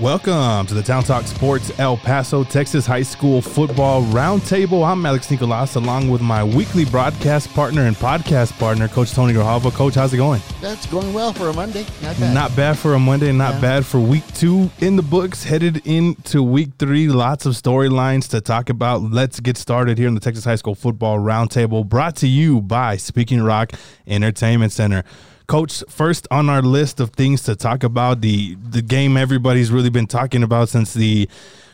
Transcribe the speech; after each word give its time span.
Welcome 0.00 0.66
to 0.66 0.74
the 0.74 0.82
Town 0.82 1.04
Talk 1.04 1.26
Sports 1.26 1.70
El 1.78 1.98
Paso, 1.98 2.44
Texas 2.44 2.86
High 2.86 3.02
School 3.02 3.42
Football 3.42 4.02
Roundtable. 4.04 4.86
I'm 4.90 5.04
Alex 5.04 5.30
Nicolas, 5.30 5.74
along 5.74 6.08
with 6.08 6.22
my 6.22 6.42
weekly 6.42 6.86
broadcast 6.86 7.52
partner 7.52 7.82
and 7.82 7.94
podcast 7.94 8.58
partner, 8.58 8.88
Coach 8.88 9.12
Tony 9.12 9.34
Grijalva. 9.34 9.70
Coach, 9.70 9.94
how's 9.96 10.14
it 10.14 10.16
going? 10.16 10.40
That's 10.62 10.86
going 10.86 11.12
well 11.12 11.34
for 11.34 11.48
a 11.50 11.52
Monday. 11.52 11.84
Not 12.02 12.18
bad. 12.18 12.34
Not 12.34 12.56
bad 12.56 12.78
for 12.78 12.94
a 12.94 12.98
Monday, 12.98 13.32
not 13.32 13.54
Yeah. 13.56 13.60
bad 13.60 13.86
for 13.86 14.00
week 14.00 14.24
two 14.34 14.70
in 14.80 14.96
the 14.96 15.02
books. 15.02 15.44
Headed 15.44 15.86
into 15.86 16.42
week 16.42 16.70
three, 16.78 17.08
lots 17.08 17.44
of 17.44 17.52
storylines 17.52 18.26
to 18.30 18.40
talk 18.40 18.70
about. 18.70 19.02
Let's 19.12 19.40
get 19.40 19.58
started 19.58 19.98
here 19.98 20.08
in 20.08 20.14
the 20.14 20.20
Texas 20.20 20.46
High 20.46 20.56
School 20.56 20.74
Football 20.74 21.18
Roundtable, 21.18 21.86
brought 21.86 22.16
to 22.16 22.26
you 22.26 22.62
by 22.62 22.96
Speaking 22.96 23.42
Rock 23.42 23.72
Entertainment 24.06 24.72
Center. 24.72 25.04
Coach, 25.52 25.84
first 25.86 26.26
on 26.30 26.48
our 26.48 26.62
list 26.62 26.98
of 26.98 27.10
things 27.10 27.42
to 27.42 27.54
talk 27.54 27.84
about, 27.84 28.22
the 28.22 28.54
the 28.54 28.80
game 28.80 29.18
everybody's 29.18 29.70
really 29.70 29.90
been 29.90 30.06
talking 30.06 30.42
about 30.42 30.70
since 30.70 30.94
the 30.94 31.28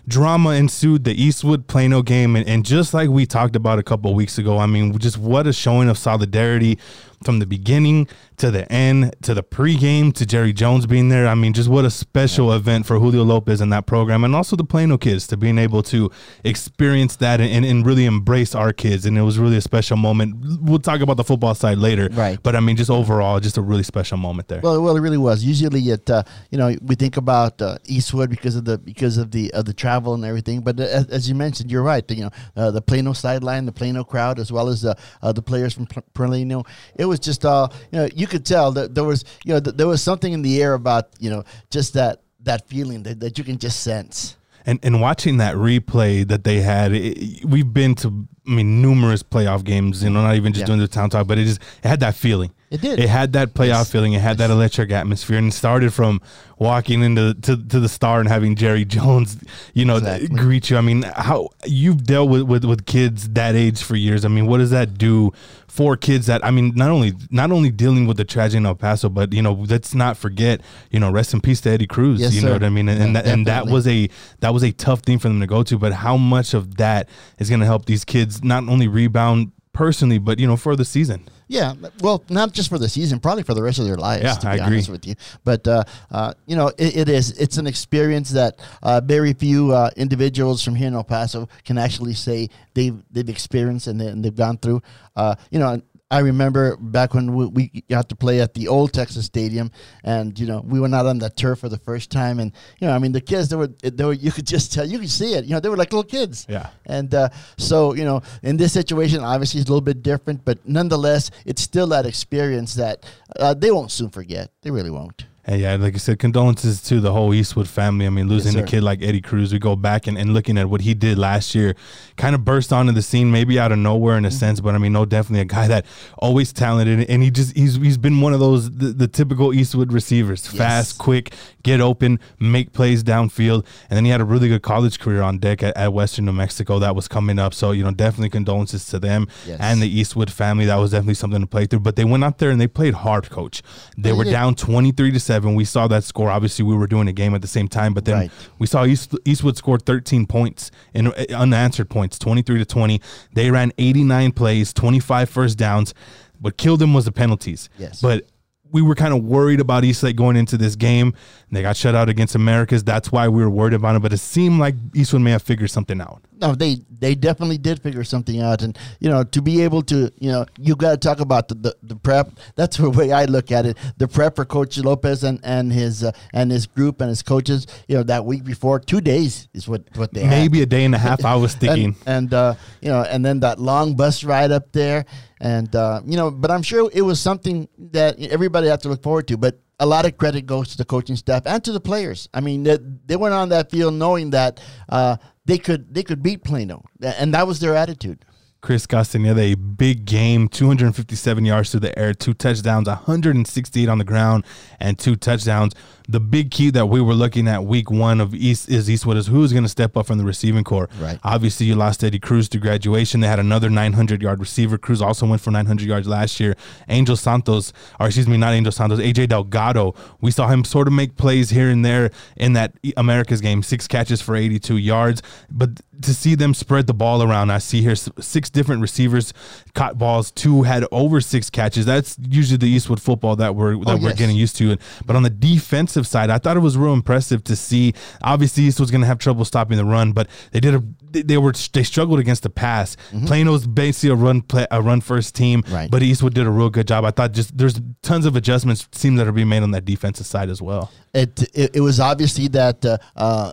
drama 0.09 0.51
ensued 0.55 1.05
the 1.05 1.13
Eastwood 1.13 1.69
Plano 1.69 2.03
game, 2.03 2.35
and, 2.35 2.49
and 2.49 2.65
just 2.65 2.93
like 2.93 3.09
we 3.09 3.25
talked 3.25 3.55
about 3.55 3.79
a 3.79 3.85
couple 3.85 4.13
weeks 4.17 4.37
ago, 4.37 4.59
I 4.59 4.67
mean, 4.67 4.99
just 4.99 5.17
what 5.17 5.47
a 5.47 5.53
showing 5.53 5.89
of 5.89 5.97
solidarity 5.97 6.77
from 7.25 7.39
the 7.39 7.47
beginning 7.47 8.09
to 8.37 8.51
the 8.51 8.71
end 8.73 9.15
to 9.23 9.35
the 9.35 9.43
pregame 9.43 10.13
to 10.15 10.25
Jerry 10.25 10.53
Jones 10.53 10.87
being 10.87 11.09
there. 11.09 11.27
I 11.27 11.35
mean, 11.35 11.53
just 11.53 11.69
what 11.69 11.85
a 11.85 11.91
special 11.91 12.53
event 12.53 12.87
for 12.87 12.99
Julio 12.99 13.25
Lopez 13.25 13.61
and 13.61 13.73
that 13.73 13.87
program, 13.87 14.25
and 14.25 14.35
also 14.35 14.57
the 14.57 14.65
Plano 14.65 14.99
kids 14.99 15.27
to 15.29 15.37
being 15.37 15.59
able 15.59 15.83
to 15.85 16.11
experience 16.45 17.17
that 17.17 17.41
and, 17.41 17.65
and 17.65 17.85
really 17.85 18.05
embrace 18.05 18.55
our 18.55 18.73
kids. 18.73 19.07
And 19.07 19.19
it 19.19 19.23
was 19.23 19.39
really 19.39 19.57
a 19.57 19.61
special 19.61 19.97
moment. 19.97 20.37
We'll 20.61 20.79
talk 20.79 21.01
about 21.01 21.17
the 21.17 21.25
football 21.25 21.55
side 21.55 21.79
later, 21.79 22.09
Right. 22.13 22.39
But 22.43 22.57
I 22.57 22.61
mean, 22.61 22.77
just 22.77 22.91
overall, 22.91 23.41
just 23.41 23.59
a 23.59 23.63
really 23.63 23.83
special 23.83 24.17
moment 24.17 24.49
there. 24.49 24.61
Well, 24.63 24.81
well, 24.83 24.97
it 24.97 25.01
really 25.01 25.19
was. 25.19 25.45
Usually, 25.45 25.81
it 25.91 26.09
uh, 26.09 26.23
you 26.51 26.59
know 26.59 26.77
we 26.83 26.95
think 26.95 27.17
about 27.17 27.61
uh, 27.61 27.79
Eastwood 27.85 28.31
because 28.31 28.57
of 28.57 28.65
the 28.65 28.79
because 28.79 29.19
of 29.19 29.31
the 29.31 29.53
of 29.53 29.65
the 29.65 29.75
travel 29.75 30.15
and 30.15 30.25
everything. 30.25 30.61
But 30.61 30.79
uh, 30.81 30.85
as, 30.85 31.07
as 31.07 31.29
you 31.29 31.35
mentioned, 31.35 31.71
you're 31.71 31.83
right. 31.83 32.09
You 32.11 32.25
know, 32.25 32.31
uh, 32.57 32.71
the 32.71 32.83
Plano 32.83 33.13
sideline, 33.13 33.67
the 33.67 33.73
Plano 33.73 34.05
crowd, 34.05 34.39
as 34.39 34.53
well 34.53 34.69
as 34.69 34.83
the 34.83 34.97
uh, 35.23 35.33
the 35.33 35.43
players 35.43 35.75
from 35.75 35.87
Plano. 36.15 36.65
It 36.97 37.08
was 37.09 37.19
just 37.21 37.45
uh, 37.45 37.69
you 37.93 37.99
know, 37.99 38.09
you 38.15 38.27
could 38.27 38.45
tell 38.45 38.73
that 38.73 38.95
there 38.95 39.05
was 39.05 39.25
you 39.45 39.55
know 39.55 39.61
th- 39.61 39.77
there 39.77 39.89
was 39.89 40.03
something 40.03 40.33
in 40.33 40.43
the 40.43 40.63
air 40.63 40.75
about 40.75 41.09
you 41.19 41.31
know 41.31 41.45
just 41.71 41.95
that 41.95 42.23
that 42.43 42.69
feeling 42.69 43.03
that, 43.03 43.21
that 43.21 43.37
you 43.39 43.45
can 43.45 43.59
just 43.59 43.81
sense. 43.81 44.37
and 44.67 44.79
and 44.83 45.01
watching 45.01 45.39
that 45.39 45.55
replay 45.57 46.27
that 46.29 46.45
they 46.45 46.61
had, 46.61 46.93
it, 46.93 47.45
we've 47.45 47.73
been 47.73 47.95
to 47.97 48.09
I 48.47 48.51
mean 48.51 48.81
numerous 48.83 49.23
playoff 49.23 49.65
games. 49.65 50.03
You 50.03 50.11
know, 50.11 50.23
not 50.23 50.37
even 50.37 50.53
just 50.53 50.63
Yeah. 50.63 50.67
doing 50.67 50.79
the 50.81 50.89
town 50.89 51.11
talk, 51.11 51.27
but 51.27 51.39
it 51.39 51.45
just 51.45 51.61
it 51.83 51.89
had 51.89 52.01
that 52.01 52.15
feeling. 52.15 52.53
It 52.71 52.83
did. 52.83 53.01
It 53.01 53.09
had 53.09 53.33
that 53.33 53.55
playoff 53.55 53.69
Yes. 53.69 53.91
feeling. 53.93 54.13
It 54.13 54.21
had 54.21 54.37
that 54.39 54.51
electric 54.51 54.91
atmosphere, 54.93 55.39
and 55.39 55.49
it 55.49 55.55
started 55.57 55.93
from 55.95 56.21
walking 56.59 57.03
into 57.03 57.33
to, 57.35 57.57
to 57.57 57.81
the 57.81 57.89
star 57.89 58.21
and 58.21 58.29
having 58.29 58.57
Jerry 58.57 58.85
Jones, 58.85 59.39
you 59.75 59.85
know, 59.87 59.97
Exactly. 59.97 60.29
greet 60.29 60.69
you. 60.71 60.77
I 60.77 60.81
mean, 60.83 61.03
how 61.17 61.49
you've 61.65 62.05
dealt 62.05 62.29
with, 62.29 62.43
with 62.43 62.65
with 62.65 62.85
kids 62.85 63.29
that 63.31 63.55
age 63.55 63.83
for 63.83 63.97
years. 63.97 64.25
I 64.25 64.29
mean, 64.29 64.47
what 64.47 64.59
does 64.59 64.71
that 64.71 64.99
do 64.99 65.33
for 65.67 65.97
kids 65.97 66.27
that 66.27 66.45
I 66.45 66.51
mean, 66.51 66.73
not 66.75 66.91
only 66.91 67.15
not 67.31 67.53
only 67.53 67.71
dealing 67.71 68.07
with 68.07 68.19
the 68.19 68.25
tragedy 68.25 68.59
in 68.59 68.67
El 68.67 68.75
Paso, 68.75 69.09
but 69.09 69.33
you 69.33 69.41
know, 69.41 69.53
let's 69.55 69.95
not 69.95 70.19
forget, 70.19 70.61
you 70.91 71.01
know, 71.01 71.11
rest 71.11 71.33
in 71.33 71.41
peace 71.41 71.63
to 71.63 71.71
Eddie 71.71 71.87
Cruz. 71.87 72.21
Yes, 72.21 72.35
you 72.35 72.43
know 72.43 72.53
what 72.53 72.65
I 72.65 72.69
mean? 72.69 72.89
And, 72.91 73.01
and 73.03 73.15
Yeah, 73.15 73.23
that 73.23 73.33
and 73.33 73.47
that 73.47 73.67
was 73.69 73.87
a 73.89 74.11
that 74.41 74.53
was 74.53 74.63
a 74.63 74.73
tough 74.73 75.01
thing 75.01 75.19
for 75.19 75.29
them 75.29 75.41
to 75.41 75.47
go 75.47 75.63
to. 75.63 75.79
But 75.79 75.93
how 75.95 76.19
much 76.19 76.53
of 76.53 76.77
that 76.77 77.09
is 77.39 77.49
going 77.49 77.61
to 77.61 77.67
help 77.67 77.87
these 77.87 78.05
kids 78.05 78.45
not 78.45 78.69
only 78.69 78.89
rebound 78.89 79.53
personally, 79.73 80.19
but 80.19 80.39
you 80.39 80.47
know, 80.47 80.57
for 80.57 80.77
the 80.77 80.85
season? 80.85 81.29
Yeah, 81.49 81.75
well, 82.01 82.23
not 82.29 82.53
just 82.53 82.69
for 82.69 82.79
the 82.79 82.89
season, 82.89 83.21
probably 83.21 83.43
for 83.43 83.55
the 83.55 83.63
rest 83.63 83.79
of 83.79 83.87
their 83.87 83.97
lives. 83.97 84.23
Yeah, 84.23 84.35
to 84.35 84.41
be 84.41 84.47
I 84.49 84.55
agree. 84.57 84.67
honest 84.67 84.91
with 84.91 85.07
you. 85.07 85.15
But 85.45 85.67
uh, 85.67 85.85
uh, 86.11 86.35
you 86.47 86.57
know, 86.57 86.69
it, 86.79 86.97
it 86.97 87.09
is. 87.09 87.39
It's 87.39 87.57
an 87.57 87.67
experience 87.67 88.31
that 88.31 88.61
uh, 88.83 89.01
very 89.03 89.33
few 89.33 89.73
uh, 89.73 89.91
individuals 89.97 90.63
from 90.63 90.75
here 90.75 90.89
in 90.89 90.95
El 90.95 91.05
Paso 91.05 91.49
can 91.65 91.79
actually 91.79 92.15
say 92.15 92.49
they've 92.75 93.03
they've 93.11 93.29
experienced 93.29 93.87
and, 93.87 93.99
they, 93.99 94.07
and 94.09 94.23
they've 94.25 94.37
gone 94.37 94.59
through. 94.59 94.83
Uh, 95.17 95.35
you 95.51 95.59
know. 95.59 95.81
I 96.11 96.21
remember 96.21 96.77
back 96.77 97.13
when 97.13 97.35
we, 97.35 97.47
we 97.47 97.85
got 97.89 98.09
to 98.09 98.17
play 98.17 98.41
at 98.41 98.55
the 98.55 98.69
old 98.69 98.93
Texas 98.95 99.27
Stadium, 99.27 99.71
and 100.05 100.39
you 100.39 100.47
know 100.47 100.63
we 100.67 100.81
went 100.81 100.95
out 100.95 101.07
on 101.07 101.19
the 101.19 101.29
turf 101.29 101.59
for 101.59 101.69
the 101.69 101.79
first 101.79 102.11
time, 102.11 102.41
and 102.41 102.53
you 102.81 102.87
know 102.87 102.95
I 102.95 102.99
mean 102.99 103.13
the 103.13 103.21
kids 103.21 103.49
they 103.49 103.57
were 103.57 103.67
they 103.67 104.05
were 104.05 104.15
you 104.15 104.33
could 104.33 104.47
just 104.47 104.73
tell 104.73 104.87
you 104.87 104.99
could 104.99 105.11
see 105.11 105.35
it, 105.35 105.45
you 105.45 105.51
know 105.51 105.61
they 105.61 105.69
were 105.69 105.77
like 105.77 105.93
little 105.93 106.09
kids. 106.09 106.47
Yeah. 106.49 106.71
And 106.87 107.15
uh, 107.15 107.29
so, 107.59 107.95
you 107.95 108.05
know, 108.05 108.23
in 108.43 108.57
this 108.57 108.73
situation, 108.73 109.23
obviously 109.23 109.61
it's 109.61 109.69
a 109.69 109.73
little 109.73 109.85
bit 109.85 110.03
different, 110.03 110.45
but 110.45 110.67
nonetheless, 110.67 111.31
it's 111.45 111.63
still 111.63 111.87
that 111.89 112.07
experience 112.07 112.75
that 112.75 113.05
uh, 113.39 113.55
they 113.55 113.71
won't 113.71 113.91
soon 113.91 114.11
forget. 114.11 114.51
They 114.63 114.71
really 114.71 114.91
won't. 114.91 115.27
And 115.49 115.63
yeah, 115.63 115.77
like 115.77 115.95
I 115.95 115.97
said, 115.97 116.19
condolences 116.19 116.83
to 116.83 117.01
the 117.01 117.11
whole 117.11 117.33
Eastwood 117.33 117.69
family. 117.69 118.07
I 118.07 118.11
mean, 118.11 118.29
losing 118.29 118.53
Yes, 118.53 118.65
a 118.65 118.67
kid 118.67 118.83
like 118.83 119.03
Eddie 119.03 119.23
Cruz, 119.23 119.51
we 119.51 119.59
go 119.59 119.77
back 119.77 120.07
and, 120.07 120.19
and 120.19 120.35
looking 120.35 120.59
at 120.59 120.69
what 120.69 120.83
he 120.83 120.93
did 120.93 121.17
last 121.17 121.55
year, 121.55 121.75
kind 122.19 122.35
of 122.35 122.45
burst 122.45 122.71
onto 122.71 122.93
the 122.93 123.01
scene, 123.01 123.31
maybe 123.31 123.59
out 123.59 123.73
of 123.73 123.79
nowhere 123.79 124.19
in 124.19 124.27
a 124.27 124.29
Mm-hmm. 124.29 124.37
sense, 124.37 124.61
but 124.61 124.75
I 124.75 124.79
mean, 124.79 124.93
no, 124.93 125.07
definitely 125.07 125.41
a 125.41 125.45
guy 125.47 125.67
that 125.69 125.87
always 126.19 126.53
talented, 126.53 127.09
and 127.09 127.23
he 127.23 127.31
just 127.31 127.57
he's 127.57 127.77
he's 127.77 127.97
been 127.97 128.21
one 128.21 128.35
of 128.35 128.41
those 128.41 128.71
the, 128.71 128.89
the 128.93 129.09
typical 129.09 129.55
Eastwood 129.55 129.91
receivers, 129.91 130.47
fast, 130.47 130.99
quick, 130.99 131.33
get 131.63 131.81
open, 131.81 132.21
make 132.39 132.75
plays 132.75 133.03
downfield, 133.03 133.65
and 133.89 133.97
then 133.97 134.05
he 134.05 134.11
had 134.11 134.21
a 134.21 134.25
really 134.27 134.49
good 134.49 134.61
college 134.63 135.01
career 135.01 135.23
on 135.23 135.39
deck 135.39 135.63
at, 135.63 135.75
at 135.79 135.95
Western 135.95 136.27
New 136.27 136.33
Mexico 136.33 136.79
that 136.79 136.95
was 136.95 137.09
coming 137.09 137.39
up. 137.39 137.55
So 137.55 137.71
you 137.73 137.83
know, 137.85 137.91
definitely 137.91 138.29
condolences 138.29 138.85
to 138.89 138.99
them 138.99 139.29
Yes. 139.47 139.57
and 139.63 139.81
the 139.81 139.89
Eastwood 139.89 140.31
family. 140.31 140.67
That 140.67 140.77
was 140.77 140.91
definitely 140.91 141.15
something 141.15 141.41
to 141.41 141.47
play 141.47 141.65
through. 141.65 141.81
But 141.81 141.97
they 141.97 142.05
went 142.05 142.23
out 142.23 142.37
there 142.37 142.51
and 142.51 142.61
they 142.61 142.69
played 142.69 142.93
hard, 142.93 143.31
coach. 143.31 143.63
They 143.97 144.13
were 144.13 144.25
down 144.25 144.55
23 144.57 145.13
to 145.13 145.21
7. 145.39 145.55
We 145.55 145.65
saw 145.65 145.87
that 145.89 146.05
score. 146.05 146.31
Obviously, 146.31 146.65
we 146.65 146.77
were 146.77 146.87
doing 146.87 147.09
a 147.09 147.13
game 147.13 147.35
at 147.35 147.43
the 147.43 147.49
same 147.49 147.69
time, 147.69 147.95
but 147.95 148.05
then 148.05 148.15
Right. 148.15 148.31
we 148.59 148.67
saw 148.67 148.85
East, 148.85 149.15
Eastwood 149.25 149.57
score 149.57 149.79
13 149.79 150.27
points 150.27 150.71
in 150.95 151.09
uh, 151.09 151.25
unanswered 151.35 151.89
points, 151.89 152.19
23 152.19 152.59
to 152.59 152.65
20. 152.65 153.01
They 153.35 153.51
ran 153.51 153.73
89 153.79 154.33
plays, 154.33 154.73
25 154.73 155.31
first 155.31 155.57
downs. 155.59 155.95
What 156.41 156.57
killed 156.57 156.81
them 156.81 156.93
was 156.95 157.05
the 157.05 157.13
penalties. 157.13 157.69
Yes. 157.79 158.01
But 158.01 158.27
we 158.71 158.83
were 158.83 158.95
kind 158.95 159.15
of 159.15 159.25
worried 159.25 159.61
about 159.61 159.85
Eastlake 159.85 160.17
going 160.17 160.37
into 160.37 160.57
this 160.57 160.77
game. 160.77 161.15
They 161.51 161.63
got 161.63 161.77
shut 161.77 161.95
out 161.95 162.09
against 162.09 162.35
Americas. 162.35 162.85
That's 162.85 163.11
why 163.11 163.29
we 163.29 163.43
were 163.43 163.51
worried 163.51 163.75
about 163.75 163.97
it. 163.97 164.03
But 164.03 164.13
it 164.13 164.19
seemed 164.19 164.61
like 164.61 164.75
Eastwood 164.95 165.23
may 165.23 165.31
have 165.31 165.43
figured 165.43 165.71
something 165.71 166.01
out. 166.01 166.23
No, 166.41 166.55
they 166.55 166.77
they 167.01 167.15
definitely 167.15 167.59
did 167.59 167.81
figure 167.83 168.05
something 168.05 168.41
out, 168.41 168.63
and 168.63 168.79
you 169.01 169.09
know, 169.09 169.25
to 169.25 169.43
be 169.43 169.63
able 169.63 169.83
to, 169.83 170.13
you 170.19 170.31
know, 170.31 170.47
you 170.59 170.77
got 170.77 170.91
to 170.93 170.97
talk 170.97 171.21
about 171.21 171.49
the, 171.49 171.55
the, 171.55 171.77
the 171.83 171.97
prep. 171.97 172.31
That's 172.55 172.77
the 172.77 172.91
way 172.91 173.11
I 173.13 173.25
look 173.25 173.51
at 173.51 173.67
it. 173.67 173.77
The 173.97 174.07
prep 174.07 174.37
for 174.37 174.45
Coach 174.45 174.79
Lopez 174.79 175.25
and 175.25 175.41
and 175.43 175.73
his 175.73 176.05
uh, 176.05 176.13
and 176.33 176.51
his 176.51 176.67
group 176.67 177.01
and 177.01 177.09
his 177.09 177.23
coaches. 177.23 177.67
You 177.89 177.97
know, 177.97 178.03
that 178.05 178.25
week 178.25 178.45
before, 178.45 178.79
two 178.79 179.01
days 179.01 179.49
is 179.55 179.67
what 179.67 179.83
what 179.97 180.13
they 180.13 180.21
had. 180.21 180.31
Maybe 180.31 180.63
a 180.63 180.67
day 180.67 180.85
and 180.85 180.95
a 180.95 180.99
half, 180.99 181.25
I 181.25 181.35
was 181.37 181.55
thinking. 181.57 181.97
and, 182.07 182.25
and 182.25 182.35
uh, 182.35 182.55
you 182.81 182.91
know, 182.91 183.03
and 183.03 183.25
then 183.25 183.41
that 183.41 183.59
long 183.59 183.97
bus 183.97 184.23
ride 184.23 184.53
up 184.53 184.71
there, 184.73 185.07
and 185.41 185.75
uh, 185.75 186.01
you 186.05 186.17
know, 186.17 186.31
but 186.31 186.51
I'm 186.51 186.63
sure 186.63 186.91
it 186.93 187.03
was 187.03 187.21
something 187.21 187.69
that 187.93 188.21
everybody 188.21 188.69
had 188.69 188.81
to 188.83 188.89
look 188.89 189.03
forward 189.03 189.29
to. 189.29 189.37
But 189.37 189.61
a 189.81 189.87
lot 189.87 190.05
of 190.07 190.17
credit 190.17 190.47
goes 190.47 190.69
to 190.71 190.77
the 190.77 190.85
coaching 190.85 191.17
staff 191.17 191.45
and 191.47 191.63
to 191.65 191.73
the 191.73 191.81
players. 191.81 192.29
I 192.35 192.41
mean, 192.41 192.65
they, 192.65 192.79
they 193.07 193.17
went 193.17 193.35
on 193.35 193.51
that 193.51 193.71
field 193.71 193.95
knowing 193.95 194.31
that 194.31 194.61
uh, 194.89 195.17
they 195.45 195.59
could 195.59 195.95
they 195.95 196.03
could 196.03 196.23
beat 196.23 196.45
Plano, 196.45 196.85
and 197.01 197.35
that 197.35 197.47
was 197.47 197.61
their 197.61 197.75
attitude. 197.75 198.25
Chris 198.61 198.87
Castaneda, 198.87 199.41
a 199.41 199.55
big 199.55 200.05
game, 200.05 200.49
257 200.49 201.45
yards 201.45 201.71
through 201.71 201.81
the 201.81 201.97
air, 201.99 202.13
two 202.13 202.35
touchdowns, 202.35 202.89
168 202.89 203.89
on 203.89 203.99
the 203.99 204.05
ground, 204.05 204.45
and 204.81 204.99
two 204.99 205.15
touchdowns. 205.15 205.75
The 206.11 206.19
big 206.21 206.51
key 206.51 206.71
that 206.71 206.87
we 206.87 207.01
were 207.03 207.13
looking 207.15 207.47
at 207.47 207.65
week 207.65 207.91
one 207.91 208.21
of 208.21 208.35
East 208.35 208.69
is 208.71 208.89
Eastwood 208.91 209.17
is 209.19 209.27
who's 209.27 209.53
going 209.53 209.63
to 209.65 209.69
step 209.69 209.95
up 209.97 210.07
from 210.07 210.17
the 210.19 210.25
receiving 210.25 210.65
corps. 210.65 210.89
Right. 210.99 211.19
Obviously, 211.23 211.67
you 211.67 211.75
lost 211.77 212.03
Eddie 212.03 212.19
Cruz 212.19 212.49
to 212.49 212.59
graduation. 212.59 213.21
They 213.21 213.27
had 213.29 213.39
another 213.39 213.69
900 213.71 214.23
yard 214.23 214.41
receiver. 214.41 214.79
Cruz 214.79 215.03
also 215.03 215.27
went 215.27 215.43
for 215.43 215.51
900 215.51 215.87
yards 215.87 216.09
last 216.09 216.41
year. 216.41 216.57
Angel 216.89 217.15
Santos, 217.17 217.73
or 218.01 218.07
excuse 218.07 218.27
me, 218.27 218.39
not 218.39 218.55
Angel 218.55 218.73
Santos, 218.73 218.99
AJ 219.01 219.29
Delgado. 219.29 219.95
We 220.23 220.31
saw 220.31 220.49
him 220.49 220.65
sort 220.65 220.89
of 220.89 220.95
make 220.95 221.17
plays 221.17 221.51
here 221.51 221.69
and 221.69 221.85
there 221.85 222.11
in 222.39 222.55
that 222.55 222.73
America's 222.97 223.43
game, 223.43 223.63
six 223.63 223.87
catches 223.87 224.23
for 224.23 224.35
82 224.35 224.79
yards. 224.79 225.23
But 225.51 225.81
to 226.03 226.15
see 226.15 226.35
them 226.35 226.55
spread 226.55 226.87
the 226.87 226.95
ball 226.95 227.23
around, 227.23 227.51
I 227.51 227.59
see 227.59 227.83
here 227.83 227.91
s- 227.93 228.09
six 228.49 228.51
different 228.51 228.83
receivers 228.83 229.33
caught 229.75 229.99
balls. 229.99 230.31
Two 230.31 230.63
had 230.63 230.85
over 230.91 231.21
six 231.21 231.51
catches. 231.51 231.87
That's 231.87 232.17
usually 232.29 232.57
the 232.57 232.67
Eastwood 232.67 233.01
football 233.01 233.37
that 233.37 233.55
we're 233.55 233.73
that 233.85 234.01
we're 234.01 234.11
yes. 234.11 234.19
getting 234.19 234.37
used 234.37 234.57
to. 234.57 234.77
But 235.07 235.17
on 235.17 235.23
the 235.23 235.31
defensive 235.31 236.07
side, 236.07 236.31
I 236.31 236.39
thought 236.39 236.57
it 236.57 236.61
was 236.61 236.77
real 236.77 236.93
impressive 236.95 237.45
to 237.45 237.57
see. 237.57 237.95
Obviously, 238.23 238.65
Eastwood's 238.65 238.91
going 238.91 239.03
to 239.03 239.07
have 239.07 239.19
trouble 239.19 239.45
stopping 239.45 239.77
the 239.77 239.85
run, 239.85 240.13
but 240.13 240.29
they 240.53 240.61
did 240.61 240.75
a 240.75 240.83
they, 241.11 241.39
were 241.39 241.53
they 241.73 241.83
struggled 241.83 242.19
against 242.21 242.43
the 242.43 242.51
pass. 242.51 242.97
Plano's 243.27 243.67
basically 243.67 244.11
a 244.11 244.15
run 244.15 244.43
play, 244.43 244.67
a 244.71 244.83
run 244.83 245.01
first 245.01 245.35
team, 245.35 245.63
Right. 245.69 245.91
but 245.91 246.03
Eastwood 246.03 246.35
did 246.35 246.47
a 246.47 246.51
real 246.51 246.71
good 246.71 246.87
job. 246.87 247.05
I 247.05 247.11
thought 247.11 247.33
just 247.33 247.57
there's 247.57 247.81
tons 248.03 248.27
of 248.27 248.37
adjustments 248.37 248.89
seem 248.93 249.17
that 249.17 249.27
are 249.27 249.33
being 249.33 249.49
made 249.49 249.63
on 249.63 249.71
that 249.73 249.85
defensive 249.85 250.27
side 250.27 250.51
as 250.51 250.61
well. 250.61 250.91
It 251.15 251.43
it, 251.55 251.77
it 251.77 251.81
was 251.81 252.01
obviously 252.01 252.49
that 252.49 252.85
uh, 252.85 252.99
uh, 253.17 253.53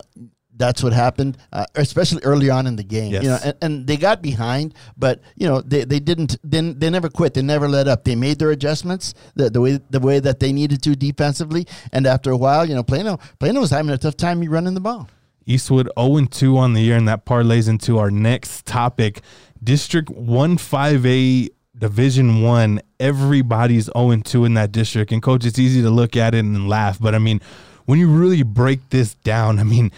that's 0.56 0.82
what 0.82 0.92
happened, 0.92 1.36
uh, 1.52 1.66
especially 1.74 2.22
early 2.22 2.50
on 2.50 2.66
in 2.66 2.76
the 2.76 2.84
game. 2.84 3.12
Yes. 3.12 3.22
You 3.22 3.28
know, 3.30 3.38
and, 3.44 3.54
and 3.62 3.86
they 3.86 3.96
got 3.96 4.22
behind, 4.22 4.74
but 4.96 5.20
you 5.36 5.46
know 5.46 5.60
they, 5.60 5.84
they 5.84 6.00
didn't. 6.00 6.36
They, 6.42 6.60
they 6.60 6.90
never 6.90 7.08
quit. 7.08 7.34
They 7.34 7.42
never 7.42 7.68
let 7.68 7.88
up. 7.88 8.04
They 8.04 8.16
made 8.16 8.38
their 8.38 8.50
adjustments 8.50 9.14
the, 9.34 9.50
the 9.50 9.60
way 9.60 9.80
the 9.90 10.00
way 10.00 10.18
that 10.20 10.40
they 10.40 10.52
needed 10.52 10.82
to 10.82 10.96
defensively. 10.96 11.66
And 11.92 12.06
after 12.06 12.30
a 12.30 12.36
while, 12.36 12.68
you 12.68 12.74
know, 12.74 12.82
Plano 12.82 13.18
Plano 13.38 13.60
was 13.60 13.70
having 13.70 13.90
a 13.90 13.98
tough 13.98 14.16
time 14.16 14.42
running 14.42 14.74
the 14.74 14.80
ball. 14.80 15.08
Eastwood 15.46 15.88
0 15.98 16.26
2 16.26 16.58
on 16.58 16.72
the 16.72 16.80
year, 16.80 16.96
and 16.96 17.06
that 17.08 17.24
parlays 17.24 17.68
into 17.68 17.98
our 17.98 18.10
next 18.10 18.66
topic. 18.66 19.20
District 19.62 20.10
1 20.10 20.58
5A 20.58 21.48
Division 21.78 22.42
1. 22.42 22.80
Everybody's 22.98 23.88
0 23.96 24.16
2 24.16 24.44
in 24.44 24.54
that 24.54 24.72
district. 24.72 25.12
And, 25.12 25.22
coach, 25.22 25.44
it's 25.44 25.58
easy 25.58 25.82
to 25.82 25.90
look 25.90 26.16
at 26.16 26.34
it 26.34 26.44
and 26.44 26.68
laugh. 26.68 26.98
But, 26.98 27.14
I 27.14 27.18
mean, 27.18 27.40
when 27.84 27.98
you 28.00 28.08
really 28.08 28.42
break 28.42 28.90
this 28.90 29.14
down, 29.14 29.58
I 29.58 29.62
mean, 29.62 29.92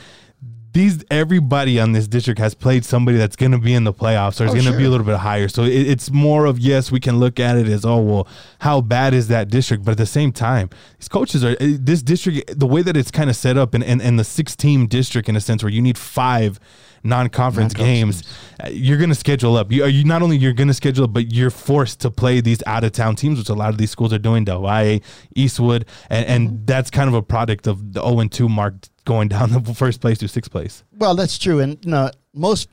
these 0.73 1.05
everybody 1.11 1.81
on 1.81 1.93
this 1.93 2.06
district 2.06 2.38
has 2.41 2.55
played 2.55 2.85
somebody 2.85 3.17
that's 3.17 3.37
going 3.37 3.53
to 3.53 3.59
be 3.59 3.75
in 3.75 3.85
the 3.85 3.93
playoffs 3.93 4.41
or 4.41 4.44
is 4.44 4.50
Oh, 4.50 4.55
going 4.55 4.70
to 4.70 4.76
be 4.76 4.85
a 4.85 4.91
little 4.91 5.06
bit 5.06 5.17
higher. 5.17 5.49
So 5.49 5.62
it, 5.62 5.70
it's 5.88 6.11
more 6.11 6.44
of 6.47 6.59
yes, 6.59 6.91
we 6.93 7.00
can 7.00 7.19
look 7.19 7.41
at 7.41 7.56
it 7.56 7.69
as 7.69 7.85
oh 7.85 8.00
well, 8.00 8.29
how 8.61 8.81
bad 8.81 9.15
is 9.15 9.29
that 9.29 9.49
district? 9.49 9.85
But 9.85 9.93
at 9.93 9.99
the 9.99 10.06
same 10.06 10.32
time, 10.32 10.70
these 10.99 11.09
coaches 11.09 11.44
are 11.44 11.56
eh, 11.61 11.76
this 11.81 12.03
district 12.03 12.59
the 12.59 12.67
way 12.67 12.82
that 12.82 12.97
it's 12.97 13.11
kind 13.11 13.31
of 13.31 13.37
set 13.37 13.56
up 13.56 13.75
and 13.75 13.82
and, 13.82 14.03
and 14.03 14.19
the 14.19 14.25
six 14.25 14.55
team 14.56 14.87
district 14.87 15.29
in 15.29 15.37
a 15.37 15.41
sense 15.41 15.62
where 15.62 15.73
you 15.73 15.81
need 15.82 15.97
five 15.99 16.61
non-conference 17.05 17.75
games 17.75 18.25
uh, 18.62 18.69
you're 18.70 18.99
going 18.99 19.09
to 19.09 19.15
schedule 19.15 19.56
up 19.56 19.70
you, 19.70 19.87
you 19.87 20.03
not 20.03 20.20
only 20.20 20.37
you're 20.37 20.53
going 20.53 20.67
to 20.69 20.75
schedule 20.75 21.05
up 21.05 21.12
but 21.12 21.32
you're 21.32 21.49
forced 21.49 22.00
to 22.00 22.11
play 22.11 22.41
these 22.41 22.61
out 22.67 22.82
of 22.82 22.91
town 22.91 23.15
teams 23.15 23.38
which 23.38 23.49
a 23.49 23.55
lot 23.55 23.70
of 23.70 23.79
these 23.79 23.91
schools 23.91 24.12
are 24.12 24.19
doing 24.19 24.44
Del 24.44 24.62
Valle, 24.62 24.99
Eastwood 25.37 25.87
and, 26.11 26.26
and 26.26 26.67
that's 26.67 26.91
kind 26.91 27.09
of 27.09 27.15
a 27.15 27.23
product 27.23 27.69
of 27.69 27.93
the 27.93 28.00
0 28.03 28.19
and 28.19 28.32
2 28.32 28.49
mark 28.49 28.75
going 29.08 29.28
down 29.28 29.50
the 29.50 29.75
first 29.75 30.00
place 30.00 30.19
to 30.19 30.28
sixth 30.28 30.50
place 30.52 30.84
Well, 31.02 31.14
that's 31.16 31.38
true, 31.38 31.58
and 31.60 31.82
you 31.84 31.90
know, 31.90 32.10
most 32.34 32.69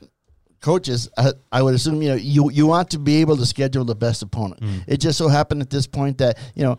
coaches, 0.60 1.08
I, 1.16 1.32
I 1.52 1.62
would 1.62 1.74
assume, 1.74 2.02
you 2.02 2.10
know, 2.10 2.14
you 2.16 2.50
you 2.50 2.66
want 2.66 2.90
to 2.90 2.98
be 2.98 3.16
able 3.22 3.36
to 3.36 3.46
schedule 3.46 3.84
the 3.84 3.94
best 3.94 4.22
opponent. 4.22 4.60
It 4.86 4.98
just 4.98 5.16
so 5.18 5.28
happened 5.28 5.62
at 5.62 5.70
this 5.70 5.86
point 5.86 6.18
that 6.18 6.38
you 6.54 6.64
know 6.64 6.76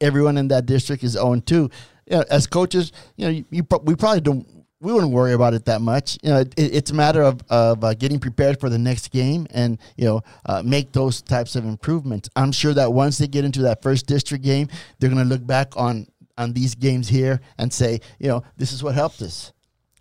everyone 0.00 0.36
in 0.36 0.48
that 0.48 0.66
district 0.66 1.02
is 1.04 1.12
zero 1.12 1.40
two. 1.40 1.70
You 2.06 2.16
know, 2.18 2.24
as 2.30 2.46
coaches, 2.46 2.92
you 3.16 3.24
know, 3.26 3.30
you, 3.30 3.44
you 3.50 3.62
we 3.82 3.94
probably 3.96 4.20
don't. 4.20 4.46
We 4.82 4.94
wouldn't 4.94 5.12
worry 5.12 5.34
about 5.34 5.52
it 5.52 5.66
that 5.66 5.82
much. 5.82 6.18
You 6.22 6.30
know, 6.30 6.38
it, 6.40 6.54
it's 6.56 6.90
a 6.90 6.94
matter 6.94 7.22
of, 7.22 7.42
of 7.50 7.84
uh, 7.84 7.92
getting 7.92 8.18
prepared 8.18 8.58
for 8.60 8.70
the 8.70 8.78
next 8.78 9.10
game 9.10 9.46
and 9.50 9.78
you 9.96 10.06
know 10.06 10.22
uh, 10.46 10.62
make 10.64 10.92
those 10.92 11.20
types 11.20 11.54
of 11.54 11.64
improvements. 11.66 12.30
I'm 12.34 12.52
sure 12.52 12.74
that 12.74 12.92
once 12.92 13.18
they 13.18 13.26
get 13.26 13.44
into 13.44 13.62
that 13.62 13.82
first 13.82 14.06
district 14.06 14.42
game, 14.42 14.68
they're 14.98 15.10
going 15.10 15.22
to 15.22 15.28
look 15.28 15.46
back 15.46 15.76
on 15.76 16.06
on 16.40 16.54
these 16.54 16.74
games 16.74 17.08
here 17.08 17.40
and 17.58 17.72
say, 17.72 18.00
you 18.18 18.28
know, 18.28 18.42
this 18.56 18.72
is 18.72 18.82
what 18.82 18.94
helped 18.94 19.22
us. 19.22 19.52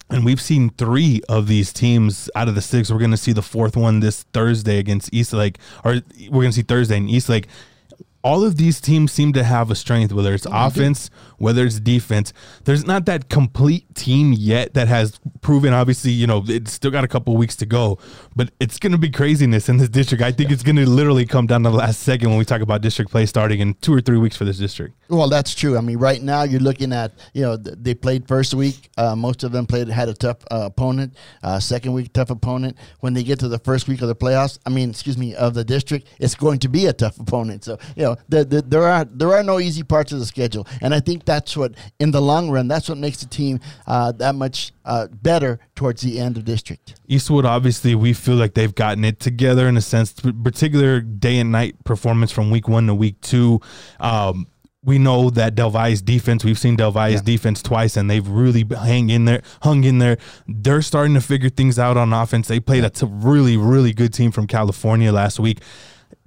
And 0.10 0.26
we've 0.26 0.42
seen 0.42 0.72
three 0.72 1.22
of 1.30 1.48
these 1.48 1.72
teams 1.72 2.32
out 2.34 2.48
of 2.48 2.56
the 2.56 2.62
six. 2.62 2.90
We're 2.90 2.98
going 2.98 3.12
to 3.12 3.18
see 3.18 3.34
the 3.34 3.44
fourth 3.44 3.78
one 3.78 4.00
this 4.00 4.24
Thursday 4.34 4.80
against 4.80 5.14
Eastlake, 5.14 5.60
or 5.86 6.02
we're 6.32 6.42
going 6.42 6.50
to 6.50 6.54
see 6.54 6.64
Thursday 6.64 6.98
in 6.98 7.08
Eastlake. 7.08 7.48
All 8.24 8.44
of 8.44 8.58
these 8.58 8.82
teams 8.82 9.12
seem 9.12 9.34
to 9.34 9.44
have 9.44 9.72
a 9.72 9.76
strength, 9.76 10.12
whether 10.12 10.34
it's 10.34 10.48
offense, 10.52 11.10
whether 11.38 11.66
it's 11.66 11.80
defense. 11.80 12.34
There's 12.66 12.86
not 12.86 13.06
that 13.06 13.30
complete 13.30 13.96
team 13.96 14.34
yet 14.34 14.74
that 14.74 14.88
has 14.88 15.20
proven. 15.42 15.74
Obviously, 15.74 16.12
you 16.12 16.28
know, 16.28 16.44
it's 16.48 16.74
still 16.74 16.92
got 16.92 17.04
a 17.04 17.08
couple 17.08 17.36
weeks 17.38 17.56
to 17.58 17.66
go, 17.66 17.98
but 18.36 18.52
it's 18.60 18.78
going 18.78 18.92
to 18.92 18.98
be 18.98 19.10
craziness 19.10 19.70
in 19.70 19.78
this 19.78 19.90
district. 19.90 20.22
I 20.24 20.32
think 20.32 20.52
it's 20.52 20.64
going 20.64 20.76
to 20.76 20.90
literally 20.90 21.26
come 21.26 21.48
down 21.48 21.64
to 21.64 21.70
the 21.70 21.76
last 21.76 22.02
second 22.02 22.30
when 22.30 22.38
we 22.38 22.46
talk 22.46 22.62
about 22.62 22.82
district 22.82 23.12
play 23.12 23.26
starting 23.26 23.60
in 23.60 23.74
two 23.76 23.94
or 23.94 24.02
three 24.02 24.18
weeks 24.18 24.36
for 24.36 24.46
this 24.46 24.58
district. 24.58 24.96
Well, 25.10 25.30
that's 25.30 25.56
true. 25.56 25.78
I 25.78 25.82
mean, 25.82 25.98
right 25.98 26.22
now 26.22 26.44
you're 26.44 26.60
looking 26.60 26.94
at 26.94 27.14
you 27.34 27.42
know 27.42 27.58
they 27.58 27.94
played 27.94 28.28
first 28.28 28.54
week. 28.54 28.90
Uh, 28.98 29.16
most 29.16 29.44
of 29.44 29.52
them 29.52 29.66
played 29.66 29.88
had 29.88 30.10
a 30.10 30.14
tough 30.14 30.38
uh, 30.52 30.64
opponent. 30.66 31.16
Uh, 31.42 31.60
second 31.60 31.94
week, 31.94 32.14
tough 32.14 32.30
opponent. 32.30 32.78
When 33.00 33.14
they 33.14 33.24
get 33.24 33.40
to 33.40 33.48
the 33.48 33.60
first 33.60 33.88
week 33.88 34.02
of 34.02 34.08
the 34.08 34.16
playoffs, 34.16 34.60
I 34.66 34.70
mean, 34.70 34.90
excuse 34.90 35.18
me, 35.18 35.36
of 35.36 35.54
the 35.54 35.64
district, 35.64 36.08
it's 36.20 36.36
going 36.36 36.60
to 36.60 36.70
be 36.70 36.86
a 36.86 36.94
tough 36.94 37.20
opponent. 37.20 37.64
So 37.64 37.78
you 37.96 38.04
know, 38.04 38.09
the, 38.28 38.46
the, 38.46 38.62
there 38.62 38.84
are 38.88 39.06
there 39.06 39.34
are 39.34 39.44
no 39.44 39.60
easy 39.60 39.84
parts 39.84 40.12
of 40.12 40.20
the 40.20 40.26
schedule, 40.26 40.68
and 40.82 40.94
I 40.94 41.00
think 41.00 41.26
that's 41.26 41.56
what 41.58 41.74
in 42.00 42.12
the 42.12 42.22
long 42.22 42.50
run 42.50 42.68
that's 42.68 42.88
what 42.90 42.98
makes 42.98 43.18
the 43.20 43.26
team 43.28 43.60
uh, 43.88 44.12
that 44.14 44.36
much 44.36 44.72
uh, 44.86 45.08
better 45.08 45.60
towards 45.76 46.02
the 46.02 46.20
end 46.20 46.38
of 46.38 46.46
district. 46.46 46.96
Eastwood, 47.08 47.46
obviously, 47.46 47.96
we 47.96 48.14
feel 48.14 48.36
like 48.36 48.54
they've 48.54 48.76
gotten 48.76 49.04
it 49.06 49.20
together 49.20 49.68
in 49.68 49.78
a 49.78 49.82
sense, 49.82 50.14
particular 50.44 51.02
day 51.02 51.40
and 51.40 51.52
night 51.52 51.84
performance 51.84 52.32
from 52.32 52.52
week 52.52 52.68
one 52.68 52.88
to 52.88 52.96
week 52.96 53.20
two. 53.22 53.60
Um, 54.00 54.48
we 54.82 54.98
know 54.98 55.30
that 55.32 55.56
Del 55.56 55.70
Valle's 55.72 56.02
defense, 56.02 56.46
we've 56.46 56.58
seen 56.58 56.78
Del 56.78 56.92
Valle's 56.92 57.16
Yeah. 57.16 57.22
defense 57.22 57.62
twice, 57.62 57.98
and 57.98 58.10
they've 58.10 58.26
really 58.26 58.66
hang 58.82 59.10
in 59.10 59.26
there, 59.26 59.42
hung 59.62 59.84
in 59.84 60.00
there. 60.00 60.18
They're 60.48 60.82
starting 60.82 61.16
to 61.16 61.22
figure 61.22 61.50
things 61.50 61.78
out 61.78 61.98
on 61.98 62.14
offense. 62.14 62.48
They 62.48 62.62
played 62.62 62.86
a 62.86 62.90
t- 62.90 63.06
really, 63.10 63.58
really 63.58 63.92
good 63.92 64.14
team 64.14 64.32
from 64.32 64.48
California 64.48 65.12
last 65.12 65.38
week. 65.38 65.60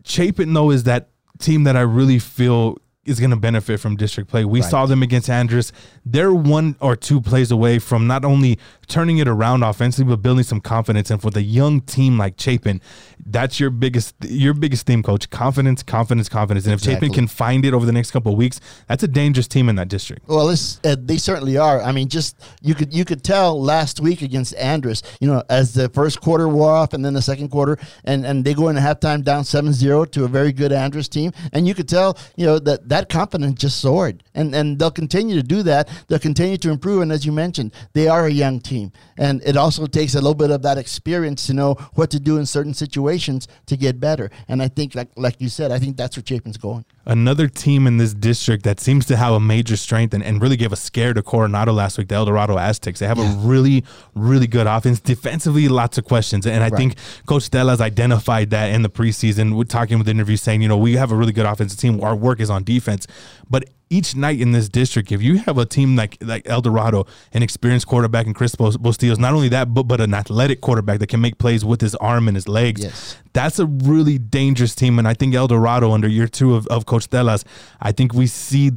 Chapin, 0.04 0.52
though, 0.52 0.70
is 0.70 0.84
that 0.84 1.08
team 1.42 1.64
that 1.64 1.76
I 1.76 1.82
really 1.82 2.18
feel 2.18 2.78
is 3.04 3.18
going 3.18 3.30
to 3.30 3.36
benefit 3.36 3.80
from 3.80 3.96
district 3.96 4.30
play. 4.30 4.44
We 4.44 4.60
Right. 4.60 4.70
saw 4.70 4.86
them 4.86 5.02
against 5.02 5.28
Andress. 5.28 5.72
They're 6.06 6.32
one 6.32 6.76
or 6.80 6.94
two 6.94 7.20
plays 7.20 7.50
away 7.50 7.80
from 7.80 8.06
not 8.06 8.24
only 8.24 8.58
turning 8.86 9.18
it 9.18 9.26
around 9.26 9.64
offensively, 9.64 10.12
but 10.14 10.22
building 10.22 10.44
some 10.44 10.60
confidence. 10.60 11.10
And 11.10 11.20
for 11.20 11.30
the 11.30 11.42
young 11.42 11.80
team 11.80 12.16
like 12.16 12.40
Chapin, 12.40 12.80
that's 13.24 13.58
your 13.58 13.70
biggest 13.70 14.14
your 14.22 14.54
biggest 14.54 14.86
theme, 14.86 15.02
coach. 15.02 15.28
Confidence, 15.30 15.82
confidence, 15.82 16.28
confidence. 16.28 16.64
And 16.66 16.74
if 16.74 16.80
Chapin 16.80 17.12
can 17.12 17.26
find 17.26 17.64
it 17.64 17.74
over 17.74 17.84
the 17.86 17.92
next 17.92 18.12
couple 18.12 18.30
of 18.32 18.38
weeks, 18.38 18.60
that's 18.86 19.02
a 19.02 19.08
dangerous 19.08 19.48
team 19.48 19.68
in 19.68 19.74
that 19.76 19.88
district. 19.88 20.28
Well, 20.28 20.48
it's, 20.50 20.78
uh, 20.84 20.94
they 20.98 21.16
certainly 21.16 21.56
are. 21.58 21.82
I 21.82 21.90
mean, 21.90 22.08
just 22.08 22.36
you 22.62 22.74
could 22.74 22.94
you 22.94 23.04
could 23.04 23.24
tell 23.24 23.60
last 23.60 23.98
week 24.00 24.22
against 24.22 24.54
Andress, 24.56 25.02
you 25.20 25.26
know, 25.26 25.42
as 25.50 25.72
the 25.74 25.88
first 25.88 26.20
quarter 26.20 26.48
wore 26.48 26.70
off 26.70 26.92
and 26.92 27.04
then 27.04 27.14
the 27.14 27.22
second 27.22 27.48
quarter, 27.48 27.78
and, 28.04 28.24
and 28.24 28.44
they 28.44 28.54
go 28.54 28.68
into 28.68 28.80
halftime 28.80 29.24
down 29.24 29.42
7-0 29.42 30.10
to 30.12 30.24
a 30.24 30.28
very 30.28 30.52
good 30.52 30.70
Andress 30.70 31.08
team, 31.08 31.32
and 31.52 31.66
you 31.66 31.74
could 31.74 31.88
tell, 31.88 32.16
you 32.36 32.46
know, 32.46 32.58
that 32.60 32.88
that 32.92 33.08
confidence 33.08 33.58
just 33.58 33.80
soared, 33.80 34.22
and 34.34 34.54
and 34.54 34.78
they'll 34.78 34.90
continue 34.90 35.34
to 35.36 35.42
do 35.42 35.62
that. 35.62 35.88
They'll 36.08 36.18
continue 36.18 36.58
to 36.58 36.70
improve, 36.70 37.00
and 37.00 37.10
as 37.10 37.24
you 37.24 37.32
mentioned, 37.32 37.72
they 37.94 38.06
are 38.06 38.26
a 38.26 38.30
young 38.30 38.60
team, 38.60 38.92
and 39.16 39.42
it 39.46 39.56
also 39.56 39.86
takes 39.86 40.14
a 40.14 40.18
little 40.18 40.34
bit 40.34 40.50
of 40.50 40.60
that 40.62 40.76
experience 40.76 41.46
to 41.46 41.54
know 41.54 41.74
what 41.94 42.10
to 42.10 42.20
do 42.20 42.36
in 42.36 42.44
certain 42.44 42.74
situations 42.74 43.48
to 43.64 43.78
get 43.78 43.98
better. 43.98 44.30
And 44.46 44.62
I 44.62 44.68
think, 44.68 44.94
like 44.94 45.08
like 45.16 45.40
you 45.40 45.48
said, 45.48 45.72
I 45.72 45.78
think 45.78 45.96
that's 45.96 46.18
where 46.18 46.22
Chapin's 46.22 46.58
going. 46.58 46.84
Another 47.04 47.48
team 47.48 47.86
in 47.88 47.96
this 47.96 48.14
district 48.14 48.62
that 48.62 48.78
seems 48.78 49.06
to 49.06 49.16
have 49.16 49.32
a 49.32 49.40
major 49.40 49.76
strength 49.76 50.14
and, 50.14 50.22
and 50.22 50.40
really 50.40 50.56
gave 50.56 50.72
a 50.72 50.76
scare 50.76 51.12
to 51.12 51.22
Coronado 51.22 51.72
last 51.72 51.98
week, 51.98 52.06
the 52.08 52.14
El 52.14 52.26
Dorado 52.26 52.58
Aztecs. 52.58 53.00
They 53.00 53.06
have 53.08 53.18
a 53.18 53.24
really, 53.38 53.84
really 54.14 54.46
good 54.46 54.68
offense. 54.68 55.00
Defensively, 55.00 55.68
lots 55.68 55.98
of 55.98 56.04
questions. 56.04 56.46
And 56.46 56.62
I 56.62 56.68
Right. 56.68 56.76
think 56.78 56.94
Coach 57.26 57.42
Stella's 57.42 57.80
identified 57.80 58.50
that 58.50 58.70
in 58.72 58.82
the 58.82 58.88
preseason. 58.88 59.54
We're 59.56 59.64
talking 59.64 59.98
with 59.98 60.08
interviews 60.08 60.42
saying, 60.42 60.62
you 60.62 60.68
know, 60.68 60.78
we 60.78 60.94
have 60.94 61.10
a 61.10 61.16
really 61.16 61.32
good 61.32 61.46
offensive 61.46 61.78
team. 61.78 62.00
Our 62.02 62.14
work 62.14 62.38
is 62.38 62.50
on 62.50 62.62
defense. 62.62 63.06
But 63.50 63.64
each 63.92 64.16
night 64.16 64.40
in 64.40 64.52
this 64.52 64.68
district, 64.68 65.12
if 65.12 65.22
you 65.22 65.36
have 65.38 65.58
a 65.58 65.66
team 65.66 65.94
like 65.96 66.16
like 66.22 66.48
El 66.48 66.62
Dorado, 66.62 67.06
an 67.32 67.42
experienced 67.42 67.86
quarterback 67.86 68.26
in 68.26 68.32
Chris 68.32 68.56
Bustillos, 68.56 69.18
not 69.18 69.34
only 69.34 69.48
that, 69.50 69.74
but 69.74 69.84
but 69.84 70.00
an 70.00 70.14
athletic 70.14 70.60
quarterback 70.62 70.98
that 71.00 71.08
can 71.08 71.20
make 71.20 71.36
plays 71.38 71.64
with 71.64 71.80
his 71.82 71.94
arm 71.96 72.26
and 72.26 72.36
his 72.36 72.48
legs. 72.48 72.82
Yes. 72.82 73.16
That's 73.34 73.58
a 73.58 73.66
really 73.66 74.18
dangerous 74.18 74.74
team. 74.74 74.98
And 74.98 75.06
I 75.06 75.14
think 75.14 75.34
El 75.34 75.46
Dorado, 75.46 75.92
under 75.92 76.08
year 76.08 76.26
two 76.26 76.54
of, 76.54 76.66
of 76.68 76.86
Coach 76.86 77.08
Telas, 77.10 77.44
I 77.80 77.92
think 77.92 78.14
we 78.14 78.26
see 78.26 78.72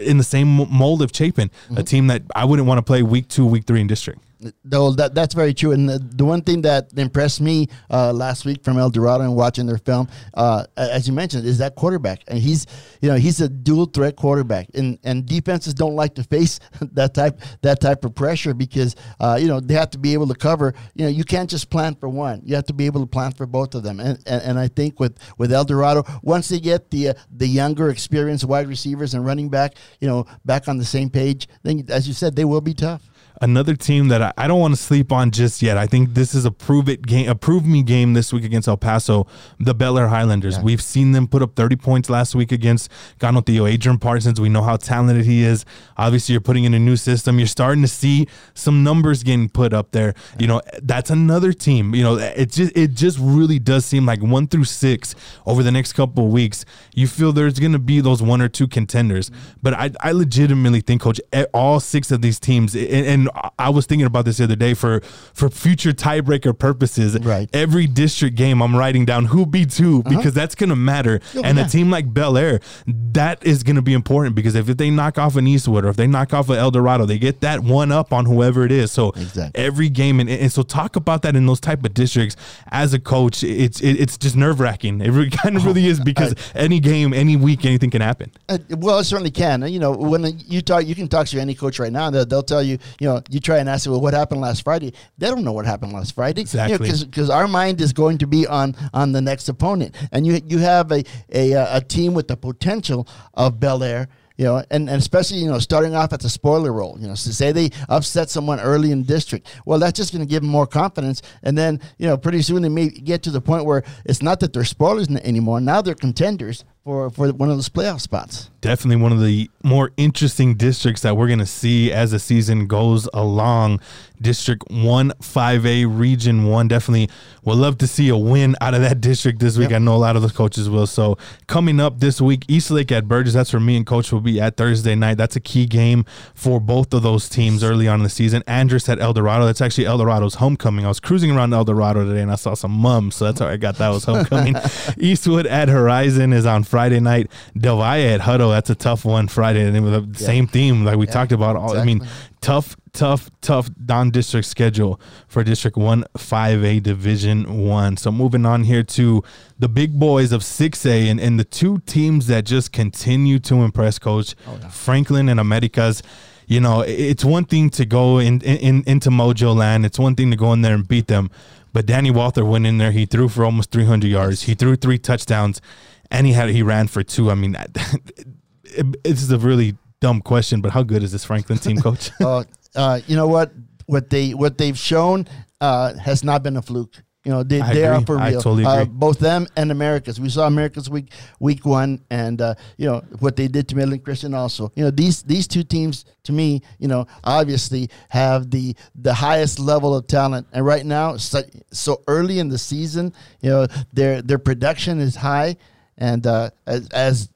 in 0.00 0.16
the 0.18 0.24
same 0.24 0.48
mold 0.48 1.02
of 1.02 1.10
Chapin, 1.14 1.50
a 1.50 1.72
mm-hmm. 1.72 1.82
team 1.82 2.06
that 2.06 2.22
I 2.34 2.44
wouldn't 2.44 2.66
want 2.66 2.78
to 2.78 2.82
play 2.82 3.02
week 3.02 3.28
two, 3.28 3.44
week 3.44 3.64
three 3.64 3.80
in 3.80 3.86
district. 3.86 4.20
Though 4.64 4.90
that 4.92 5.14
that's 5.14 5.34
very 5.34 5.54
true, 5.54 5.72
and 5.72 5.88
the, 5.88 5.98
the 5.98 6.24
one 6.24 6.42
thing 6.42 6.62
that 6.62 6.90
impressed 6.96 7.40
me 7.40 7.68
uh, 7.90 8.12
last 8.12 8.44
week 8.44 8.62
from 8.62 8.78
El 8.78 8.90
Dorado 8.90 9.24
and 9.24 9.34
watching 9.34 9.66
their 9.66 9.78
film, 9.78 10.08
uh, 10.34 10.64
as 10.76 11.06
you 11.06 11.14
mentioned, 11.14 11.46
is 11.46 11.58
that 11.58 11.74
quarterback, 11.74 12.22
and 12.28 12.38
he's 12.38 12.66
you 13.00 13.08
know 13.08 13.16
he's 13.16 13.40
a 13.40 13.48
dual 13.48 13.86
threat 13.86 14.16
quarterback, 14.16 14.68
and 14.74 14.98
and 15.04 15.26
defenses 15.26 15.72
don't 15.72 15.94
like 15.94 16.14
to 16.16 16.22
face 16.24 16.60
that 16.92 17.14
type 17.14 17.40
that 17.62 17.80
type 17.80 18.04
of 18.04 18.14
pressure 18.14 18.54
because 18.54 18.96
uh, 19.20 19.38
you 19.40 19.46
know 19.46 19.60
they 19.60 19.74
have 19.74 19.90
to 19.90 19.98
be 19.98 20.12
able 20.12 20.26
to 20.28 20.34
cover. 20.34 20.74
You 20.94 21.04
know 21.04 21.10
you 21.10 21.24
can't 21.24 21.48
just 21.48 21.70
plan 21.70 21.94
for 21.94 22.08
one; 22.08 22.42
you 22.44 22.54
have 22.54 22.66
to 22.66 22.74
be 22.74 22.86
able 22.86 23.00
to 23.00 23.06
plan 23.06 23.32
for 23.32 23.46
both 23.46 23.74
of 23.74 23.82
them, 23.82 24.00
and 24.00 24.18
and, 24.26 24.42
and 24.42 24.58
I 24.58 24.68
think 24.68 25.00
with 25.00 25.16
with 25.38 25.52
El 25.52 25.64
Dorado, 25.64 26.04
once 26.22 26.48
they 26.48 26.60
get 26.60 26.90
the 26.90 27.08
uh, 27.08 27.14
the 27.30 27.46
younger, 27.46 27.88
experienced 27.88 28.44
wide 28.44 28.68
receivers 28.68 29.14
and 29.14 29.24
running 29.24 29.48
back, 29.48 29.76
you 30.00 30.08
know, 30.08 30.26
back 30.44 30.68
on 30.68 30.76
the 30.78 30.84
same 30.84 31.08
page, 31.08 31.48
then 31.62 31.84
as 31.88 32.06
you 32.06 32.14
said, 32.14 32.36
they 32.36 32.44
will 32.44 32.60
be 32.60 32.74
tough. 32.74 33.08
Another 33.44 33.76
team 33.76 34.08
that 34.08 34.22
I, 34.22 34.32
I 34.38 34.48
don't 34.48 34.58
want 34.58 34.74
to 34.74 34.80
sleep 34.80 35.12
on 35.12 35.30
just 35.30 35.60
yet. 35.60 35.76
I 35.76 35.86
think 35.86 36.14
this 36.14 36.34
is 36.34 36.46
a 36.46 36.50
prove 36.50 36.88
it 36.88 37.06
game, 37.06 37.28
a 37.28 37.34
prove 37.34 37.66
me 37.66 37.82
game 37.82 38.14
this 38.14 38.32
week 38.32 38.42
against 38.42 38.68
El 38.68 38.78
Paso, 38.78 39.26
the 39.60 39.74
Bel 39.74 39.98
Air 39.98 40.08
Highlanders. 40.08 40.58
We've 40.58 40.80
seen 40.80 41.12
them 41.12 41.28
put 41.28 41.42
up 41.42 41.54
30 41.54 41.76
points 41.76 42.08
last 42.08 42.34
week 42.34 42.52
against 42.52 42.90
Canutillo. 43.20 43.70
Adrian 43.70 43.98
Parsons, 43.98 44.40
we 44.40 44.48
know 44.48 44.62
how 44.62 44.76
talented 44.76 45.26
he 45.26 45.42
is. 45.42 45.66
Obviously, 45.98 46.32
you're 46.32 46.40
putting 46.40 46.64
in 46.64 46.72
a 46.72 46.78
new 46.78 46.96
system. 46.96 47.38
You're 47.38 47.46
starting 47.46 47.82
to 47.82 47.88
see 47.88 48.26
some 48.54 48.82
numbers 48.82 49.22
getting 49.22 49.50
put 49.50 49.74
up 49.74 49.90
there. 49.90 50.14
You 50.38 50.46
know, 50.46 50.62
that's 50.82 51.10
another 51.10 51.52
team. 51.52 51.94
You 51.94 52.02
know, 52.02 52.16
it 52.16 52.50
just 52.50 52.74
it 52.74 52.94
just 52.94 53.18
really 53.20 53.58
does 53.58 53.84
seem 53.84 54.06
like 54.06 54.22
one 54.22 54.46
through 54.46 54.64
six 54.64 55.14
over 55.44 55.62
the 55.62 55.70
next 55.70 55.92
couple 55.92 56.24
of 56.24 56.32
weeks. 56.32 56.64
You 56.94 57.06
feel 57.06 57.30
there's 57.32 57.58
going 57.58 57.72
to 57.72 57.78
be 57.78 58.00
those 58.00 58.22
one 58.22 58.40
or 58.40 58.48
two 58.48 58.68
contenders, 58.68 59.28
mm-hmm. 59.28 59.58
but 59.62 59.74
I, 59.74 59.90
I 60.00 60.12
legitimately 60.12 60.80
think, 60.80 61.02
Coach, 61.02 61.20
all 61.52 61.78
six 61.78 62.10
of 62.10 62.22
these 62.22 62.40
teams, 62.40 62.74
and 62.74 63.28
I 63.58 63.70
was 63.70 63.86
thinking 63.86 64.06
about 64.06 64.24
this 64.24 64.38
the 64.38 64.44
other 64.44 64.56
day 64.56 64.74
for 64.74 65.00
for 65.32 65.48
future 65.50 65.92
tiebreaker 65.92 66.56
purposes. 66.58 67.18
Right. 67.20 67.48
Every 67.52 67.86
district 67.86 68.36
game, 68.36 68.62
I'm 68.62 68.76
writing 68.76 69.04
down 69.04 69.26
who 69.26 69.46
beats 69.46 69.78
who 69.78 70.02
because 70.02 70.34
that's 70.34 70.54
going 70.54 70.70
to 70.70 70.76
matter. 70.76 71.20
Oh, 71.34 71.42
and 71.42 71.58
yeah. 71.58 71.66
a 71.66 71.68
team 71.68 71.90
like 71.90 72.12
Bel 72.12 72.36
Air, 72.36 72.60
that 72.86 73.44
is 73.44 73.62
going 73.62 73.76
to 73.76 73.82
be 73.82 73.92
important 73.92 74.34
because 74.34 74.54
if, 74.54 74.68
if 74.68 74.76
they 74.76 74.90
knock 74.90 75.18
off 75.18 75.36
an 75.36 75.46
Eastwood 75.46 75.84
or 75.84 75.88
if 75.88 75.96
they 75.96 76.06
knock 76.06 76.32
off 76.32 76.48
an 76.48 76.56
El 76.56 76.70
Dorado, 76.70 77.06
they 77.06 77.18
get 77.18 77.40
that 77.40 77.60
one 77.60 77.90
up 77.92 78.12
on 78.12 78.26
whoever 78.26 78.64
it 78.64 78.72
is. 78.72 78.92
So 78.92 79.10
Exactly. 79.10 79.60
every 79.60 79.88
game, 79.88 80.20
and, 80.20 80.28
and 80.28 80.52
so 80.52 80.62
talk 80.62 80.96
about 80.96 81.22
that 81.22 81.36
in 81.36 81.46
those 81.46 81.60
type 81.60 81.84
of 81.84 81.94
districts. 81.94 82.36
As 82.68 82.92
a 82.94 82.98
coach, 83.00 83.42
it's 83.42 83.80
it, 83.80 84.00
it's 84.00 84.16
just 84.18 84.36
nerve 84.36 84.60
wracking. 84.60 85.00
It 85.00 85.10
really, 85.10 85.30
kind 85.44 85.56
of 85.56 85.64
really 85.64 85.86
is 85.86 86.00
because 86.00 86.34
any 86.54 86.80
game, 86.80 87.12
any 87.12 87.36
week, 87.36 87.64
anything 87.64 87.90
can 87.90 88.00
happen. 88.00 88.30
Uh, 88.48 88.58
well, 88.70 88.98
it 88.98 89.04
certainly 89.04 89.30
can. 89.30 89.62
You 89.70 89.78
know, 89.78 89.92
when 89.92 90.38
you 90.46 90.60
talk, 90.62 90.86
you 90.86 90.94
can 90.94 91.08
talk 91.08 91.26
to 91.28 91.40
any 91.40 91.54
coach 91.54 91.78
right 91.78 91.92
now. 91.92 92.10
They'll, 92.10 92.26
they'll 92.26 92.42
tell 92.42 92.62
you, 92.62 92.78
you 93.00 93.08
know, 93.08 93.13
you 93.30 93.40
try 93.40 93.58
and 93.58 93.68
ask 93.68 93.84
them, 93.84 93.92
well, 93.92 94.00
what 94.00 94.14
happened 94.14 94.40
last 94.40 94.62
Friday? 94.62 94.92
They 95.18 95.28
don't 95.28 95.44
know 95.44 95.52
what 95.52 95.66
happened 95.66 95.92
last 95.92 96.14
Friday. 96.14 96.40
Exactly. 96.40 96.90
Because 96.90 97.30
our 97.30 97.48
mind 97.48 97.80
is 97.80 97.92
going 97.92 98.18
to 98.18 98.26
be 98.26 98.46
on 98.46 98.74
on 98.92 99.12
the 99.12 99.20
next 99.20 99.48
opponent, 99.48 99.94
and 100.12 100.26
you 100.26 100.40
you 100.46 100.58
have 100.58 100.92
a 100.92 101.04
a, 101.32 101.52
a 101.52 101.80
team 101.80 102.14
with 102.14 102.28
the 102.28 102.36
potential 102.36 103.08
of 103.34 103.60
Bel 103.60 103.82
Air. 103.82 104.08
You 104.36 104.46
know, 104.46 104.56
and, 104.68 104.90
and 104.90 105.00
especially 105.00 105.38
you 105.38 105.48
know 105.48 105.60
starting 105.60 105.94
off 105.94 106.12
at 106.12 106.18
the 106.18 106.28
spoiler 106.28 106.72
role. 106.72 106.96
You 106.98 107.06
know, 107.06 107.14
so 107.14 107.30
say 107.30 107.52
they 107.52 107.70
upset 107.88 108.30
someone 108.30 108.58
early 108.58 108.90
in 108.90 109.04
district. 109.04 109.46
Well, 109.64 109.78
that's 109.78 109.96
just 109.96 110.12
going 110.12 110.26
to 110.26 110.28
give 110.28 110.42
them 110.42 110.50
more 110.50 110.66
confidence, 110.66 111.22
and 111.44 111.56
then 111.56 111.80
you 111.98 112.08
know 112.08 112.16
pretty 112.16 112.42
soon 112.42 112.62
they 112.62 112.68
may 112.68 112.88
get 112.88 113.22
to 113.24 113.30
the 113.30 113.40
point 113.40 113.64
where 113.64 113.84
it's 114.04 114.22
not 114.22 114.40
that 114.40 114.52
they're 114.52 114.64
spoilers 114.64 115.08
anymore. 115.08 115.60
Now 115.60 115.82
they're 115.82 115.94
contenders 115.94 116.64
for 116.84 117.10
for 117.10 117.32
one 117.32 117.50
of 117.50 117.56
those 117.56 117.68
playoff 117.70 118.00
spots. 118.00 118.50
definitely 118.60 119.02
one 119.02 119.12
of 119.12 119.20
the 119.20 119.50
more 119.62 119.90
interesting 119.96 120.54
districts 120.54 121.02
that 121.02 121.16
we're 121.16 121.26
going 121.26 121.38
to 121.38 121.46
see 121.46 121.90
as 121.90 122.10
the 122.10 122.18
season 122.18 122.66
goes 122.66 123.08
along. 123.14 123.80
District 124.20 124.62
1 124.70 125.10
5A 125.20 125.98
Region 125.98 126.44
1 126.46 126.68
definitely 126.68 127.08
would 127.44 127.56
love 127.56 127.78
to 127.78 127.86
see 127.86 128.08
a 128.08 128.16
win 128.16 128.56
out 128.60 128.74
of 128.74 128.80
that 128.80 129.00
district 129.00 129.38
this 129.38 129.58
week. 129.58 129.70
Yep. 129.70 129.76
I 129.76 129.84
know 129.84 129.94
a 129.94 129.98
lot 129.98 130.16
of 130.16 130.22
those 130.22 130.32
coaches 130.32 130.70
will. 130.70 130.86
So, 130.86 131.18
coming 131.46 131.80
up 131.80 132.00
this 132.00 132.20
week, 132.20 132.44
East 132.48 132.70
Lake 132.70 132.90
at 132.92 133.06
Burgess. 133.06 133.34
That's 133.34 133.52
where 133.52 133.60
me 133.60 133.76
and 133.76 133.86
coach 133.86 134.12
will 134.12 134.20
be 134.20 134.40
at 134.40 134.56
Thursday 134.56 134.94
night. 134.94 135.16
That's 135.16 135.36
a 135.36 135.40
key 135.40 135.66
game 135.66 136.04
for 136.34 136.60
both 136.60 136.94
of 136.94 137.02
those 137.02 137.28
teams 137.28 137.62
early 137.62 137.88
on 137.88 138.00
in 138.00 138.04
the 138.04 138.08
season. 138.08 138.42
Andress 138.42 138.88
at 138.88 139.00
El 139.00 139.12
Dorado. 139.12 139.46
That's 139.46 139.60
actually 139.60 139.86
El 139.86 139.98
Dorado's 139.98 140.36
homecoming. 140.36 140.84
I 140.84 140.88
was 140.88 141.00
cruising 141.00 141.30
around 141.30 141.52
El 141.52 141.64
Dorado 141.64 142.04
today 142.04 142.22
and 142.22 142.30
I 142.30 142.36
saw 142.36 142.54
some 142.54 142.72
mums, 142.72 143.16
so 143.16 143.26
that's 143.26 143.40
how 143.40 143.48
I 143.48 143.56
got 143.56 143.76
that 143.76 143.90
was 143.90 144.04
homecoming. 144.04 144.56
Eastwood 144.98 145.46
at 145.46 145.68
Horizon 145.68 146.32
is 146.32 146.46
on 146.46 146.64
Friday 146.64 147.00
night. 147.00 147.30
Del 147.56 147.78
Valle 147.78 148.14
at 148.14 148.20
Hutto. 148.20 148.50
That's 148.50 148.70
a 148.70 148.74
tough 148.74 149.04
one 149.04 149.28
Friday. 149.28 149.66
And 149.66 149.76
it 149.76 149.80
was 149.80 150.06
the 150.06 150.24
same 150.24 150.46
theme 150.46 150.84
like 150.84 150.96
we 150.96 151.06
talked 151.06 151.32
about. 151.32 151.56
All, 151.56 151.76
I 151.76 151.84
mean, 151.84 151.98
exactly. 151.98 152.33
Tough, 152.44 152.76
tough, 152.92 153.30
tough 153.40 153.70
non-district 153.88 154.46
schedule 154.46 155.00
for 155.26 155.42
District 155.42 155.78
One, 155.78 156.04
Five 156.14 156.62
A, 156.62 156.78
Division 156.78 157.64
One. 157.66 157.96
So 157.96 158.12
moving 158.12 158.44
on 158.44 158.64
here 158.64 158.82
to 158.82 159.24
the 159.58 159.68
big 159.68 159.98
boys 159.98 160.30
of 160.30 160.44
Six 160.44 160.84
A, 160.84 161.08
and, 161.08 161.18
and 161.18 161.40
the 161.40 161.44
two 161.44 161.78
teams 161.86 162.26
that 162.26 162.44
just 162.44 162.70
continue 162.70 163.38
to 163.40 163.62
impress, 163.62 163.98
Coach 163.98 164.34
oh, 164.46 164.58
Franklin 164.68 165.30
and 165.30 165.40
Americas. 165.40 166.02
You 166.46 166.60
know, 166.60 166.82
it's 166.82 167.24
one 167.24 167.46
thing 167.46 167.70
to 167.70 167.86
go 167.86 168.18
in, 168.18 168.42
in 168.42 168.84
into 168.86 169.08
Mojo 169.08 169.56
Land. 169.56 169.86
It's 169.86 169.98
one 169.98 170.14
thing 170.14 170.30
to 170.30 170.36
go 170.36 170.52
in 170.52 170.60
there 170.60 170.74
and 170.74 170.86
beat 170.86 171.06
them. 171.06 171.30
But 171.72 171.86
Danny 171.86 172.10
Walther 172.10 172.44
went 172.44 172.66
in 172.66 172.76
there. 172.76 172.92
He 172.92 173.06
threw 173.06 173.30
for 173.30 173.46
almost 173.46 173.70
300 173.70 174.06
yards. 174.06 174.42
He 174.42 174.54
threw 174.54 174.76
three 174.76 174.98
touchdowns, 174.98 175.62
and 176.10 176.26
he 176.26 176.34
had 176.34 176.50
he 176.50 176.62
ran 176.62 176.88
for 176.88 177.02
two. 177.02 177.30
I 177.30 177.34
mean, 177.36 177.52
that, 177.52 177.70
it, 178.64 178.96
it's 179.02 179.30
a 179.30 179.38
really 179.38 179.78
dumb 180.04 180.20
question, 180.20 180.60
but 180.60 180.70
how 180.70 180.82
good 180.82 181.02
is 181.02 181.12
this 181.12 181.24
Franklin 181.24 181.58
team, 181.58 181.80
Coach? 181.86 182.10
uh, 182.20 182.44
uh, 182.74 183.00
you 183.06 183.16
know 183.16 183.26
what? 183.28 183.52
What 183.86 184.10
they 184.10 184.34
what 184.34 184.58
they've 184.58 184.78
shown 184.78 185.26
uh, 185.60 185.94
has 185.94 186.22
not 186.22 186.42
been 186.42 186.56
a 186.56 186.62
fluke. 186.62 187.02
You 187.24 187.32
know, 187.32 187.42
they, 187.42 187.62
they 187.62 187.86
are 187.86 187.94
agree. 187.94 188.04
for 188.04 188.18
I 188.18 188.30
real. 188.30 188.42
totally 188.42 188.66
Uh, 188.66 188.84
both 188.84 189.18
them 189.18 189.46
and 189.56 189.70
Americas. 189.70 190.20
We 190.20 190.28
saw 190.28 190.46
Americas 190.46 190.90
week 190.90 191.10
week 191.40 191.64
one, 191.64 192.04
and 192.10 192.38
uh, 192.40 192.54
you 192.76 192.86
know 192.86 193.02
what 193.20 193.36
they 193.36 193.48
did 193.48 193.66
to 193.68 193.76
Midland 193.76 194.04
Christian. 194.04 194.34
Also, 194.34 194.70
you 194.76 194.84
know 194.84 194.90
these 194.90 195.22
these 195.22 195.48
two 195.48 195.62
teams 195.62 196.04
to 196.24 196.32
me, 196.32 196.60
you 196.78 196.88
know, 196.88 197.06
obviously 197.24 197.88
have 198.10 198.50
the 198.50 198.76
the 198.94 199.14
highest 199.14 199.58
level 199.58 199.94
of 199.94 200.06
talent. 200.06 200.46
And 200.52 200.66
right 200.66 200.84
now, 200.84 201.16
so, 201.16 201.40
so 201.72 202.02
early 202.08 202.40
in 202.40 202.50
the 202.50 202.58
season, 202.58 203.14
you 203.40 203.48
know 203.48 203.66
their 203.94 204.20
their 204.20 204.38
production 204.38 205.00
is 205.00 205.16
high, 205.16 205.56
and 205.96 206.26
uh, 206.26 206.50
as, 206.66 206.88
as 206.88 207.28
uh, 207.32 207.33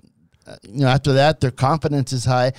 you 0.62 0.80
know, 0.80 0.88
after 0.88 1.14
that, 1.14 1.40
their 1.40 1.50
confidence 1.50 2.12
is 2.12 2.24
high. 2.24 2.52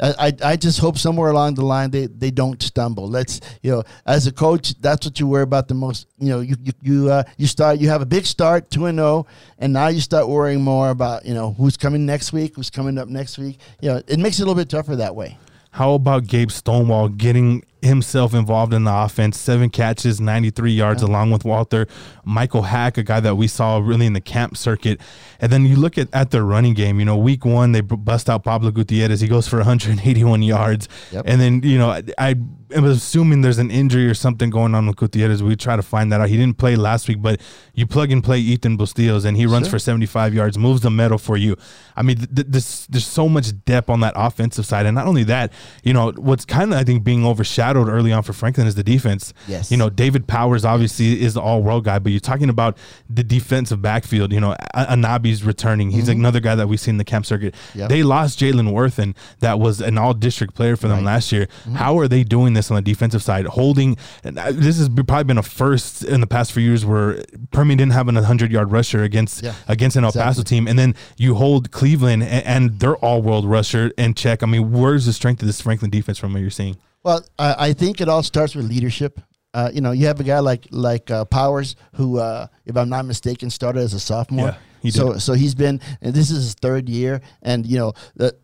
I, 0.00 0.32
I 0.42 0.56
just 0.56 0.80
hope 0.80 0.96
somewhere 0.96 1.30
along 1.30 1.54
the 1.54 1.64
line 1.64 1.90
they, 1.90 2.06
they 2.06 2.30
don't 2.30 2.60
stumble. 2.62 3.08
Let's 3.08 3.40
you 3.62 3.70
know, 3.72 3.82
as 4.06 4.26
a 4.26 4.32
coach, 4.32 4.74
that's 4.80 5.06
what 5.06 5.20
you 5.20 5.26
worry 5.26 5.42
about 5.42 5.68
the 5.68 5.74
most. 5.74 6.06
You 6.18 6.30
know, 6.30 6.40
you 6.40 6.56
you 6.62 6.72
you, 6.82 7.10
uh, 7.10 7.24
you 7.36 7.46
start 7.46 7.78
you 7.78 7.88
have 7.90 8.00
a 8.00 8.06
big 8.06 8.24
start 8.24 8.70
two 8.70 8.86
and 8.86 8.98
zero, 8.98 9.26
and 9.58 9.72
now 9.72 9.88
you 9.88 10.00
start 10.00 10.28
worrying 10.28 10.62
more 10.62 10.90
about 10.90 11.26
you 11.26 11.34
know 11.34 11.52
who's 11.52 11.76
coming 11.76 12.06
next 12.06 12.32
week, 12.32 12.56
who's 12.56 12.70
coming 12.70 12.96
up 12.96 13.08
next 13.08 13.38
week. 13.38 13.58
You 13.80 13.90
know, 13.90 14.02
it 14.06 14.18
makes 14.18 14.38
it 14.38 14.42
a 14.42 14.46
little 14.46 14.60
bit 14.60 14.70
tougher 14.70 14.96
that 14.96 15.14
way. 15.14 15.38
How 15.70 15.92
about 15.92 16.26
Gabe 16.26 16.50
Stonewall 16.50 17.08
getting 17.08 17.62
himself 17.82 18.34
involved 18.34 18.72
in 18.72 18.84
the 18.84 18.94
offense? 18.94 19.38
Seven 19.38 19.70
catches, 19.70 20.20
93 20.20 20.72
yards, 20.72 21.02
along 21.02 21.30
with 21.30 21.44
Walter. 21.44 21.86
Michael 22.24 22.62
Hack, 22.62 22.96
a 22.98 23.02
guy 23.02 23.20
that 23.20 23.36
we 23.36 23.46
saw 23.46 23.78
really 23.78 24.06
in 24.06 24.12
the 24.12 24.20
camp 24.20 24.56
circuit. 24.56 25.00
And 25.40 25.52
then 25.52 25.66
you 25.66 25.76
look 25.76 25.98
at, 25.98 26.08
at 26.12 26.30
their 26.30 26.44
running 26.44 26.74
game. 26.74 26.98
You 26.98 27.04
know, 27.04 27.16
week 27.16 27.44
one, 27.44 27.72
they 27.72 27.80
bust 27.80 28.30
out 28.30 28.44
Pablo 28.44 28.70
Gutierrez. 28.70 29.20
He 29.20 29.28
goes 29.28 29.48
for 29.48 29.56
181 29.56 30.42
yards. 30.42 30.88
Yep. 31.10 31.24
And 31.26 31.40
then, 31.40 31.62
you 31.62 31.78
know, 31.78 31.90
I, 31.90 32.02
I 32.18 32.34
assuming 32.74 33.42
there's 33.42 33.58
an 33.58 33.70
injury 33.70 34.06
or 34.06 34.14
something 34.14 34.50
going 34.50 34.74
on 34.74 34.86
with 34.86 34.96
Gutierrez. 34.96 35.42
We 35.42 35.56
try 35.56 35.76
to 35.76 35.82
find 35.82 36.10
that 36.12 36.20
out. 36.20 36.28
He 36.28 36.36
didn't 36.36 36.58
play 36.58 36.76
last 36.76 37.08
week, 37.08 37.20
but 37.22 37.40
you 37.74 37.86
plug 37.86 38.10
and 38.10 38.22
play 38.22 38.38
Ethan 38.38 38.76
Bustillos, 38.78 39.24
and 39.24 39.36
he 39.36 39.46
runs 39.46 39.66
Sure. 39.66 39.72
for 39.72 39.78
75 39.78 40.34
yards, 40.34 40.58
moves 40.58 40.80
the 40.82 40.90
metal 40.90 41.18
for 41.18 41.36
you. 41.36 41.56
I 41.96 42.02
mean, 42.02 42.16
th- 42.16 42.28
th- 42.34 42.46
this, 42.48 42.86
there's 42.86 43.06
so 43.06 43.28
much 43.28 43.52
depth 43.64 43.88
on 43.90 44.00
that 44.00 44.14
offensive 44.16 44.66
side. 44.66 44.86
And 44.86 44.94
not 44.94 45.06
only 45.06 45.24
that, 45.24 45.52
you 45.82 45.92
know, 45.92 46.12
what's 46.16 46.44
kind 46.44 46.72
of, 46.72 46.78
I 46.78 46.84
think, 46.84 47.04
being 47.04 47.24
overshadowed 47.26 47.88
early 47.88 48.12
on 48.12 48.22
for 48.22 48.32
Franklin 48.32 48.66
is 48.66 48.74
the 48.74 48.82
defense. 48.84 49.32
Yes. 49.46 49.70
You 49.70 49.76
know, 49.76 49.90
David 49.90 50.26
Powers 50.26 50.64
obviously 50.64 51.20
is 51.22 51.34
the 51.34 51.40
all 51.40 51.62
world 51.62 51.84
guy, 51.84 51.98
but 51.98 52.10
you're 52.12 52.20
talking 52.20 52.48
about 52.48 52.76
the 53.08 53.22
defensive 53.24 53.82
backfield. 53.82 54.32
You 54.32 54.40
know, 54.40 54.56
Anabi's 54.74 55.44
returning. 55.44 55.90
He's 55.90 56.08
another 56.08 56.40
guy 56.40 56.54
that 56.54 56.68
we've 56.68 56.80
seen 56.80 56.92
in 56.94 56.98
the 56.98 57.04
camp 57.04 57.26
circuit. 57.26 57.54
Mm-hmm. 57.54 57.78
Yep. 57.80 57.88
They 57.88 58.02
lost 58.02 58.38
Jalen 58.40 58.72
Worthen, 58.72 59.14
that 59.40 59.58
was 59.58 59.80
an 59.80 59.98
all 59.98 60.14
district 60.14 60.54
player 60.54 60.76
for 60.76 60.88
them 60.88 60.98
Right. 60.98 61.04
last 61.06 61.32
year. 61.32 61.46
Mm-hmm. 61.46 61.74
How 61.76 61.98
are 61.98 62.08
they 62.08 62.22
doing 62.24 62.52
this 62.54 62.61
on 62.70 62.76
the 62.76 62.82
defensive 62.82 63.22
side? 63.22 63.46
Holding, 63.46 63.96
and 64.24 64.36
this 64.36 64.78
has 64.78 64.88
probably 64.88 65.24
been 65.24 65.38
a 65.38 65.42
first 65.42 66.04
in 66.04 66.20
the 66.20 66.26
past 66.26 66.52
few 66.52 66.62
years 66.62 66.84
where 66.84 67.22
Permian 67.50 67.78
didn't 67.78 67.92
have 67.92 68.08
an 68.08 68.14
100 68.14 68.52
yard 68.52 68.70
rusher 68.70 69.02
against 69.02 69.42
Yeah, 69.42 69.54
against 69.68 69.96
an 69.96 70.04
El 70.04 70.12
Paso 70.12 70.40
exactly. 70.42 70.44
team. 70.44 70.68
And 70.68 70.78
then 70.78 70.94
you 71.16 71.34
hold 71.34 71.70
Cleveland 71.70 72.22
and, 72.22 72.46
and 72.46 72.80
their 72.80 72.96
all 72.96 73.22
world 73.22 73.44
rusher 73.44 73.92
in 73.98 74.14
check. 74.14 74.42
I 74.42 74.46
mean, 74.46 74.70
where's 74.72 75.06
the 75.06 75.12
strength 75.12 75.42
of 75.42 75.46
this 75.46 75.60
Franklin 75.60 75.90
defense 75.90 76.18
from 76.18 76.32
what 76.32 76.40
you're 76.42 76.50
seeing? 76.50 76.76
Well, 77.04 77.24
I, 77.38 77.54
I 77.68 77.72
think 77.72 78.00
it 78.00 78.08
all 78.08 78.22
starts 78.22 78.54
with 78.54 78.68
leadership. 78.68 79.20
Uh, 79.54 79.70
you 79.74 79.80
know, 79.80 79.90
you 79.92 80.06
have 80.06 80.18
a 80.20 80.24
guy 80.24 80.38
like 80.38 80.66
like 80.70 81.10
uh, 81.10 81.24
Powers, 81.26 81.76
who, 81.94 82.18
uh, 82.18 82.46
if 82.64 82.76
I'm 82.76 82.88
not 82.88 83.04
mistaken, 83.04 83.50
started 83.50 83.80
as 83.80 83.92
a 83.92 84.00
sophomore. 84.00 84.46
Yeah, 84.48 84.56
he 84.82 84.90
so 84.90 85.12
did. 85.12 85.22
so 85.22 85.32
he's 85.34 85.54
been, 85.54 85.80
and 86.00 86.12
this 86.12 86.30
is 86.30 86.44
his 86.44 86.54
third 86.54 86.88
year, 86.88 87.20
and 87.42 87.64
you 87.64 87.78
know, 87.78 87.92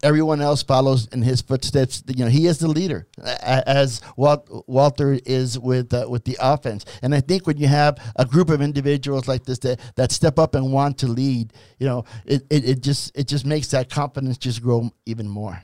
everyone 0.03 0.41
else 0.41 0.63
follows 0.63 1.09
in 1.09 1.23
his 1.23 1.43
footsteps. 1.43 2.03
You 2.07 2.25
know, 2.25 2.31
he 2.31 2.47
is 2.47 2.59
the 2.59 2.69
leader, 2.69 3.07
as 3.43 4.01
Walt, 4.17 4.49
Walter 4.69 5.19
is 5.27 5.59
with 5.59 5.93
uh, 5.93 6.07
with 6.09 6.25
the 6.25 6.39
offense. 6.41 6.85
And 7.03 7.15
I 7.15 7.21
think 7.21 7.47
when 7.47 7.57
you 7.57 7.67
have 7.67 7.99
a 8.17 8.25
group 8.25 8.51
of 8.51 8.63
individuals 8.63 9.27
like 9.27 9.45
this 9.45 9.59
that, 9.61 9.81
that 9.97 10.13
step 10.13 10.39
up 10.39 10.55
and 10.55 10.73
want 10.73 10.99
to 10.99 11.09
lead, 11.09 11.53
you 11.79 11.87
know, 11.87 12.05
it, 12.25 12.45
it, 12.51 12.69
it 12.69 12.83
just 12.83 13.17
it 13.19 13.27
just 13.27 13.45
makes 13.45 13.69
that 13.69 13.91
confidence 13.91 14.39
just 14.39 14.63
grow 14.63 14.91
even 15.07 15.29
more. 15.29 15.61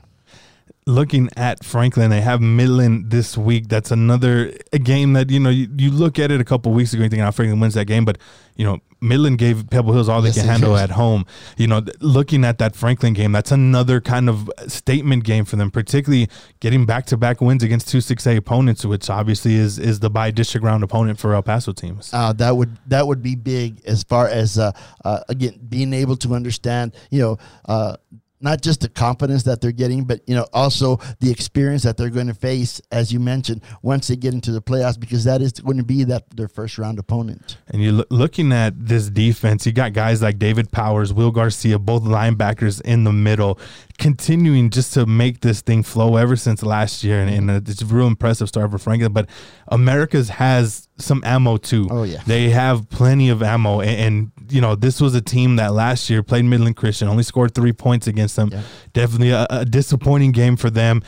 looking 0.87 1.29
at 1.35 1.63
Franklin, 1.63 2.09
they 2.09 2.21
have 2.21 2.41
Midland 2.41 3.09
this 3.09 3.37
week. 3.37 3.67
That's 3.69 3.91
another 3.91 4.53
a 4.71 4.79
game 4.79 5.13
that 5.13 5.29
you 5.29 5.39
know 5.39 5.49
you, 5.49 5.67
you 5.77 5.91
look 5.91 6.19
at 6.19 6.31
it 6.31 6.39
a 6.41 6.43
couple 6.43 6.71
weeks 6.73 6.93
ago, 6.93 7.03
you 7.03 7.09
think, 7.09 7.23
"Oh, 7.23 7.31
Franklin 7.31 7.59
wins 7.59 7.73
that 7.73 7.85
game," 7.85 8.05
but 8.05 8.17
you 8.55 8.65
know 8.65 8.79
Midland 9.05 9.37
gave 9.37 9.69
Pebble 9.69 9.93
Hills 9.93 10.09
all 10.09 10.21
they 10.21 10.29
Yes, 10.29 10.37
can 10.39 10.47
handle 10.47 10.73
did. 10.75 10.83
at 10.83 10.89
home. 10.91 11.25
You 11.57 11.67
know, 11.67 11.81
th- 11.81 11.95
looking 12.01 12.43
at 12.43 12.57
that 12.57 12.75
Franklin 12.75 13.13
game, 13.13 13.31
that's 13.31 13.51
another 13.51 14.01
kind 14.01 14.27
of 14.29 14.49
statement 14.67 15.23
game 15.23 15.45
for 15.45 15.55
them, 15.55 15.71
particularly 15.71 16.29
getting 16.59 16.85
back 16.85 17.05
to 17.07 17.17
back 17.17 17.39
wins 17.41 17.63
against 17.63 17.87
two 17.87 18.01
six 18.01 18.25
A 18.27 18.35
opponents, 18.35 18.85
which 18.85 19.09
obviously 19.09 19.55
is 19.55 19.77
is 19.79 19.99
the 19.99 20.09
bi-district 20.09 20.65
round 20.65 20.83
opponent 20.83 21.19
for 21.19 21.33
El 21.33 21.43
Paso 21.43 21.71
teams. 21.71 22.09
Uh, 22.13 22.33
that 22.33 22.57
would 22.57 22.77
that 22.87 23.07
would 23.07 23.21
be 23.21 23.35
big 23.35 23.81
as 23.85 24.03
far 24.03 24.27
as 24.27 24.57
uh, 24.57 24.71
uh, 25.03 25.19
again 25.29 25.59
being 25.69 25.93
able 25.93 26.15
to 26.17 26.33
understand. 26.33 26.93
You 27.11 27.19
know, 27.21 27.37
uh, 27.65 27.97
not 28.45 28.61
just 28.61 28.81
the 28.81 28.87
confidence 28.87 29.43
that 29.43 29.59
they're 29.59 29.71
getting, 29.71 30.05
but 30.05 30.21
you 30.27 30.35
know 30.35 30.47
also 30.53 30.97
the 31.19 31.31
experience 31.31 31.83
that 31.83 31.97
they're 31.97 32.11
going 32.11 32.27
to 32.27 32.33
face, 32.33 32.79
as 32.91 33.11
you 33.11 33.19
mentioned, 33.19 33.61
once 33.81 34.07
they 34.07 34.15
get 34.15 34.33
into 34.33 34.51
the 34.51 34.61
playoffs, 34.61 34.97
because 34.97 35.23
that 35.23 35.41
is 35.41 35.51
going 35.53 35.77
to 35.77 35.83
be 35.83 36.03
that 36.05 36.29
their 36.37 36.47
first 36.47 36.77
round 36.77 36.99
opponent. 36.99 37.57
And 37.67 37.83
you're 37.83 38.05
looking 38.09 38.53
at 38.53 38.85
this 38.87 39.09
defense. 39.09 39.65
You 39.65 39.71
got 39.73 39.93
guys 39.93 40.21
like 40.21 40.37
David 40.37 40.71
Powers, 40.71 41.11
Will 41.11 41.31
Garcia, 41.31 41.79
both 41.79 42.03
linebackers 42.03 42.79
in 42.81 43.03
the 43.03 43.11
middle, 43.11 43.59
continuing 43.97 44.69
just 44.69 44.93
to 44.93 45.07
make 45.07 45.41
this 45.41 45.61
thing 45.61 45.81
flow 45.81 46.15
ever 46.15 46.35
since 46.35 46.61
last 46.61 47.03
year, 47.03 47.19
and, 47.19 47.49
and 47.49 47.67
it's 47.67 47.81
a 47.81 47.85
real 47.85 48.07
impressive 48.07 48.47
start 48.47 48.69
for 48.69 48.77
Franklin. 48.77 49.11
But 49.11 49.27
America's 49.67 50.29
has 50.29 50.87
some 50.97 51.23
ammo 51.25 51.57
too. 51.57 51.87
Oh 51.89 52.03
yeah, 52.03 52.21
they 52.27 52.51
have 52.51 52.89
plenty 52.89 53.29
of 53.29 53.41
ammo, 53.41 53.81
and, 53.81 53.99
and, 53.99 54.31
you 54.49 54.61
know 54.61 54.75
this 54.75 55.01
was 55.01 55.15
a 55.15 55.21
team 55.21 55.55
that 55.57 55.73
last 55.73 56.09
year 56.09 56.23
played 56.23 56.45
Midland 56.45 56.75
Christian, 56.75 57.07
only 57.07 57.23
scored 57.23 57.53
three 57.53 57.73
points 57.73 58.07
against 58.07 58.35
them. 58.35 58.49
Yeah. 58.51 58.61
Definitely 58.93 59.31
a, 59.31 59.47
a, 59.49 59.65
disappointing 59.65 60.31
game 60.31 60.55
for 60.55 60.69
them. 60.69 61.03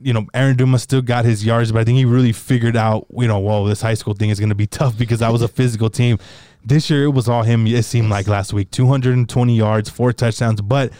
You 0.00 0.12
know, 0.12 0.26
Aaron 0.34 0.56
Dumas 0.56 0.82
still 0.82 1.02
got 1.02 1.24
his 1.24 1.44
yards, 1.44 1.72
but 1.72 1.80
I 1.80 1.84
think 1.84 1.98
he 1.98 2.04
really 2.04 2.32
figured 2.32 2.76
out, 2.76 3.06
you 3.10 3.28
know, 3.28 3.38
whoa, 3.38 3.66
this 3.66 3.82
high 3.82 3.94
school 3.94 4.14
thing 4.14 4.30
is 4.30 4.38
going 4.38 4.48
to 4.48 4.54
be 4.54 4.66
tough 4.78 4.96
because 4.96 5.20
that 5.20 5.32
was 5.32 5.42
a 5.42 5.48
physical 5.48 5.90
team. 5.90 6.18
This 6.64 6.90
year 6.90 7.04
it 7.04 7.10
was 7.10 7.28
all 7.28 7.42
him. 7.42 7.66
It 7.66 7.84
seemed 7.84 8.08
like 8.08 8.28
last 8.28 8.52
week, 8.52 8.70
220 8.70 9.56
yards, 9.56 9.88
four 9.88 10.12
touchdowns, 10.12 10.60
but 10.60 10.92